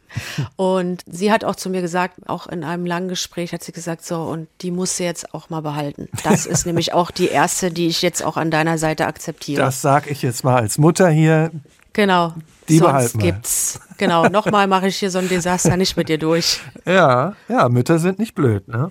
Und 0.56 1.02
sie 1.06 1.32
hat 1.32 1.44
auch 1.44 1.56
zu 1.56 1.70
mir 1.70 1.80
gesagt, 1.80 2.28
auch 2.28 2.46
in 2.46 2.64
einem 2.64 2.86
langen 2.86 3.08
Gespräch 3.08 3.52
hat 3.52 3.62
sie 3.62 3.72
gesagt, 3.72 4.04
so, 4.04 4.22
und 4.22 4.48
die 4.60 4.70
muss 4.70 4.96
sie 4.96 5.04
jetzt 5.04 5.34
auch 5.34 5.50
mal 5.50 5.60
behalten. 5.60 6.08
Das 6.22 6.46
ist 6.46 6.66
nämlich 6.66 6.92
auch 6.92 7.10
die 7.10 7.28
erste, 7.28 7.70
die 7.70 7.86
ich 7.86 8.02
jetzt 8.02 8.24
auch 8.24 8.36
an 8.36 8.50
deiner 8.50 8.78
Seite 8.78 9.06
akzeptiere. 9.06 9.62
Das 9.62 9.80
sage 9.80 10.10
ich 10.10 10.22
jetzt 10.22 10.44
mal 10.44 10.56
als 10.56 10.78
Mutter 10.78 11.08
hier. 11.08 11.50
Genau. 11.94 12.35
Die 12.68 12.78
Sonst 12.78 13.18
gibt's. 13.18 13.80
Genau. 13.96 14.28
Nochmal 14.28 14.66
mache 14.66 14.88
ich 14.88 14.96
hier 14.96 15.11
so 15.11 15.18
ein 15.18 15.28
Desaster 15.28 15.76
nicht 15.76 15.96
mit 15.96 16.09
dir 16.09 16.18
durch. 16.18 16.61
Ja, 16.85 17.35
ja, 17.48 17.68
Mütter 17.68 17.98
sind 17.98 18.18
nicht 18.18 18.35
blöd, 18.35 18.68
ne? 18.68 18.90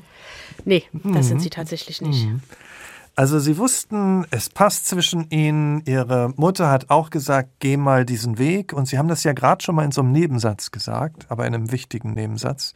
Nee, 0.65 0.83
das 0.93 1.03
mhm. 1.03 1.23
sind 1.23 1.41
sie 1.41 1.49
tatsächlich 1.49 2.01
nicht. 2.01 2.25
Mhm. 2.25 2.41
Also 3.15 3.37
sie 3.37 3.57
wussten, 3.57 4.25
es 4.31 4.49
passt 4.49 4.87
zwischen 4.87 5.29
ihnen. 5.29 5.83
Ihre 5.85 6.33
Mutter 6.35 6.71
hat 6.71 6.89
auch 6.89 7.11
gesagt, 7.11 7.49
geh 7.59 7.77
mal 7.77 8.05
diesen 8.05 8.39
Weg. 8.39 8.73
Und 8.73 8.87
sie 8.87 8.97
haben 8.97 9.07
das 9.07 9.23
ja 9.23 9.33
gerade 9.33 9.63
schon 9.63 9.75
mal 9.75 9.85
in 9.85 9.91
so 9.91 10.01
einem 10.01 10.11
Nebensatz 10.13 10.71
gesagt, 10.71 11.25
aber 11.29 11.45
in 11.45 11.53
einem 11.53 11.71
wichtigen 11.71 12.13
Nebensatz. 12.13 12.73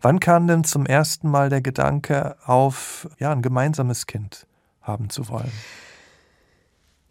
Wann 0.00 0.20
kam 0.20 0.46
denn 0.46 0.64
zum 0.64 0.86
ersten 0.86 1.28
Mal 1.28 1.50
der 1.50 1.60
Gedanke 1.60 2.36
auf, 2.46 3.08
ja, 3.18 3.32
ein 3.32 3.42
gemeinsames 3.42 4.06
Kind 4.06 4.46
haben 4.80 5.10
zu 5.10 5.28
wollen? 5.28 5.52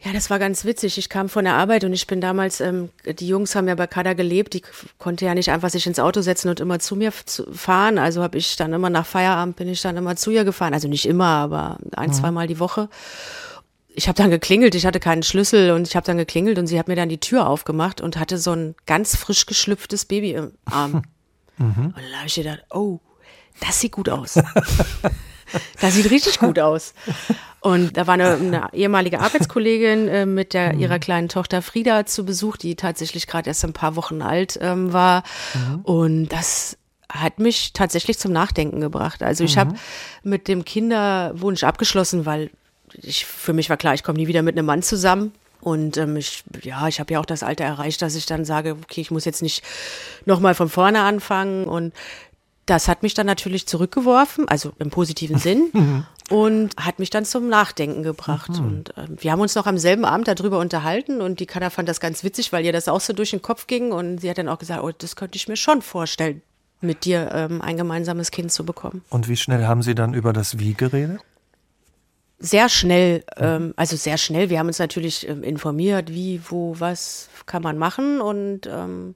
Ja, 0.04 0.12
das 0.12 0.30
war 0.30 0.38
ganz 0.38 0.66
witzig. 0.66 0.98
Ich 0.98 1.08
kam 1.08 1.30
von 1.30 1.46
der 1.46 1.54
Arbeit 1.54 1.86
und 1.86 1.94
ich 1.94 2.08
bin 2.08 2.20
damals, 2.20 2.60
ähm, 2.60 2.90
die 3.06 3.28
Jungs 3.28 3.56
haben 3.56 3.70
ja 3.70 3.76
bei 3.76 3.88
Kada 3.88 4.14
gelebt, 4.14 4.54
die 4.54 4.62
konnte 4.98 5.24
ja 5.24 5.34
nicht 5.34 5.50
einfach 5.50 5.70
sich 5.70 5.88
ins 5.88 6.00
Auto 6.00 6.22
setzen 6.22 6.50
und 6.50 6.60
immer 6.60 6.80
zu 6.80 6.98
mir 6.98 7.14
fahren. 7.14 7.98
Also 7.98 8.22
habe 8.22 8.38
ich 8.38 8.58
dann 8.58 8.74
immer 8.74 8.90
nach 8.90 9.06
Feierabend 9.06 9.56
bin 9.56 9.70
ich 9.70 9.82
dann 9.82 9.96
immer 9.96 10.18
zu 10.18 10.32
ihr 10.32 10.44
gefahren. 10.44 10.74
Also 10.74 10.90
nicht 10.90 11.06
immer, 11.06 11.28
aber 11.28 11.78
ein, 11.96 12.10
mhm. 12.10 12.14
zweimal 12.14 12.48
die 12.48 12.60
Woche. 12.60 12.90
Ich 13.96 14.10
habe 14.10 14.18
dann 14.18 14.30
geklingelt, 14.30 14.76
ich 14.76 14.86
hatte 14.86 15.00
keinen 15.00 15.24
Schlüssel 15.24 15.72
und 15.72 15.88
ich 15.88 15.96
habe 15.96 16.06
dann 16.06 16.18
geklingelt 16.18 16.58
und 16.58 16.68
sie 16.68 16.80
hat 16.80 16.90
mir 16.90 16.96
dann 16.96 17.10
die 17.10 17.20
Tür 17.20 17.48
aufgemacht 17.48 18.02
und 18.02 18.18
hatte 18.18 18.38
so 18.38 18.52
ein 18.52 18.76
ganz 18.86 19.16
frisch 19.16 19.46
geschlüpftes 19.46 20.06
Baby 20.06 20.34
im 20.34 20.52
Arm. 20.66 21.04
Mhm. 21.60 21.94
Und 21.96 21.96
da 21.96 22.18
habe 22.18 22.26
ich 22.26 22.34
gedacht, 22.34 22.64
oh, 22.72 23.00
das 23.60 23.80
sieht 23.80 23.92
gut 23.92 24.10
aus. 24.10 24.34
das 25.80 25.94
sieht 25.94 26.10
richtig 26.10 26.40
gut 26.40 26.58
aus. 26.58 26.96
Und 27.64 27.96
da 27.96 28.08
war 28.08 28.16
eine, 28.16 28.34
eine 28.34 28.68
ehemalige 28.74 29.22
Arbeitskollegin 29.22 30.08
äh, 30.10 30.26
mit 30.26 30.54
der, 30.54 30.74
mhm. 30.74 30.80
ihrer 30.80 31.00
kleinen 31.00 31.30
Tochter 31.30 31.62
Frieda 31.62 32.06
zu 32.06 32.26
Besuch, 32.26 32.58
die 32.58 32.76
tatsächlich 32.76 33.26
gerade 33.26 33.50
erst 33.50 33.64
ein 33.64 33.74
paar 33.74 33.96
Wochen 33.96 34.22
alt 34.22 34.60
ähm, 34.62 34.92
war. 34.92 35.24
Mhm. 35.54 35.80
Und 35.84 36.28
das 36.28 36.78
hat 37.10 37.40
mich 37.40 37.74
tatsächlich 37.74 38.20
zum 38.20 38.34
Nachdenken 38.34 38.82
gebracht. 38.82 39.24
Also 39.24 39.44
ich 39.44 39.56
mhm. 39.56 39.60
habe 39.60 39.76
mit 40.24 40.48
dem 40.48 40.66
Kinderwunsch 40.66 41.64
abgeschlossen, 41.64 42.26
weil 42.26 42.50
ich, 43.02 43.26
für 43.26 43.54
mich 43.54 43.70
war 43.70 43.78
klar, 43.78 43.94
ich 43.94 44.04
komme 44.04 44.18
nie 44.18 44.28
wieder 44.28 44.42
mit 44.42 44.58
einem 44.58 44.66
Mann 44.66 44.84
zusammen. 44.84 45.32
Und 45.62 45.96
ähm, 45.96 46.18
ich, 46.18 46.44
ja, 46.64 46.90
ich 46.90 47.00
habe 47.00 47.14
ja 47.14 47.22
auch 47.22 47.26
das 47.26 47.44
Alter 47.44 47.64
erreicht, 47.64 48.02
dass 48.02 48.16
ich 48.16 48.26
dann 48.26 48.44
sage, 48.44 48.76
okay, 48.84 49.00
ich 49.00 49.12
muss 49.12 49.24
jetzt 49.24 49.42
nicht 49.42 49.64
nochmal 50.26 50.56
von 50.56 50.68
vorne 50.68 51.02
anfangen. 51.02 51.64
Und 51.64 51.94
das 52.66 52.88
hat 52.88 53.04
mich 53.04 53.14
dann 53.14 53.26
natürlich 53.26 53.68
zurückgeworfen, 53.68 54.48
also 54.48 54.74
im 54.80 54.90
positiven 54.90 55.38
Sinn, 55.40 55.70
mhm. 55.72 56.06
Und 56.30 56.76
hat 56.78 57.00
mich 57.00 57.10
dann 57.10 57.26
zum 57.26 57.50
Nachdenken 57.50 58.04
gebracht. 58.04 58.50
Mhm. 58.50 58.66
Und 58.66 58.98
äh, 58.98 59.08
wir 59.18 59.32
haben 59.32 59.42
uns 59.42 59.56
noch 59.56 59.66
am 59.66 59.78
selben 59.78 60.06
Abend 60.06 60.28
darüber 60.28 60.60
unterhalten 60.60 61.22
und 61.22 61.40
die 61.40 61.46
Kanna 61.46 61.70
fand 61.70 61.90
das 61.90 62.00
ganz 62.00 62.24
witzig, 62.24 62.54
weil 62.54 62.66
ihr 62.66 62.74
das 62.74 62.88
auch 62.88 63.02
so 63.02 63.14
durch 63.14 63.32
den 63.32 63.42
Kopf 63.42 63.68
ging 63.68 63.92
und 63.92 64.20
sie 64.20 64.30
hat 64.30 64.38
dann 64.38 64.50
auch 64.50 64.60
gesagt, 64.60 64.84
oh, 64.84 64.92
das 64.92 65.16
könnte 65.16 65.36
ich 65.36 65.48
mir 65.48 65.58
schon 65.58 65.82
vorstellen, 65.82 66.42
mit 66.82 67.06
dir 67.06 67.32
ähm, 67.34 67.62
ein 67.62 67.78
gemeinsames 67.78 68.32
Kind 68.32 68.52
zu 68.52 68.66
bekommen. 68.66 69.04
Und 69.10 69.28
wie 69.28 69.38
schnell 69.38 69.66
haben 69.66 69.84
Sie 69.84 69.96
dann 69.96 70.14
über 70.14 70.34
das 70.34 70.60
Wie 70.60 70.74
geredet? 70.74 71.20
Sehr 72.40 72.68
schnell, 72.68 73.24
ähm, 73.38 73.74
also 73.78 73.96
sehr 73.96 74.18
schnell. 74.18 74.50
Wir 74.50 74.60
haben 74.60 74.68
uns 74.68 74.80
natürlich 74.80 75.28
ähm, 75.28 75.44
informiert, 75.44 76.12
wie, 76.12 76.42
wo, 76.50 76.76
was 76.78 77.30
kann 77.46 77.64
man 77.64 77.78
machen 77.78 78.20
und 78.20 78.68
ähm, 78.68 79.16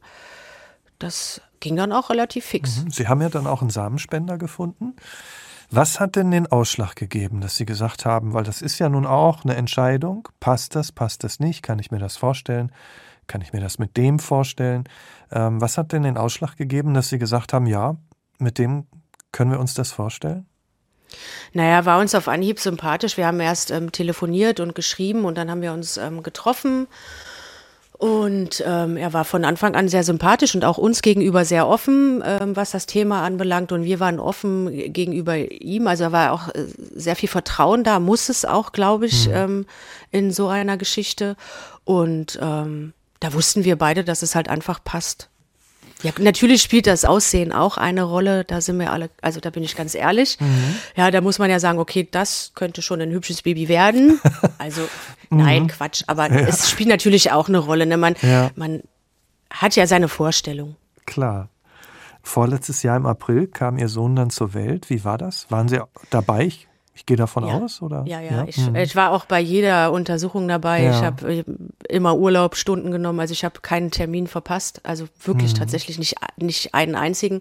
das 0.99 1.41
ging 1.59 1.75
dann 1.75 1.91
auch 1.91 2.09
relativ 2.09 2.45
fix. 2.45 2.83
Mhm. 2.83 2.91
Sie 2.91 3.07
haben 3.07 3.21
ja 3.21 3.29
dann 3.29 3.47
auch 3.47 3.61
einen 3.61 3.69
Samenspender 3.69 4.37
gefunden. 4.37 4.95
Was 5.69 5.99
hat 5.99 6.15
denn 6.15 6.31
den 6.31 6.47
Ausschlag 6.47 6.95
gegeben, 6.95 7.41
dass 7.41 7.57
Sie 7.57 7.65
gesagt 7.65 8.05
haben, 8.05 8.33
weil 8.33 8.45
das 8.45 8.61
ist 8.61 8.79
ja 8.79 8.87
nun 8.87 9.05
auch 9.05 9.43
eine 9.43 9.55
Entscheidung, 9.55 10.29
passt 10.39 10.75
das, 10.75 10.93
passt 10.93 11.25
das 11.25 11.39
nicht, 11.39 11.61
kann 11.61 11.79
ich 11.79 11.91
mir 11.91 11.99
das 11.99 12.15
vorstellen, 12.15 12.71
kann 13.27 13.41
ich 13.41 13.51
mir 13.51 13.59
das 13.59 13.77
mit 13.77 13.97
dem 13.97 14.19
vorstellen? 14.19 14.85
Ähm, 15.29 15.59
was 15.59 15.77
hat 15.77 15.91
denn 15.91 16.03
den 16.03 16.17
Ausschlag 16.17 16.55
gegeben, 16.55 16.93
dass 16.93 17.09
Sie 17.09 17.19
gesagt 17.19 17.51
haben, 17.51 17.67
ja, 17.67 17.97
mit 18.39 18.57
dem 18.57 18.87
können 19.33 19.51
wir 19.51 19.59
uns 19.59 19.73
das 19.73 19.91
vorstellen? 19.91 20.45
Naja, 21.53 21.85
war 21.85 21.99
uns 21.99 22.15
auf 22.15 22.27
Anhieb 22.29 22.59
sympathisch. 22.59 23.17
Wir 23.17 23.27
haben 23.27 23.39
erst 23.39 23.71
ähm, 23.71 23.91
telefoniert 23.91 24.59
und 24.59 24.75
geschrieben 24.75 25.25
und 25.25 25.37
dann 25.37 25.51
haben 25.51 25.61
wir 25.61 25.73
uns 25.73 25.97
ähm, 25.97 26.23
getroffen 26.23 26.87
und 27.97 28.63
ähm, 28.65 28.95
er 28.95 29.13
war 29.13 29.25
von 29.25 29.43
Anfang 29.43 29.75
an 29.75 29.89
sehr 29.89 30.03
sympathisch 30.03 30.53
und 30.53 30.63
auch 30.63 30.77
uns 30.77 31.01
gegenüber 31.01 31.45
sehr 31.45 31.67
offen, 31.67 32.23
ähm, 32.23 32.55
was 32.55 32.69
das 32.71 32.85
Thema 32.85 33.23
anbelangt. 33.23 33.71
Und 33.71 33.85
wir 33.85 33.99
waren 33.99 34.19
offen 34.19 34.93
gegenüber 34.93 35.35
ihm. 35.35 35.87
Also 35.87 36.05
da 36.05 36.11
war 36.11 36.31
auch 36.31 36.49
äh, 36.49 36.65
sehr 36.93 37.15
viel 37.15 37.29
Vertrauen 37.29 37.83
da, 37.83 37.99
muss 37.99 38.29
es 38.29 38.45
auch, 38.45 38.71
glaube 38.71 39.07
ich, 39.07 39.27
mhm. 39.27 39.33
ähm, 39.33 39.65
in 40.11 40.31
so 40.31 40.47
einer 40.47 40.77
Geschichte. 40.77 41.35
Und 41.85 42.37
ähm, 42.39 42.93
da 43.19 43.33
wussten 43.33 43.63
wir 43.63 43.77
beide, 43.77 44.03
dass 44.03 44.21
es 44.21 44.35
halt 44.35 44.47
einfach 44.47 44.83
passt. 44.83 45.29
Ja, 46.03 46.11
natürlich 46.19 46.61
spielt 46.61 46.85
das 46.85 47.05
Aussehen 47.05 47.51
auch 47.51 47.77
eine 47.77 48.03
Rolle. 48.03 48.43
Da 48.43 48.61
sind 48.61 48.79
wir 48.79 48.91
alle, 48.91 49.09
also 49.21 49.39
da 49.39 49.49
bin 49.49 49.63
ich 49.63 49.75
ganz 49.75 49.95
ehrlich. 49.95 50.39
Mhm. 50.39 50.75
Ja, 50.95 51.09
da 51.09 51.21
muss 51.21 51.39
man 51.39 51.49
ja 51.49 51.59
sagen, 51.59 51.79
okay, 51.79 52.07
das 52.09 52.51
könnte 52.53 52.83
schon 52.83 53.01
ein 53.01 53.11
hübsches 53.11 53.41
Baby 53.41 53.67
werden. 53.67 54.21
Also 54.59 54.81
nein, 55.29 55.63
mhm. 55.63 55.67
Quatsch. 55.67 56.03
Aber 56.07 56.31
ja. 56.31 56.47
es 56.47 56.69
spielt 56.69 56.89
natürlich 56.89 57.31
auch 57.31 57.47
eine 57.47 57.59
Rolle. 57.59 57.85
Ne? 57.85 57.97
Man, 57.97 58.15
ja. 58.21 58.51
man 58.55 58.81
hat 59.49 59.75
ja 59.75 59.87
seine 59.87 60.07
Vorstellung. 60.07 60.75
Klar. 61.05 61.49
Vorletztes 62.21 62.83
Jahr 62.83 62.97
im 62.97 63.05
April 63.05 63.47
kam 63.47 63.77
Ihr 63.77 63.87
Sohn 63.87 64.15
dann 64.15 64.29
zur 64.29 64.53
Welt. 64.53 64.89
Wie 64.89 65.05
war 65.05 65.17
das? 65.17 65.49
Waren 65.49 65.69
Sie 65.69 65.79
dabei? 66.09 66.45
Ich 66.45 66.67
gehe 67.05 67.17
davon 67.17 67.45
Ja. 67.47 67.59
aus, 67.59 67.81
oder? 67.81 68.03
Ja, 68.07 68.19
ja. 68.21 68.45
Ich, 68.47 68.57
Mhm. 68.57 68.75
ich 68.75 68.95
war 68.95 69.11
auch 69.11 69.25
bei 69.25 69.39
jeder 69.39 69.91
Untersuchung 69.91 70.47
dabei. 70.47 70.83
Ja. 70.83 70.91
Ich 70.91 71.03
habe 71.03 71.45
immer 71.89 72.15
Urlaub, 72.17 72.55
Stunden 72.55 72.91
genommen. 72.91 73.19
Also 73.19 73.33
ich 73.33 73.45
habe 73.45 73.59
keinen 73.61 73.91
Termin 73.91 74.27
verpasst. 74.27 74.81
Also 74.83 75.05
wirklich 75.23 75.53
Mhm. 75.53 75.57
tatsächlich 75.57 75.99
nicht, 75.99 76.15
nicht 76.37 76.73
einen 76.73 76.95
einzigen. 76.95 77.39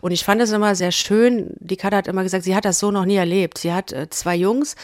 Und 0.00 0.10
ich 0.12 0.24
fand 0.24 0.40
es 0.42 0.50
immer 0.52 0.74
sehr 0.74 0.92
schön. 0.92 1.50
Die 1.60 1.76
Katha 1.76 1.98
hat 1.98 2.08
immer 2.08 2.22
gesagt, 2.22 2.44
sie 2.44 2.56
hat 2.56 2.64
das 2.64 2.78
so 2.78 2.90
noch 2.90 3.04
nie 3.04 3.16
erlebt. 3.16 3.58
Sie 3.58 3.72
hat 3.72 3.92
äh, 3.92 4.08
zwei 4.10 4.36
Jungs 4.36 4.76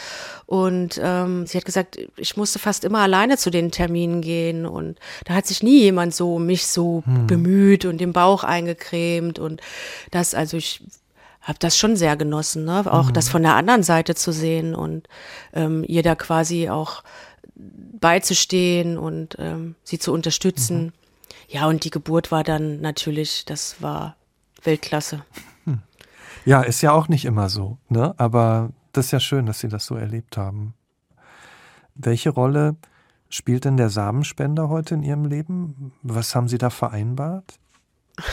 und 0.45 0.99
ähm, 1.03 1.45
sie 1.47 1.57
hat 1.57 1.65
gesagt, 1.65 1.97
ich 2.17 2.37
musste 2.37 2.59
fast 2.59 2.83
immer 2.83 2.99
alleine 2.99 3.37
zu 3.37 3.49
den 3.49 3.71
Terminen 3.71 4.21
gehen. 4.21 4.65
Und 4.65 4.97
da 5.25 5.33
hat 5.35 5.45
sich 5.47 5.63
nie 5.63 5.79
jemand 5.81 6.13
so 6.15 6.39
mich 6.39 6.67
so 6.67 7.03
Mhm. 7.05 7.27
bemüht 7.27 7.85
und 7.85 7.99
den 7.99 8.13
Bauch 8.13 8.43
eingecremt. 8.43 9.39
Und 9.39 9.61
das, 10.11 10.33
also 10.35 10.57
ich 10.57 10.81
habe 11.43 11.59
das 11.59 11.77
schon 11.77 11.95
sehr 11.95 12.17
genossen, 12.17 12.65
ne? 12.65 12.91
auch 12.91 13.11
das 13.11 13.29
von 13.29 13.43
der 13.43 13.55
anderen 13.55 13.83
Seite 13.83 14.15
zu 14.15 14.31
sehen 14.31 14.73
und 14.73 15.07
ähm, 15.53 15.83
ihr 15.87 16.01
da 16.01 16.15
quasi 16.15 16.69
auch 16.69 17.03
beizustehen 17.55 18.97
und 18.97 19.35
ähm, 19.39 19.75
sie 19.83 19.99
zu 19.99 20.11
unterstützen. 20.11 20.93
Ja, 21.49 21.67
und 21.67 21.83
die 21.83 21.89
Geburt 21.89 22.31
war 22.31 22.43
dann 22.43 22.81
natürlich, 22.81 23.45
das 23.45 23.81
war 23.81 24.15
Weltklasse. 24.63 25.23
Ja, 26.45 26.61
ist 26.61 26.81
ja 26.81 26.91
auch 26.91 27.07
nicht 27.07 27.25
immer 27.25 27.47
so, 27.49 27.77
ne? 27.87 28.13
Aber 28.17 28.71
das 28.91 29.05
ist 29.05 29.11
ja 29.11 29.19
schön, 29.19 29.45
dass 29.45 29.59
Sie 29.59 29.69
das 29.69 29.85
so 29.85 29.95
erlebt 29.95 30.35
haben. 30.35 30.73
Welche 31.95 32.31
Rolle 32.31 32.75
spielt 33.29 33.65
denn 33.65 33.77
der 33.77 33.89
Samenspender 33.89 34.67
heute 34.67 34.95
in 34.95 35.03
Ihrem 35.03 35.25
Leben? 35.25 35.93
Was 36.01 36.35
haben 36.35 36.47
Sie 36.47 36.57
da 36.57 36.69
vereinbart? 36.69 37.59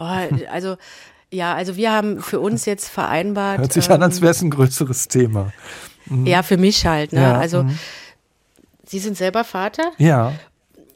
Oh, 0.00 0.04
also 0.52 0.76
ja, 1.30 1.54
also 1.54 1.76
wir 1.76 1.92
haben 1.92 2.20
für 2.22 2.40
uns 2.40 2.64
jetzt 2.64 2.88
vereinbart. 2.88 3.58
Hört 3.58 3.72
sich 3.72 3.90
an, 3.90 4.02
als 4.02 4.16
ähm, 4.16 4.22
wäre 4.22 4.30
es 4.30 4.42
ein 4.42 4.50
größeres 4.50 5.08
Thema. 5.08 5.52
Ja, 6.24 6.42
für 6.42 6.56
mich 6.56 6.86
halt. 6.86 7.12
Ne? 7.12 7.20
Ja, 7.20 7.38
also 7.38 7.64
mhm. 7.64 7.78
Sie 8.86 8.98
sind 8.98 9.18
selber 9.18 9.44
Vater 9.44 9.92
Ja, 9.98 10.32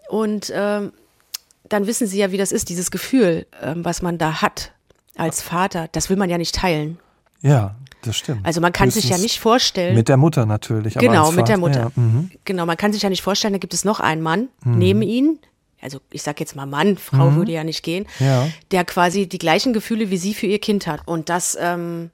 und 0.08 0.52
ähm, 0.54 0.92
dann 1.70 1.86
wissen 1.86 2.06
Sie 2.06 2.18
ja, 2.18 2.32
wie 2.32 2.36
das 2.36 2.52
ist, 2.52 2.68
dieses 2.68 2.90
Gefühl, 2.90 3.46
ähm, 3.62 3.82
was 3.82 4.02
man 4.02 4.18
da 4.18 4.42
hat 4.42 4.72
als 5.16 5.40
Vater. 5.40 5.88
Das 5.92 6.10
will 6.10 6.18
man 6.18 6.28
ja 6.28 6.36
nicht 6.36 6.54
teilen. 6.54 6.98
ja, 7.40 7.74
das 8.02 8.16
stimmt. 8.16 8.44
Also 8.44 8.60
man 8.60 8.72
kann 8.72 8.90
sich 8.90 9.04
ja 9.04 9.10
Höchstens 9.10 9.22
nicht 9.22 9.40
vorstellen. 9.40 9.94
Mit 9.94 10.08
der 10.08 10.16
Mutter 10.16 10.44
natürlich. 10.44 10.98
Aber 10.98 11.06
Genau, 11.06 11.30
mit 11.30 11.48
der 11.48 11.58
Vater, 11.58 11.60
Mutter. 11.60 11.92
Ja, 11.96 12.02
mhm. 12.02 12.30
Genau, 12.44 12.66
man 12.66 12.76
kann 12.76 12.92
sich 12.92 13.02
ja 13.02 13.08
nicht 13.08 13.22
vorstellen, 13.22 13.54
da 13.54 13.58
gibt 13.58 13.74
es 13.74 13.84
noch 13.84 14.00
einen 14.00 14.20
Mann 14.22 14.48
neben 14.64 15.02
ihnen. 15.02 15.38
Also 15.82 16.00
ich 16.10 16.22
sag 16.22 16.40
jetzt 16.40 16.54
mal 16.56 16.64
Mann, 16.66 16.96
Frau 16.96 17.34
würde 17.34 17.52
ja 17.52 17.64
nicht 17.64 17.82
gehen, 17.82 18.06
Ja. 18.20 18.48
der 18.70 18.84
quasi 18.84 19.26
die 19.26 19.38
gleichen 19.38 19.72
Gefühle 19.72 20.10
wie 20.10 20.16
sie 20.16 20.32
für 20.32 20.46
ihr 20.46 20.60
Kind 20.60 20.86
hat. 20.86 21.00
Und 21.06 21.28
das, 21.28 21.58
ähm, 21.60 22.10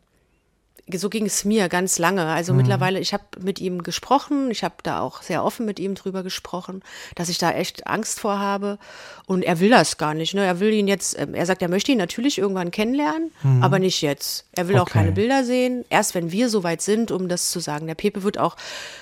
so 0.97 1.11
ging 1.11 1.27
es 1.27 1.45
mir 1.45 1.69
ganz 1.69 1.99
lange. 1.99 2.27
Also 2.27 2.55
mittlerweile, 2.55 2.99
ich 3.01 3.13
habe 3.13 3.25
mit 3.41 3.61
ihm 3.61 3.83
gesprochen, 3.83 4.51
ich 4.51 4.65
habe 4.65 4.77
da 4.83 5.01
auch 5.01 5.23
sehr 5.23 5.45
offen 5.45 5.67
mit 5.67 5.79
ihm 5.79 5.95
drüber 5.95 6.23
gesprochen, 6.23 6.83
dass 7.15 7.29
ich 7.29 7.39
da 7.39 7.51
echt 7.53 7.87
Angst 7.87 8.21
vor 8.21 8.39
habe. 8.39 8.79
Und 9.27 9.43
er 9.45 9.61
will 9.61 9.71
das 9.71 9.99
gar 9.99 10.15
nicht. 10.15 10.35
Ne? 10.35 10.45
Er 10.45 10.61
will 10.61 10.73
ihn 10.73 10.89
jetzt, 10.89 11.19
ähm, 11.19 11.35
er 11.35 11.45
sagt, 11.47 11.61
er 11.63 11.69
möchte 11.69 11.93
ihn 11.93 11.99
natürlich 11.99 12.39
irgendwann 12.39 12.71
kennenlernen, 12.71 13.31
aber 13.61 13.79
nicht 13.79 14.01
jetzt. 14.03 14.47
Er 14.53 14.69
will 14.69 14.77
auch 14.77 14.83
Okay. 14.83 14.93
keine 15.01 15.13
Bilder 15.13 15.45
sehen. 15.45 15.85
Erst 15.91 16.15
wenn 16.15 16.33
wir 16.33 16.49
soweit 16.49 16.81
sind, 16.81 17.11
um 17.11 17.29
das 17.29 17.51
zu 17.51 17.61
sagen. 17.61 17.87
Der 17.87 17.95
Pepe 17.95 18.23
wird 18.23 18.39
auch 18.39 18.57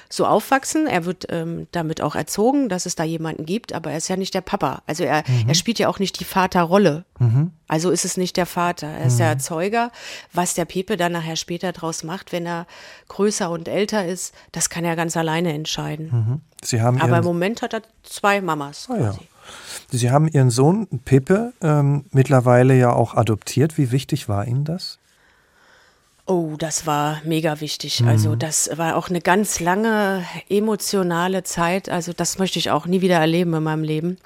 so 0.09 0.26
aufwachsen. 0.26 0.87
Er 0.87 1.05
wird 1.05 1.26
ähm, 1.30 1.66
damit 1.72 2.01
auch 2.01 2.14
erzogen, 2.16 2.68
dass 2.68 2.87
es 2.87 2.95
da 2.97 3.05
jemanden 3.05 3.45
gibt, 3.47 3.72
aber 3.72 3.91
er 3.93 3.99
ist 3.99 4.09
ja 4.09 4.16
nicht 4.16 4.34
der 4.34 4.41
Papa. 4.41 4.82
Also 4.87 5.05
er, 5.05 5.22
er 5.47 5.55
spielt 5.55 5.78
ja 5.78 5.89
auch 5.89 5.99
nicht 5.99 6.18
die 6.20 6.24
Vaterrolle. 6.24 7.05
Also 7.68 7.90
ist 7.90 8.04
es 8.04 8.16
nicht 8.16 8.36
der 8.36 8.46
Vater. 8.46 8.86
Er 8.86 9.06
ist 9.06 9.18
der 9.18 9.28
Erzeuger. 9.28 9.90
Was 10.32 10.54
der 10.54 10.64
Pepe 10.64 10.96
dann 10.96 11.12
nachher 11.12 11.36
später 11.36 11.72
draus 11.72 12.04
macht, 12.04 12.32
wenn 12.32 12.46
er 12.46 12.66
größer 13.08 13.50
und 13.50 13.68
älter 13.68 14.06
ist, 14.06 14.34
das 14.52 14.70
kann 14.70 14.84
er 14.84 14.96
ganz 14.96 15.16
alleine 15.16 15.52
entscheiden. 15.52 16.42
Sie 16.62 16.80
haben 16.82 17.00
Aber 17.00 17.18
im 17.18 17.24
Moment 17.24 17.62
hat 17.62 17.74
er 17.74 17.82
zwei 18.02 18.40
Mamas. 18.40 18.88
Ah, 18.90 18.98
ja. 18.98 19.14
Sie 19.90 20.10
haben 20.10 20.28
Ihren 20.28 20.50
Sohn 20.50 20.86
Pepe 21.04 21.52
ähm, 21.62 22.04
mittlerweile 22.10 22.76
ja 22.76 22.92
auch 22.92 23.14
adoptiert. 23.14 23.78
Wie 23.78 23.92
wichtig 23.92 24.28
war 24.28 24.46
Ihnen 24.46 24.64
das? 24.64 24.98
Oh, 26.28 26.56
das 26.58 26.86
war 26.86 27.20
mega 27.24 27.60
wichtig. 27.60 28.02
Also 28.04 28.34
das 28.34 28.68
war 28.76 28.96
auch 28.96 29.08
eine 29.08 29.20
ganz 29.20 29.60
lange 29.60 30.24
emotionale 30.48 31.44
Zeit. 31.44 31.88
Also 31.88 32.12
das 32.12 32.40
möchte 32.40 32.58
ich 32.58 32.72
auch 32.72 32.86
nie 32.86 33.00
wieder 33.00 33.18
erleben 33.18 33.54
in 33.54 33.62
meinem 33.62 33.84
Leben. 33.84 34.18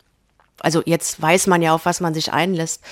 Also 0.61 0.83
jetzt 0.85 1.21
weiß 1.21 1.47
man 1.47 1.63
ja, 1.63 1.75
auf 1.75 1.87
was 1.87 2.01
man 2.01 2.15
sich 2.15 2.33
einlässt. 2.33 2.83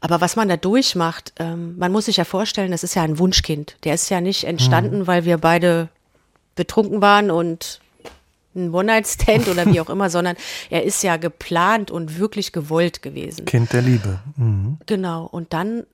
Aber 0.00 0.20
was 0.20 0.36
man 0.36 0.48
da 0.48 0.56
durchmacht, 0.56 1.32
ähm, 1.38 1.76
man 1.78 1.90
muss 1.90 2.04
sich 2.04 2.18
ja 2.18 2.24
vorstellen, 2.24 2.70
das 2.70 2.84
ist 2.84 2.94
ja 2.94 3.02
ein 3.02 3.18
Wunschkind. 3.18 3.76
Der 3.84 3.94
ist 3.94 4.08
ja 4.10 4.20
nicht 4.20 4.44
entstanden, 4.44 5.06
weil 5.06 5.24
wir 5.24 5.38
beide 5.38 5.88
betrunken 6.54 7.00
waren 7.00 7.30
und 7.30 7.80
ein 8.54 8.72
One-Night-Stand 8.72 9.48
oder 9.48 9.66
wie 9.66 9.80
auch 9.80 9.90
immer, 9.90 10.10
sondern 10.10 10.36
er 10.70 10.84
ist 10.84 11.02
ja 11.02 11.16
geplant 11.16 11.90
und 11.90 12.18
wirklich 12.18 12.52
gewollt 12.52 13.02
gewesen. 13.02 13.44
Kind 13.44 13.72
der 13.72 13.82
Liebe. 13.82 14.20
Mhm. 14.36 14.78
Genau. 14.86 15.26
Und 15.26 15.52
dann 15.52 15.84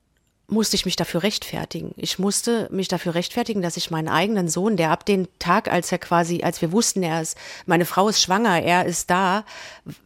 musste 0.47 0.75
ich 0.75 0.85
mich 0.85 0.95
dafür 0.95 1.23
rechtfertigen. 1.23 1.93
Ich 1.95 2.19
musste 2.19 2.67
mich 2.71 2.87
dafür 2.87 3.15
rechtfertigen, 3.15 3.61
dass 3.61 3.77
ich 3.77 3.91
meinen 3.91 4.09
eigenen 4.09 4.47
Sohn, 4.49 4.77
der 4.77 4.91
ab 4.91 5.05
dem 5.05 5.27
Tag, 5.39 5.71
als 5.71 5.91
er 5.91 5.99
quasi, 5.99 6.43
als 6.43 6.61
wir 6.61 6.71
wussten, 6.71 7.01
er 7.03 7.21
ist, 7.21 7.37
meine 7.65 7.85
Frau 7.85 8.09
ist 8.09 8.21
schwanger, 8.21 8.61
er 8.61 8.85
ist 8.85 9.09
da, 9.09 9.45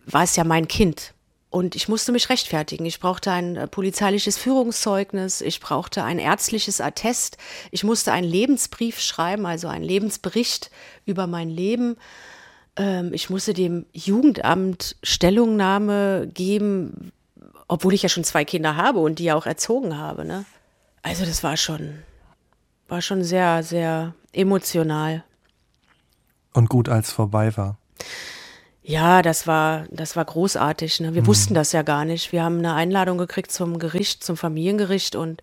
war 0.05 0.23
es 0.23 0.35
ja 0.35 0.43
mein 0.43 0.67
Kind. 0.67 1.13
Und 1.49 1.75
ich 1.75 1.87
musste 1.87 2.11
mich 2.11 2.29
rechtfertigen. 2.29 2.85
Ich 2.85 2.99
brauchte 2.99 3.31
ein 3.31 3.55
äh, 3.55 3.67
polizeiliches 3.67 4.37
Führungszeugnis, 4.37 5.41
ich 5.41 5.59
brauchte 5.59 6.03
ein 6.03 6.19
ärztliches 6.19 6.81
Attest, 6.81 7.37
ich 7.71 7.83
musste 7.83 8.11
einen 8.11 8.27
Lebensbrief 8.27 8.99
schreiben, 8.99 9.45
also 9.45 9.67
einen 9.67 9.85
Lebensbericht 9.85 10.69
über 11.05 11.25
mein 11.25 11.49
Leben. 11.49 11.95
Ähm, 12.75 13.13
ich 13.13 13.29
musste 13.29 13.53
dem 13.53 13.85
Jugendamt 13.93 14.97
Stellungnahme 15.03 16.29
geben, 16.33 17.11
obwohl 17.67 17.93
ich 17.93 18.03
ja 18.03 18.09
schon 18.09 18.23
zwei 18.23 18.45
Kinder 18.45 18.75
habe 18.75 18.99
und 18.99 19.19
die 19.19 19.25
ja 19.25 19.35
auch 19.35 19.45
erzogen 19.45 19.97
habe. 19.97 20.25
Ne? 20.25 20.45
Also 21.03 21.25
das 21.25 21.43
war 21.43 21.57
schon, 21.57 21.99
war 22.87 23.01
schon 23.01 23.23
sehr, 23.23 23.63
sehr 23.63 24.13
emotional. 24.33 25.23
Und 26.53 26.69
gut, 26.69 26.89
als 26.89 27.11
vorbei 27.11 27.55
war. 27.57 27.77
Ja, 28.87 29.21
das 29.21 29.47
war, 29.47 29.83
das 29.91 30.15
war 30.15 30.23
großartig. 30.23 31.01
Ne? 31.01 31.13
Wir 31.13 31.27
wussten 31.27 31.53
das 31.53 31.73
ja 31.73 31.81
gar 31.81 32.05
nicht. 32.05 32.31
Wir 32.31 32.41
haben 32.41 32.59
eine 32.59 32.73
Einladung 32.73 33.17
gekriegt 33.17 33.51
zum 33.51 33.79
Gericht, 33.79 34.23
zum 34.23 34.37
Familiengericht 34.37 35.17
und 35.17 35.41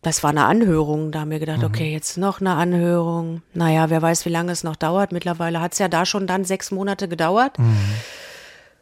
das 0.00 0.22
war 0.22 0.30
eine 0.30 0.46
Anhörung. 0.46 1.12
Da 1.12 1.20
haben 1.20 1.30
wir 1.30 1.38
gedacht, 1.38 1.62
okay, 1.62 1.92
jetzt 1.92 2.16
noch 2.16 2.40
eine 2.40 2.54
Anhörung. 2.54 3.42
Naja, 3.52 3.90
wer 3.90 4.00
weiß, 4.00 4.24
wie 4.24 4.30
lange 4.30 4.50
es 4.50 4.64
noch 4.64 4.76
dauert. 4.76 5.12
Mittlerweile 5.12 5.60
hat 5.60 5.74
es 5.74 5.78
ja 5.78 5.88
da 5.88 6.06
schon 6.06 6.26
dann 6.26 6.46
sechs 6.46 6.70
Monate 6.70 7.06
gedauert. 7.06 7.58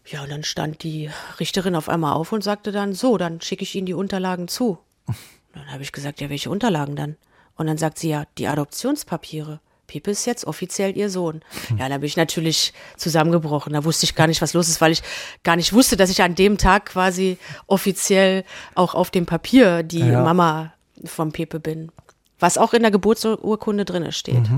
Ja, 0.07 0.23
und 0.23 0.31
dann 0.31 0.45
stand 0.45 0.83
die 0.83 1.11
Richterin 1.41 1.75
auf 1.75 1.89
einmal 1.89 2.13
auf 2.13 2.33
und 2.33 2.45
sagte 2.45 2.73
dann, 2.73 2.93
so, 2.93 3.17
dann 3.17 3.41
schicke 3.41 3.63
ich 3.63 3.75
Ihnen 3.75 3.87
die 3.87 3.95
Unterlagen 3.95 4.49
zu. 4.49 4.79
Dann 5.55 5.71
habe 5.71 5.85
ich 5.85 5.93
gesagt, 5.93 6.21
ja, 6.21 6.31
welche 6.31 6.51
Unterlagen 6.51 6.97
dann? 6.97 7.15
Und 7.57 7.69
dann 7.69 7.79
sagt 7.79 7.99
sie, 7.99 8.09
ja, 8.09 8.25
die 8.39 8.49
Adoptionspapiere. 8.49 9.61
Pippe 9.87 10.11
ist 10.11 10.25
jetzt 10.27 10.47
offiziell 10.47 10.97
ihr 10.97 11.11
Sohn. 11.11 11.43
Ja, 11.79 11.89
da 11.89 11.99
bin 11.99 12.07
ich 12.07 12.17
natürlich 12.17 12.73
zusammengebrochen. 12.97 13.73
Da 13.73 13.85
wusste 13.85 14.03
ich 14.03 14.17
gar 14.17 14.27
nicht, 14.27 14.43
was 14.43 14.53
los 14.53 14.69
ist, 14.69 14.81
weil 14.81 14.91
ich 14.91 15.03
gar 15.45 15.55
nicht 15.55 15.73
wusste, 15.73 15.97
dass 15.97 16.11
ich 16.11 16.23
an 16.23 16.35
dem 16.35 16.59
Tag 16.59 16.87
quasi 16.87 17.39
offiziell 17.69 18.43
auch 18.75 18.97
auf 18.97 19.13
dem 19.13 19.27
Papier 19.27 19.85
die 19.85 20.01
Ja. 20.01 20.25
Mama 20.25 20.73
vom 21.05 21.31
Pepe 21.31 21.61
bin. 21.61 21.93
Was 22.41 22.59
auch 22.59 22.75
in 22.75 22.83
der 22.83 22.91
Geburtsurkunde 22.91 23.85
drin 23.85 24.11
steht. 24.11 24.51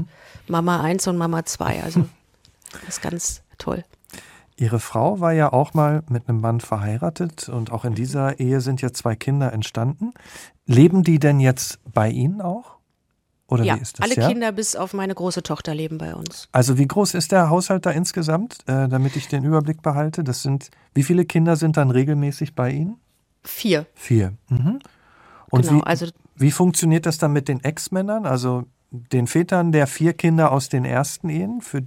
Mama 0.48 0.80
1 0.80 1.06
und 1.08 1.18
Mama 1.18 1.44
2. 1.44 1.82
Also, 1.82 2.06
das 2.72 2.88
ist 2.96 3.02
ganz 3.02 3.42
toll. 3.58 3.84
Ihre 4.58 4.80
Frau 4.80 5.20
war 5.20 5.32
ja 5.32 5.52
auch 5.52 5.74
mal 5.74 6.02
mit 6.08 6.28
einem 6.28 6.40
Mann 6.40 6.60
verheiratet 6.60 7.48
und 7.48 7.70
auch 7.70 7.84
in 7.84 7.94
dieser 7.94 8.40
Ehe 8.40 8.60
sind 8.60 8.80
ja 8.80 8.92
zwei 8.92 9.14
Kinder 9.14 9.52
entstanden. 9.52 10.12
Leben 10.64 11.02
die 11.04 11.18
denn 11.18 11.40
jetzt 11.40 11.78
bei 11.92 12.08
Ihnen 12.08 12.40
auch? 12.40 12.76
Oder 13.48 13.64
Ja, 13.64 13.76
wie 13.76 13.80
ist 13.80 13.98
das? 13.98 14.04
alle 14.04 14.16
ja? 14.20 14.28
Kinder 14.28 14.52
bis 14.52 14.74
auf 14.74 14.92
meine 14.92 15.14
große 15.14 15.42
Tochter 15.42 15.74
leben 15.74 15.98
bei 15.98 16.14
uns. 16.14 16.48
Also 16.52 16.78
wie 16.78 16.86
groß 16.86 17.14
ist 17.14 17.32
der 17.32 17.50
Haushalt 17.50 17.86
da 17.86 17.90
insgesamt, 17.90 18.58
äh, 18.66 18.88
damit 18.88 19.14
ich 19.14 19.28
den 19.28 19.44
Überblick 19.44 19.82
behalte? 19.82 20.24
Das 20.24 20.42
sind, 20.42 20.70
wie 20.94 21.02
viele 21.02 21.24
Kinder 21.26 21.56
sind 21.56 21.76
dann 21.76 21.90
regelmäßig 21.90 22.54
bei 22.54 22.70
Ihnen? 22.70 22.96
Vier. 23.44 23.86
Vier. 23.94 24.32
Mhm. 24.48 24.80
Und 25.50 25.62
Genau, 25.62 25.80
wie, 25.80 25.82
also 25.84 26.06
wie 26.34 26.50
funktioniert 26.50 27.06
das 27.06 27.18
dann 27.18 27.32
mit 27.32 27.46
den 27.46 27.62
Ex-Männern, 27.62 28.26
also 28.26 28.64
den 28.90 29.26
Vätern 29.26 29.72
der 29.72 29.86
vier 29.86 30.12
Kinder 30.12 30.52
aus 30.52 30.68
den 30.68 30.84
ersten 30.84 31.28
Ehen? 31.28 31.60
Für, 31.60 31.82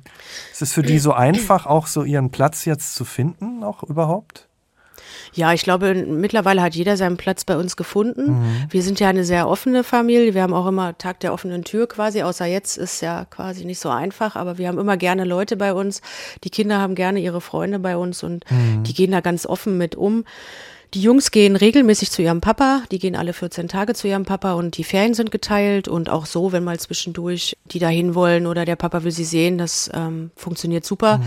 ist 0.52 0.62
es 0.62 0.74
für 0.74 0.84
die 0.84 1.00
so 1.00 1.14
einfach, 1.14 1.66
auch 1.66 1.88
so 1.88 2.04
ihren 2.04 2.30
Platz 2.32 2.66
jetzt 2.66 2.96
zu 2.96 3.06
finden, 3.06 3.64
auch 3.64 3.84
überhaupt? 3.84 4.48
Ja, 5.34 5.54
ich 5.54 5.62
glaube, 5.62 5.94
mittlerweile 5.94 6.62
hat 6.62 6.76
jeder 6.76 6.98
seinen 6.98 7.18
Platz 7.18 7.46
bei 7.46 7.56
uns 7.56 7.78
gefunden. 7.78 8.32
Mhm. 8.32 8.66
Wir 8.70 8.82
sind 8.82 9.00
ja 9.00 9.10
eine 9.10 9.24
sehr 9.24 9.48
offene 9.48 9.84
Familie. 9.84 10.34
Wir 10.34 10.42
haben 10.42 10.54
auch 10.54 10.68
immer 10.68 10.98
Tag 10.98 11.20
der 11.20 11.34
offenen 11.34 11.64
Tür 11.64 11.88
quasi, 11.88 12.24
außer 12.24 12.46
jetzt 12.46 12.78
ist 12.78 13.02
ja 13.02 13.26
quasi 13.26 13.66
nicht 13.66 13.80
so 13.80 13.90
einfach, 13.90 14.36
aber 14.36 14.58
wir 14.58 14.68
haben 14.68 14.80
immer 14.80 14.98
gerne 14.98 15.26
Leute 15.26 15.56
bei 15.56 15.74
uns. 15.74 16.02
Die 16.44 16.50
Kinder 16.50 16.80
haben 16.80 16.96
gerne 16.96 17.20
ihre 17.20 17.42
Freunde 17.42 17.80
bei 17.80 17.96
uns 17.96 18.24
und 18.24 18.44
Mhm. 18.50 18.84
die 18.84 18.94
gehen 18.94 19.12
da 19.12 19.22
ganz 19.22 19.46
offen 19.46 19.78
mit 19.78 19.96
um. 19.96 20.26
Die 20.96 21.02
Jungs 21.02 21.30
gehen 21.30 21.56
regelmäßig 21.56 22.10
zu 22.10 22.24
ihrem 22.24 22.42
Papa, 22.42 22.82
die 22.92 22.98
gehen 22.98 23.16
alle 23.16 23.34
14 23.34 23.68
Tage 23.68 23.94
zu 23.94 24.08
ihrem 24.08 24.26
Papa 24.26 24.54
und 24.54 24.76
die 24.78 24.84
Ferien 24.84 25.14
sind 25.14 25.30
geteilt 25.30 25.88
und 25.88 26.10
auch 26.10 26.26
so, 26.26 26.52
wenn 26.52 26.64
mal 26.64 26.80
zwischendurch 26.80 27.56
die 27.66 27.78
dahin 27.78 28.16
wollen 28.16 28.48
oder 28.48 28.66
der 28.66 28.76
Papa 28.76 29.04
will 29.04 29.12
sie 29.12 29.26
sehen, 29.26 29.60
das 29.60 29.90
ähm, 29.94 30.32
funktioniert 30.36 30.86
super. 30.86 31.20
Mhm. 31.20 31.24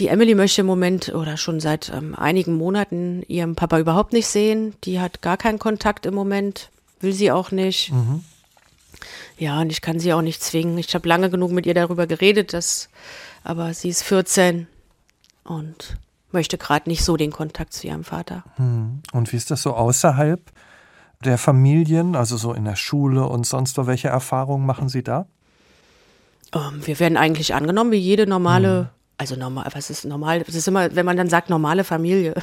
Die 0.00 0.08
Emily 0.08 0.34
möchte 0.34 0.62
im 0.62 0.66
Moment 0.66 1.10
oder 1.10 1.36
schon 1.36 1.60
seit 1.60 1.92
ähm, 1.94 2.16
einigen 2.16 2.54
Monaten 2.54 3.22
ihren 3.28 3.54
Papa 3.54 3.78
überhaupt 3.78 4.12
nicht 4.12 4.26
sehen. 4.26 4.74
Die 4.82 4.98
hat 4.98 5.22
gar 5.22 5.36
keinen 5.36 5.60
Kontakt 5.60 6.04
im 6.06 6.14
Moment, 6.14 6.70
will 7.00 7.12
sie 7.12 7.30
auch 7.30 7.52
nicht. 7.52 7.92
Mhm. 7.92 8.24
Ja, 9.38 9.60
und 9.60 9.70
ich 9.70 9.80
kann 9.80 10.00
sie 10.00 10.12
auch 10.12 10.22
nicht 10.22 10.42
zwingen. 10.42 10.76
Ich 10.78 10.92
habe 10.94 11.08
lange 11.08 11.30
genug 11.30 11.52
mit 11.52 11.66
ihr 11.66 11.74
darüber 11.74 12.08
geredet, 12.08 12.52
dass, 12.52 12.88
aber 13.44 13.74
sie 13.74 13.90
ist 13.90 14.02
14 14.02 14.66
und 15.44 15.96
möchte 16.32 16.58
gerade 16.58 16.88
nicht 16.88 17.04
so 17.04 17.16
den 17.16 17.32
Kontakt 17.32 17.72
zu 17.72 17.86
ihrem 17.86 18.04
Vater. 18.04 18.44
Hm. 18.56 19.02
Und 19.12 19.32
wie 19.32 19.36
ist 19.36 19.50
das 19.50 19.62
so 19.62 19.74
außerhalb 19.74 20.40
der 21.24 21.38
Familien, 21.38 22.16
also 22.16 22.36
so 22.36 22.52
in 22.52 22.64
der 22.64 22.76
Schule 22.76 23.26
und 23.26 23.46
sonst 23.46 23.78
wo? 23.78 23.86
Welche 23.86 24.08
Erfahrungen 24.08 24.66
machen 24.66 24.88
Sie 24.88 25.02
da? 25.02 25.26
Ähm, 26.54 26.84
wir 26.84 26.98
werden 27.00 27.16
eigentlich 27.16 27.54
angenommen 27.54 27.92
wie 27.92 27.96
jede 27.96 28.26
normale, 28.26 28.78
hm. 28.78 28.86
also 29.18 29.36
normal, 29.36 29.68
was 29.72 29.90
ist 29.90 30.04
normal? 30.04 30.44
Es 30.46 30.54
ist 30.54 30.68
immer, 30.68 30.94
wenn 30.94 31.06
man 31.06 31.16
dann 31.16 31.28
sagt 31.28 31.50
normale 31.50 31.84
Familie. 31.84 32.34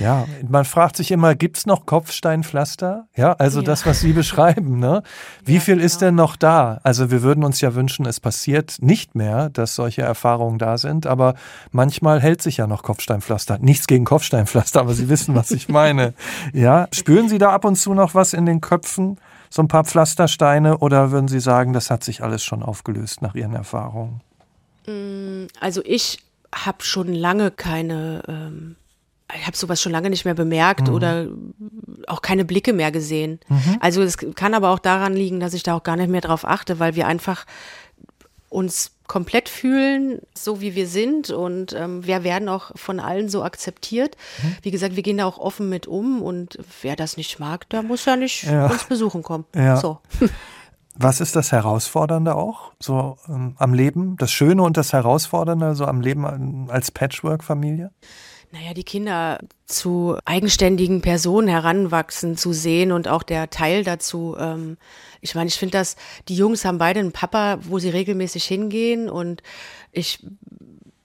Ja, 0.00 0.26
man 0.48 0.64
fragt 0.64 0.96
sich 0.96 1.10
immer, 1.10 1.34
gibt 1.34 1.58
es 1.58 1.66
noch 1.66 1.86
Kopfsteinpflaster? 1.86 3.06
Ja, 3.16 3.34
also 3.34 3.60
ja. 3.60 3.66
das, 3.66 3.84
was 3.86 4.00
Sie 4.00 4.12
beschreiben, 4.14 4.78
ne? 4.78 5.02
Wie 5.44 5.54
ja, 5.54 5.60
viel 5.60 5.74
genau. 5.74 5.86
ist 5.86 6.00
denn 6.00 6.14
noch 6.14 6.36
da? 6.36 6.80
Also 6.82 7.10
wir 7.10 7.22
würden 7.22 7.44
uns 7.44 7.60
ja 7.60 7.74
wünschen, 7.74 8.06
es 8.06 8.18
passiert 8.20 8.76
nicht 8.80 9.14
mehr, 9.14 9.50
dass 9.50 9.74
solche 9.74 10.02
Erfahrungen 10.02 10.58
da 10.58 10.78
sind, 10.78 11.06
aber 11.06 11.34
manchmal 11.70 12.20
hält 12.20 12.42
sich 12.42 12.56
ja 12.56 12.66
noch 12.66 12.82
Kopfsteinpflaster. 12.82 13.58
Nichts 13.58 13.86
gegen 13.86 14.04
Kopfsteinpflaster, 14.04 14.80
aber 14.80 14.94
Sie 14.94 15.08
wissen, 15.08 15.34
was 15.34 15.50
ich 15.50 15.68
meine. 15.68 16.14
Ja, 16.52 16.88
spüren 16.92 17.28
Sie 17.28 17.38
da 17.38 17.50
ab 17.50 17.64
und 17.64 17.76
zu 17.76 17.94
noch 17.94 18.14
was 18.14 18.32
in 18.32 18.46
den 18.46 18.60
Köpfen? 18.60 19.18
So 19.50 19.62
ein 19.62 19.68
paar 19.68 19.84
Pflastersteine 19.84 20.78
oder 20.78 21.10
würden 21.10 21.28
Sie 21.28 21.40
sagen, 21.40 21.72
das 21.72 21.90
hat 21.90 22.04
sich 22.04 22.22
alles 22.22 22.42
schon 22.42 22.62
aufgelöst 22.62 23.22
nach 23.22 23.34
Ihren 23.34 23.54
Erfahrungen? 23.54 24.20
Mm, 24.86 25.46
also 25.60 25.82
ich 25.84 26.22
habe 26.54 26.82
schon 26.82 27.12
lange 27.12 27.50
keine 27.50 28.22
ähm, 28.28 28.76
ich 29.36 29.46
habe 29.46 29.56
sowas 29.56 29.80
schon 29.80 29.92
lange 29.92 30.10
nicht 30.10 30.24
mehr 30.24 30.34
bemerkt 30.34 30.88
mhm. 30.88 30.94
oder 30.94 31.26
auch 32.06 32.22
keine 32.22 32.44
Blicke 32.44 32.72
mehr 32.72 32.92
gesehen. 32.92 33.40
Mhm. 33.48 33.76
Also 33.80 34.02
es 34.02 34.16
kann 34.16 34.54
aber 34.54 34.70
auch 34.70 34.78
daran 34.78 35.14
liegen, 35.14 35.40
dass 35.40 35.54
ich 35.54 35.62
da 35.62 35.76
auch 35.76 35.82
gar 35.82 35.96
nicht 35.96 36.10
mehr 36.10 36.20
drauf 36.20 36.46
achte, 36.46 36.78
weil 36.78 36.94
wir 36.94 37.06
einfach 37.06 37.46
uns 38.48 38.92
komplett 39.06 39.48
fühlen, 39.48 40.20
so 40.34 40.60
wie 40.60 40.74
wir 40.74 40.86
sind 40.86 41.30
und 41.30 41.72
ähm, 41.72 42.06
wir 42.06 42.22
werden 42.24 42.48
auch 42.48 42.72
von 42.76 43.00
allen 43.00 43.28
so 43.28 43.42
akzeptiert. 43.42 44.16
Mhm. 44.42 44.56
Wie 44.62 44.70
gesagt, 44.70 44.96
wir 44.96 45.02
gehen 45.02 45.18
da 45.18 45.26
auch 45.26 45.38
offen 45.38 45.68
mit 45.68 45.86
um 45.86 46.22
und 46.22 46.58
wer 46.82 46.96
das 46.96 47.16
nicht 47.16 47.38
mag, 47.38 47.68
der 47.70 47.82
muss 47.82 48.04
ja 48.04 48.16
nicht 48.16 48.44
ja. 48.44 48.66
uns 48.66 48.84
besuchen 48.84 49.22
kommen. 49.22 49.46
Ja. 49.54 49.76
So. 49.76 49.98
Was 50.94 51.20
ist 51.20 51.34
das 51.34 51.50
Herausfordernde 51.50 52.34
auch 52.34 52.72
so 52.78 53.16
ähm, 53.28 53.54
am 53.58 53.72
Leben? 53.72 54.16
Das 54.16 54.32
Schöne 54.32 54.62
und 54.62 54.76
das 54.76 54.92
Herausfordernde 54.92 55.74
so 55.74 55.86
am 55.86 56.00
Leben 56.00 56.68
als 56.68 56.90
Patchwork-Familie? 56.90 57.90
Naja, 58.52 58.74
die 58.74 58.84
Kinder 58.84 59.38
zu 59.66 60.16
eigenständigen 60.24 61.02
Personen 61.02 61.48
heranwachsen 61.48 62.36
zu 62.36 62.52
sehen 62.52 62.90
und 62.90 63.06
auch 63.06 63.22
der 63.22 63.50
Teil 63.50 63.84
dazu. 63.84 64.36
Ähm, 64.38 64.76
ich 65.20 65.34
meine, 65.34 65.48
ich 65.48 65.56
finde 65.56 65.78
das, 65.78 65.96
die 66.28 66.34
Jungs 66.34 66.64
haben 66.64 66.78
beide 66.78 67.00
einen 67.00 67.12
Papa, 67.12 67.58
wo 67.62 67.78
sie 67.78 67.90
regelmäßig 67.90 68.44
hingehen 68.44 69.08
und 69.08 69.42
ich 69.92 70.18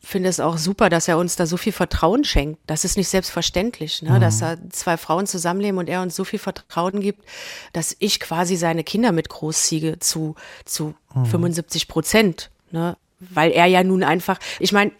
finde 0.05 0.29
es 0.29 0.39
auch 0.39 0.57
super, 0.57 0.89
dass 0.89 1.07
er 1.07 1.17
uns 1.17 1.35
da 1.35 1.45
so 1.45 1.57
viel 1.57 1.73
Vertrauen 1.73 2.23
schenkt. 2.23 2.59
Das 2.67 2.85
ist 2.85 2.95
nicht 2.95 3.09
selbstverständlich, 3.09 4.03
ne? 4.03 4.11
Mhm. 4.11 4.21
dass 4.21 4.39
da 4.39 4.55
zwei 4.69 4.97
Frauen 4.97 5.25
zusammenleben 5.25 5.79
und 5.79 5.89
er 5.89 6.01
uns 6.01 6.15
so 6.15 6.23
viel 6.23 6.39
Vertrauen 6.39 6.99
gibt, 7.01 7.25
dass 7.73 7.95
ich 7.99 8.19
quasi 8.19 8.55
seine 8.55 8.83
Kinder 8.83 9.11
mit 9.11 9.29
großziehe 9.29 9.99
zu, 9.99 10.35
zu 10.63 10.93
mhm. 11.13 11.25
75 11.25 11.87
Prozent. 11.87 12.51
Ne? 12.71 12.97
Weil 13.19 13.51
er 13.51 13.65
ja 13.65 13.83
nun 13.83 14.03
einfach, 14.03 14.39
ich 14.59 14.71
meine, 14.71 14.91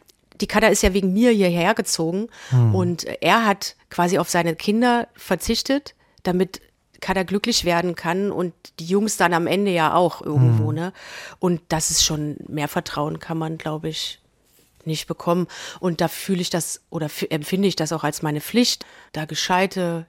die 0.41 0.47
Kada 0.47 0.67
ist 0.67 0.83
ja 0.83 0.93
wegen 0.93 1.13
mir 1.13 1.31
hierher 1.31 1.73
gezogen 1.73 2.27
hm. 2.49 2.75
und 2.75 3.05
er 3.21 3.45
hat 3.45 3.75
quasi 3.89 4.17
auf 4.17 4.29
seine 4.29 4.55
Kinder 4.55 5.07
verzichtet, 5.15 5.95
damit 6.23 6.61
Kada 7.01 7.23
glücklich 7.23 7.65
werden 7.65 7.95
kann 7.95 8.31
und 8.31 8.53
die 8.79 8.86
Jungs 8.86 9.17
dann 9.17 9.33
am 9.33 9.47
Ende 9.47 9.71
ja 9.71 9.93
auch 9.93 10.21
irgendwo, 10.21 10.69
hm. 10.69 10.75
ne? 10.75 10.93
Und 11.39 11.61
das 11.69 11.91
ist 11.91 12.03
schon 12.03 12.38
mehr 12.47 12.67
Vertrauen 12.67 13.19
kann 13.19 13.38
man, 13.38 13.57
glaube 13.57 13.89
ich, 13.89 14.19
nicht 14.86 15.07
bekommen. 15.07 15.47
Und 15.79 16.01
da 16.01 16.07
fühle 16.07 16.41
ich 16.41 16.49
das 16.49 16.81
oder 16.89 17.09
empfinde 17.29 17.67
ich 17.67 17.75
das 17.75 17.91
auch 17.91 18.03
als 18.03 18.21
meine 18.21 18.41
Pflicht, 18.41 18.86
da 19.13 19.25
gescheite, 19.25 20.05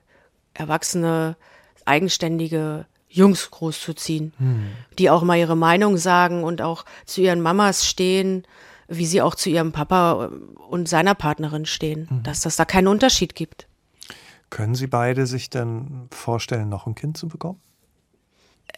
erwachsene, 0.55 1.37
eigenständige 1.85 2.87
Jungs 3.09 3.51
großzuziehen, 3.51 4.33
hm. 4.39 4.69
die 4.99 5.11
auch 5.11 5.23
mal 5.23 5.39
ihre 5.39 5.57
Meinung 5.57 5.97
sagen 5.97 6.45
und 6.45 6.63
auch 6.63 6.85
zu 7.05 7.21
ihren 7.21 7.41
Mamas 7.41 7.87
stehen 7.87 8.47
wie 8.89 9.07
sie 9.07 9.23
auch 9.23 9.35
zu 9.35 9.51
ihrem 9.51 9.73
Papa 9.73 10.31
und 10.69 10.89
seiner 10.89 11.15
Partnerin 11.15 11.67
stehen, 11.67 12.09
mhm. 12.11 12.23
dass 12.23 12.41
das 12.41 12.57
da 12.57 12.65
keinen 12.65 12.89
Unterschied 12.89 13.35
gibt. 13.35 13.67
Können 14.51 14.75
Sie 14.75 14.87
beide 14.87 15.27
sich 15.27 15.51
denn 15.51 16.09
vorstellen, 16.11 16.69
noch 16.69 16.87
ein 16.87 16.95
Kind 16.95 17.19
zu 17.19 17.29
bekommen? 17.29 17.61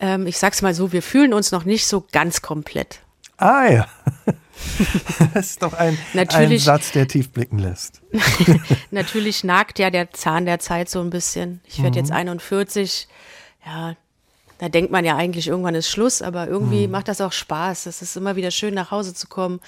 Ähm, 0.01 0.27
ich 0.27 0.39
sag's 0.39 0.63
mal 0.63 0.75
so, 0.75 0.93
wir 0.93 1.03
fühlen 1.03 1.35
uns 1.35 1.53
noch 1.53 1.65
nicht 1.65 1.87
so 1.87 2.07
ganz 2.13 2.41
komplett. 2.41 3.01
Ah 3.37 3.67
ja. 3.71 3.87
das 5.35 5.51
ist 5.51 5.63
doch 5.63 5.73
ein, 5.73 5.97
ein 6.15 6.59
Satz, 6.59 6.93
der 6.93 7.07
tief 7.07 7.31
blicken 7.31 7.59
lässt. 7.59 8.03
Natürlich 8.91 9.45
nagt 9.45 9.79
ja 9.79 9.91
der 9.91 10.11
Zahn 10.11 10.47
der 10.47 10.59
Zeit 10.59 10.89
so 10.89 11.01
ein 11.01 11.11
bisschen. 11.11 11.61
Ich 11.65 11.79
werde 11.79 11.99
mhm. 11.99 12.05
jetzt 12.05 12.13
41. 12.13 13.09
Ja, 13.65 13.95
da 14.59 14.69
denkt 14.69 14.91
man 14.91 15.05
ja 15.05 15.17
eigentlich, 15.17 15.49
irgendwann 15.49 15.75
ist 15.75 15.89
Schluss, 15.89 16.21
aber 16.21 16.49
irgendwie 16.49 16.87
mhm. 16.87 16.93
macht 16.93 17.09
das 17.09 17.21
auch 17.21 17.33
Spaß. 17.33 17.87
Es 17.87 18.03
ist 18.03 18.17
immer 18.17 18.37
wieder 18.37 18.51
schön, 18.51 18.75
nach 18.75 18.91
Hause 18.91 19.15
zu 19.15 19.29
kommen. 19.29 19.61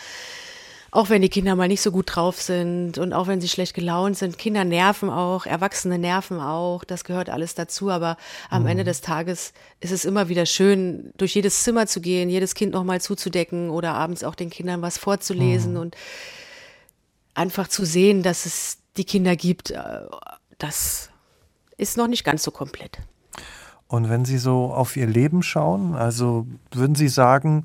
Auch 0.93 1.09
wenn 1.09 1.22
die 1.22 1.28
Kinder 1.28 1.55
mal 1.55 1.68
nicht 1.68 1.82
so 1.82 1.93
gut 1.93 2.16
drauf 2.16 2.43
sind 2.43 2.99
und 2.99 3.12
auch 3.12 3.28
wenn 3.28 3.41
sie 3.41 3.49
schlecht 3.49 3.74
gelaunt 3.74 4.18
sind. 4.18 4.38
Kinder 4.38 4.64
nerven 4.64 5.09
auch, 5.09 5.47
Erwachsene 5.47 5.99
nerven 5.99 6.41
auch. 6.41 6.82
Das 6.82 7.05
gehört 7.05 7.30
alles 7.30 7.55
dazu. 7.55 7.91
Aber 7.91 8.16
am 8.51 8.62
mhm. 8.62 8.70
Ende 8.70 8.84
des 8.84 9.01
Tages 9.01 9.53
ist 9.78 9.93
es 9.93 10.05
immer 10.05 10.28
wieder 10.28 10.47
schön, 10.47 11.12
durch 11.16 11.36
jedes 11.36 11.62
Zimmer 11.62 11.86
zu 11.86 12.01
gehen, 12.01 12.28
jedes 12.28 12.57
Kind 12.57 12.72
nochmal 12.72 13.01
zuzudecken 13.01 13.70
oder 13.70 13.95
abends 13.95 14.24
auch 14.24 14.34
den 14.34 14.51
Kindern 14.51 14.82
was 14.82 14.99
vorzulesen 14.99 15.74
mhm. 15.74 15.80
und 15.80 15.97
einfach 17.34 17.68
zu 17.68 17.84
sehen, 17.84 18.24
dass 18.24 18.45
es 18.45 18.78
die 18.97 19.05
Kinder 19.05 19.36
gibt. 19.36 19.70
Äh, 19.70 20.01
das 20.59 21.11
ist 21.76 21.97
noch 21.97 22.09
nicht 22.09 22.24
ganz 22.24 22.43
so 22.43 22.51
komplett. 22.51 22.99
Und 23.91 24.09
wenn 24.09 24.24
Sie 24.24 24.38
so 24.38 24.72
auf 24.72 24.97
Ihr 24.97 25.09
Leben 25.09 25.43
schauen, 25.43 25.97
also 25.97 26.47
würden 26.70 26.95
Sie 26.95 27.09
sagen, 27.09 27.64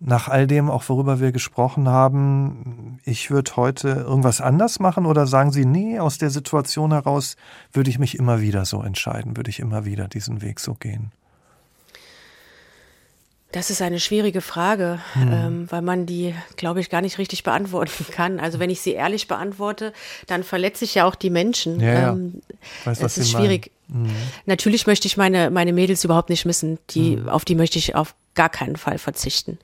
nach 0.00 0.26
all 0.26 0.48
dem, 0.48 0.68
auch 0.68 0.88
worüber 0.88 1.20
wir 1.20 1.30
gesprochen 1.30 1.88
haben, 1.88 2.98
ich 3.04 3.30
würde 3.30 3.52
heute 3.54 3.88
irgendwas 3.88 4.40
anders 4.40 4.80
machen 4.80 5.06
oder 5.06 5.28
sagen 5.28 5.52
Sie, 5.52 5.64
nee, 5.64 6.00
aus 6.00 6.18
der 6.18 6.30
Situation 6.30 6.90
heraus 6.90 7.36
würde 7.72 7.88
ich 7.88 8.00
mich 8.00 8.18
immer 8.18 8.40
wieder 8.40 8.64
so 8.64 8.82
entscheiden, 8.82 9.36
würde 9.36 9.50
ich 9.50 9.60
immer 9.60 9.84
wieder 9.84 10.08
diesen 10.08 10.42
Weg 10.42 10.58
so 10.58 10.74
gehen? 10.74 11.12
Das 13.52 13.70
ist 13.70 13.82
eine 13.82 13.98
schwierige 13.98 14.40
Frage, 14.40 15.00
hm. 15.14 15.32
ähm, 15.32 15.66
weil 15.70 15.82
man 15.82 16.06
die, 16.06 16.34
glaube 16.56 16.80
ich, 16.80 16.88
gar 16.88 17.00
nicht 17.00 17.18
richtig 17.18 17.42
beantworten 17.42 18.06
kann. 18.12 18.38
Also 18.38 18.60
wenn 18.60 18.70
ich 18.70 18.80
sie 18.80 18.92
ehrlich 18.92 19.26
beantworte, 19.26 19.92
dann 20.28 20.44
verletze 20.44 20.84
ich 20.84 20.94
ja 20.94 21.04
auch 21.04 21.16
die 21.16 21.30
Menschen. 21.30 21.80
Ja, 21.80 22.12
ähm, 22.12 22.42
ja. 22.48 22.90
Weiß, 22.90 23.02
es 23.02 23.18
ist 23.18 23.30
schwierig. 23.32 23.72
Mhm. 23.88 24.10
Natürlich 24.46 24.86
möchte 24.86 25.06
ich 25.06 25.16
meine, 25.16 25.50
meine 25.50 25.72
Mädels 25.72 26.04
überhaupt 26.04 26.30
nicht 26.30 26.44
missen. 26.44 26.78
Die, 26.90 27.16
mhm. 27.16 27.28
Auf 27.28 27.44
die 27.44 27.56
möchte 27.56 27.78
ich 27.78 27.96
auf 27.96 28.14
gar 28.34 28.48
keinen 28.48 28.76
Fall 28.76 28.98
verzichten. 28.98 29.58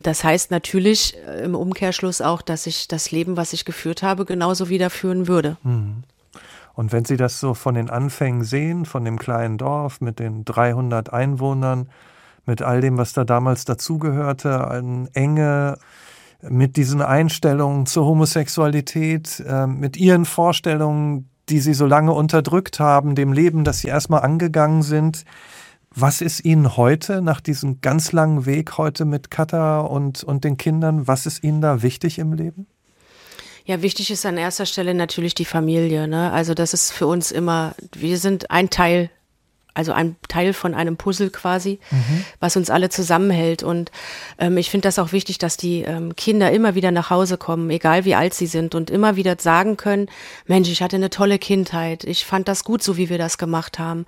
Das 0.00 0.22
heißt 0.22 0.52
natürlich 0.52 1.16
äh, 1.26 1.42
im 1.42 1.56
Umkehrschluss 1.56 2.20
auch, 2.20 2.40
dass 2.40 2.66
ich 2.66 2.86
das 2.86 3.10
Leben, 3.10 3.36
was 3.36 3.52
ich 3.52 3.64
geführt 3.64 4.02
habe, 4.02 4.24
genauso 4.24 4.68
wieder 4.68 4.90
führen 4.90 5.26
würde. 5.26 5.56
Mhm. 5.64 6.04
Und 6.74 6.92
wenn 6.92 7.04
Sie 7.04 7.16
das 7.16 7.40
so 7.40 7.54
von 7.54 7.74
den 7.74 7.88
Anfängen 7.88 8.44
sehen, 8.44 8.84
von 8.84 9.04
dem 9.04 9.18
kleinen 9.18 9.58
Dorf 9.58 10.00
mit 10.00 10.18
den 10.18 10.44
300 10.44 11.12
Einwohnern, 11.12 11.88
mit 12.46 12.62
all 12.62 12.80
dem, 12.80 12.98
was 12.98 13.12
da 13.12 13.24
damals 13.24 13.64
dazugehörte, 13.64 14.66
an 14.66 15.08
Enge, 15.12 15.76
mit 16.48 16.76
diesen 16.76 17.02
Einstellungen 17.02 17.86
zur 17.86 18.04
Homosexualität, 18.04 19.42
äh, 19.46 19.66
mit 19.66 19.96
ihren 19.96 20.24
Vorstellungen, 20.24 21.28
die 21.48 21.60
sie 21.60 21.74
so 21.74 21.86
lange 21.86 22.12
unterdrückt 22.12 22.80
haben, 22.80 23.14
dem 23.14 23.32
Leben, 23.32 23.64
das 23.64 23.80
sie 23.80 23.88
erstmal 23.88 24.22
angegangen 24.22 24.82
sind. 24.82 25.24
Was 25.96 26.20
ist 26.20 26.44
Ihnen 26.44 26.76
heute, 26.76 27.22
nach 27.22 27.40
diesem 27.40 27.80
ganz 27.80 28.10
langen 28.12 28.46
Weg 28.46 28.78
heute 28.78 29.04
mit 29.04 29.30
Katha 29.30 29.80
und, 29.80 30.24
und 30.24 30.42
den 30.42 30.56
Kindern, 30.56 31.06
was 31.06 31.24
ist 31.24 31.44
Ihnen 31.44 31.60
da 31.60 31.82
wichtig 31.82 32.18
im 32.18 32.32
Leben? 32.32 32.66
Ja, 33.64 33.80
wichtig 33.80 34.10
ist 34.10 34.26
an 34.26 34.36
erster 34.36 34.66
Stelle 34.66 34.92
natürlich 34.92 35.34
die 35.34 35.44
Familie. 35.44 36.08
Ne? 36.08 36.32
Also 36.32 36.52
das 36.52 36.74
ist 36.74 36.90
für 36.90 37.06
uns 37.06 37.30
immer, 37.30 37.74
wir 37.94 38.18
sind 38.18 38.50
ein 38.50 38.70
Teil 38.70 39.08
also 39.74 39.92
ein 39.92 40.16
Teil 40.28 40.52
von 40.52 40.74
einem 40.74 40.96
Puzzle 40.96 41.30
quasi, 41.30 41.80
mhm. 41.90 42.24
was 42.40 42.56
uns 42.56 42.70
alle 42.70 42.88
zusammenhält. 42.88 43.62
Und 43.62 43.90
ähm, 44.38 44.56
ich 44.56 44.70
finde 44.70 44.86
das 44.88 44.98
auch 44.98 45.12
wichtig, 45.12 45.38
dass 45.38 45.56
die 45.56 45.82
ähm, 45.82 46.14
Kinder 46.16 46.52
immer 46.52 46.74
wieder 46.74 46.92
nach 46.92 47.10
Hause 47.10 47.36
kommen, 47.36 47.68
egal 47.70 48.04
wie 48.04 48.14
alt 48.14 48.34
sie 48.34 48.46
sind, 48.46 48.74
und 48.74 48.90
immer 48.90 49.16
wieder 49.16 49.36
sagen 49.38 49.76
können, 49.76 50.08
Mensch, 50.46 50.68
ich 50.68 50.80
hatte 50.80 50.96
eine 50.96 51.10
tolle 51.10 51.38
Kindheit, 51.38 52.04
ich 52.04 52.24
fand 52.24 52.48
das 52.48 52.64
gut, 52.64 52.82
so 52.82 52.96
wie 52.96 53.08
wir 53.08 53.18
das 53.18 53.36
gemacht 53.36 53.78
haben. 53.78 54.06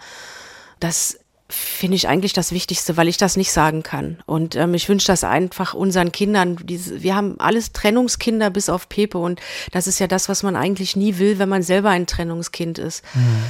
Das 0.78 1.18
finde 1.48 1.94
ich 1.94 2.08
eigentlich 2.08 2.32
das 2.32 2.50
Wichtigste, 2.50 2.96
weil 2.96 3.08
ich 3.08 3.18
das 3.18 3.36
nicht 3.36 3.52
sagen 3.52 3.82
kann. 3.82 4.18
Und 4.26 4.56
ähm, 4.56 4.74
ich 4.74 4.88
wünsche 4.88 5.06
das 5.06 5.22
einfach 5.22 5.74
unseren 5.74 6.10
Kindern. 6.10 6.56
Diese, 6.64 7.02
wir 7.02 7.14
haben 7.14 7.38
alles 7.38 7.72
Trennungskinder 7.72 8.50
bis 8.50 8.68
auf 8.68 8.88
Pepe 8.88 9.18
und 9.18 9.40
das 9.70 9.86
ist 9.86 10.00
ja 10.00 10.08
das, 10.08 10.28
was 10.28 10.42
man 10.42 10.56
eigentlich 10.56 10.96
nie 10.96 11.18
will, 11.18 11.38
wenn 11.38 11.48
man 11.48 11.62
selber 11.62 11.90
ein 11.90 12.06
Trennungskind 12.06 12.78
ist. 12.78 13.04
Mhm. 13.14 13.44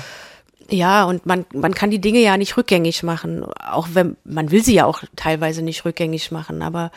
Ja, 0.69 1.05
und 1.05 1.27
man, 1.27 1.47
man 1.55 1.75
kann 1.75 1.91
die 1.91 2.01
Dinge 2.01 2.21
ja 2.21 2.37
nicht 2.37 2.57
rückgängig 2.57 3.03
machen. 3.03 3.45
Auch 3.45 3.89
wenn, 3.93 4.17
man 4.25 4.51
will 4.51 4.65
sie 4.65 4.75
ja 4.75 4.87
auch 4.87 5.03
teilweise 5.15 5.63
nicht 5.63 5.85
rückgängig 5.85 6.33
machen, 6.33 6.63
aber 6.63 6.91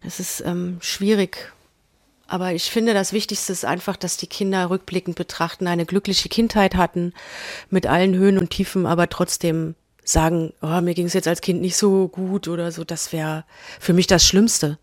es 0.00 0.20
ist 0.20 0.42
ähm, 0.46 0.78
schwierig. 0.80 1.52
Aber 2.26 2.52
ich 2.52 2.70
finde, 2.70 2.94
das 2.94 3.12
Wichtigste 3.12 3.52
ist 3.52 3.64
einfach, 3.64 3.96
dass 3.96 4.18
die 4.18 4.26
Kinder 4.26 4.68
rückblickend 4.70 5.16
betrachten, 5.16 5.66
eine 5.66 5.86
glückliche 5.86 6.28
Kindheit 6.28 6.76
hatten, 6.76 7.14
mit 7.70 7.86
allen 7.86 8.14
Höhen 8.14 8.38
und 8.38 8.50
Tiefen, 8.50 8.86
aber 8.86 9.08
trotzdem 9.08 9.74
sagen, 10.04 10.52
oh, 10.62 10.80
mir 10.80 10.94
ging 10.94 11.06
es 11.06 11.14
jetzt 11.14 11.28
als 11.28 11.40
Kind 11.40 11.60
nicht 11.60 11.76
so 11.76 12.08
gut 12.08 12.48
oder 12.48 12.70
so, 12.70 12.84
das 12.84 13.12
wäre 13.12 13.44
für 13.80 13.92
mich 13.92 14.06
das 14.06 14.26
Schlimmste. 14.26 14.78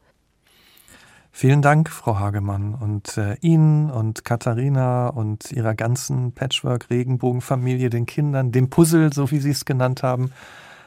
Vielen 1.37 1.61
Dank, 1.61 1.89
Frau 1.89 2.17
Hagemann, 2.17 2.75
und 2.75 3.17
äh, 3.17 3.35
Ihnen 3.41 3.91
und 3.91 4.23
Katharina 4.23 5.09
und 5.09 5.51
Ihrer 5.51 5.75
ganzen 5.75 6.31
Patchwork-Regenbogen-Familie, 6.31 7.89
den 7.89 8.05
Kindern, 8.05 8.53
dem 8.53 8.69
Puzzle, 8.69 9.11
so 9.11 9.31
wie 9.31 9.39
Sie 9.39 9.49
es 9.49 9.65
genannt 9.65 10.01
haben, 10.01 10.31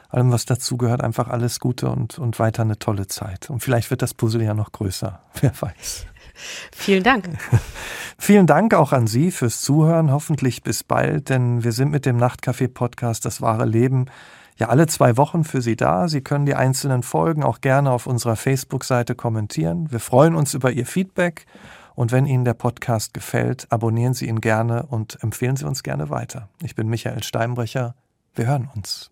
allem, 0.09 0.31
was 0.31 0.45
dazugehört, 0.45 1.03
einfach 1.03 1.27
alles 1.27 1.59
Gute 1.59 1.91
und, 1.91 2.17
und 2.17 2.39
weiter 2.39 2.63
eine 2.63 2.79
tolle 2.79 3.05
Zeit. 3.05 3.51
Und 3.51 3.59
vielleicht 3.59 3.91
wird 3.91 4.01
das 4.01 4.15
Puzzle 4.15 4.41
ja 4.41 4.55
noch 4.55 4.71
größer, 4.71 5.21
wer 5.39 5.51
weiß. 5.61 6.07
Vielen 6.71 7.03
Dank. 7.03 7.29
Vielen 8.17 8.47
Dank 8.47 8.73
auch 8.73 8.91
an 8.91 9.05
Sie 9.05 9.29
fürs 9.29 9.61
Zuhören. 9.61 10.11
Hoffentlich 10.11 10.63
bis 10.63 10.83
bald, 10.83 11.29
denn 11.29 11.63
wir 11.63 11.73
sind 11.73 11.91
mit 11.91 12.07
dem 12.07 12.17
Nachtcafé-Podcast 12.17 13.23
Das 13.23 13.39
wahre 13.43 13.65
Leben 13.65 14.07
ja 14.59 14.69
alle 14.69 14.87
zwei 14.87 15.17
Wochen 15.17 15.43
für 15.43 15.61
Sie 15.61 15.75
da. 15.75 16.07
Sie 16.07 16.21
können 16.21 16.45
die 16.45 16.55
einzelnen 16.55 17.03
Folgen 17.03 17.43
auch 17.43 17.61
gerne 17.61 17.91
auf 17.91 18.07
unserer 18.07 18.35
Facebook-Seite 18.35 19.15
kommentieren. 19.15 19.91
Wir 19.91 19.99
freuen 19.99 20.35
uns 20.35 20.53
über 20.53 20.71
Ihr 20.71 20.85
Feedback. 20.85 21.45
Und 21.95 22.13
wenn 22.13 22.25
Ihnen 22.25 22.45
der 22.45 22.53
Podcast 22.53 23.13
gefällt, 23.13 23.67
abonnieren 23.71 24.13
Sie 24.13 24.27
ihn 24.27 24.39
gerne 24.39 24.83
und 24.83 25.21
empfehlen 25.21 25.57
Sie 25.57 25.65
uns 25.65 25.83
gerne 25.83 26.09
weiter. 26.09 26.47
Ich 26.63 26.75
bin 26.75 26.87
Michael 26.87 27.23
Steinbrecher. 27.23 27.93
Wir 28.35 28.47
hören 28.47 28.69
uns. 28.73 29.11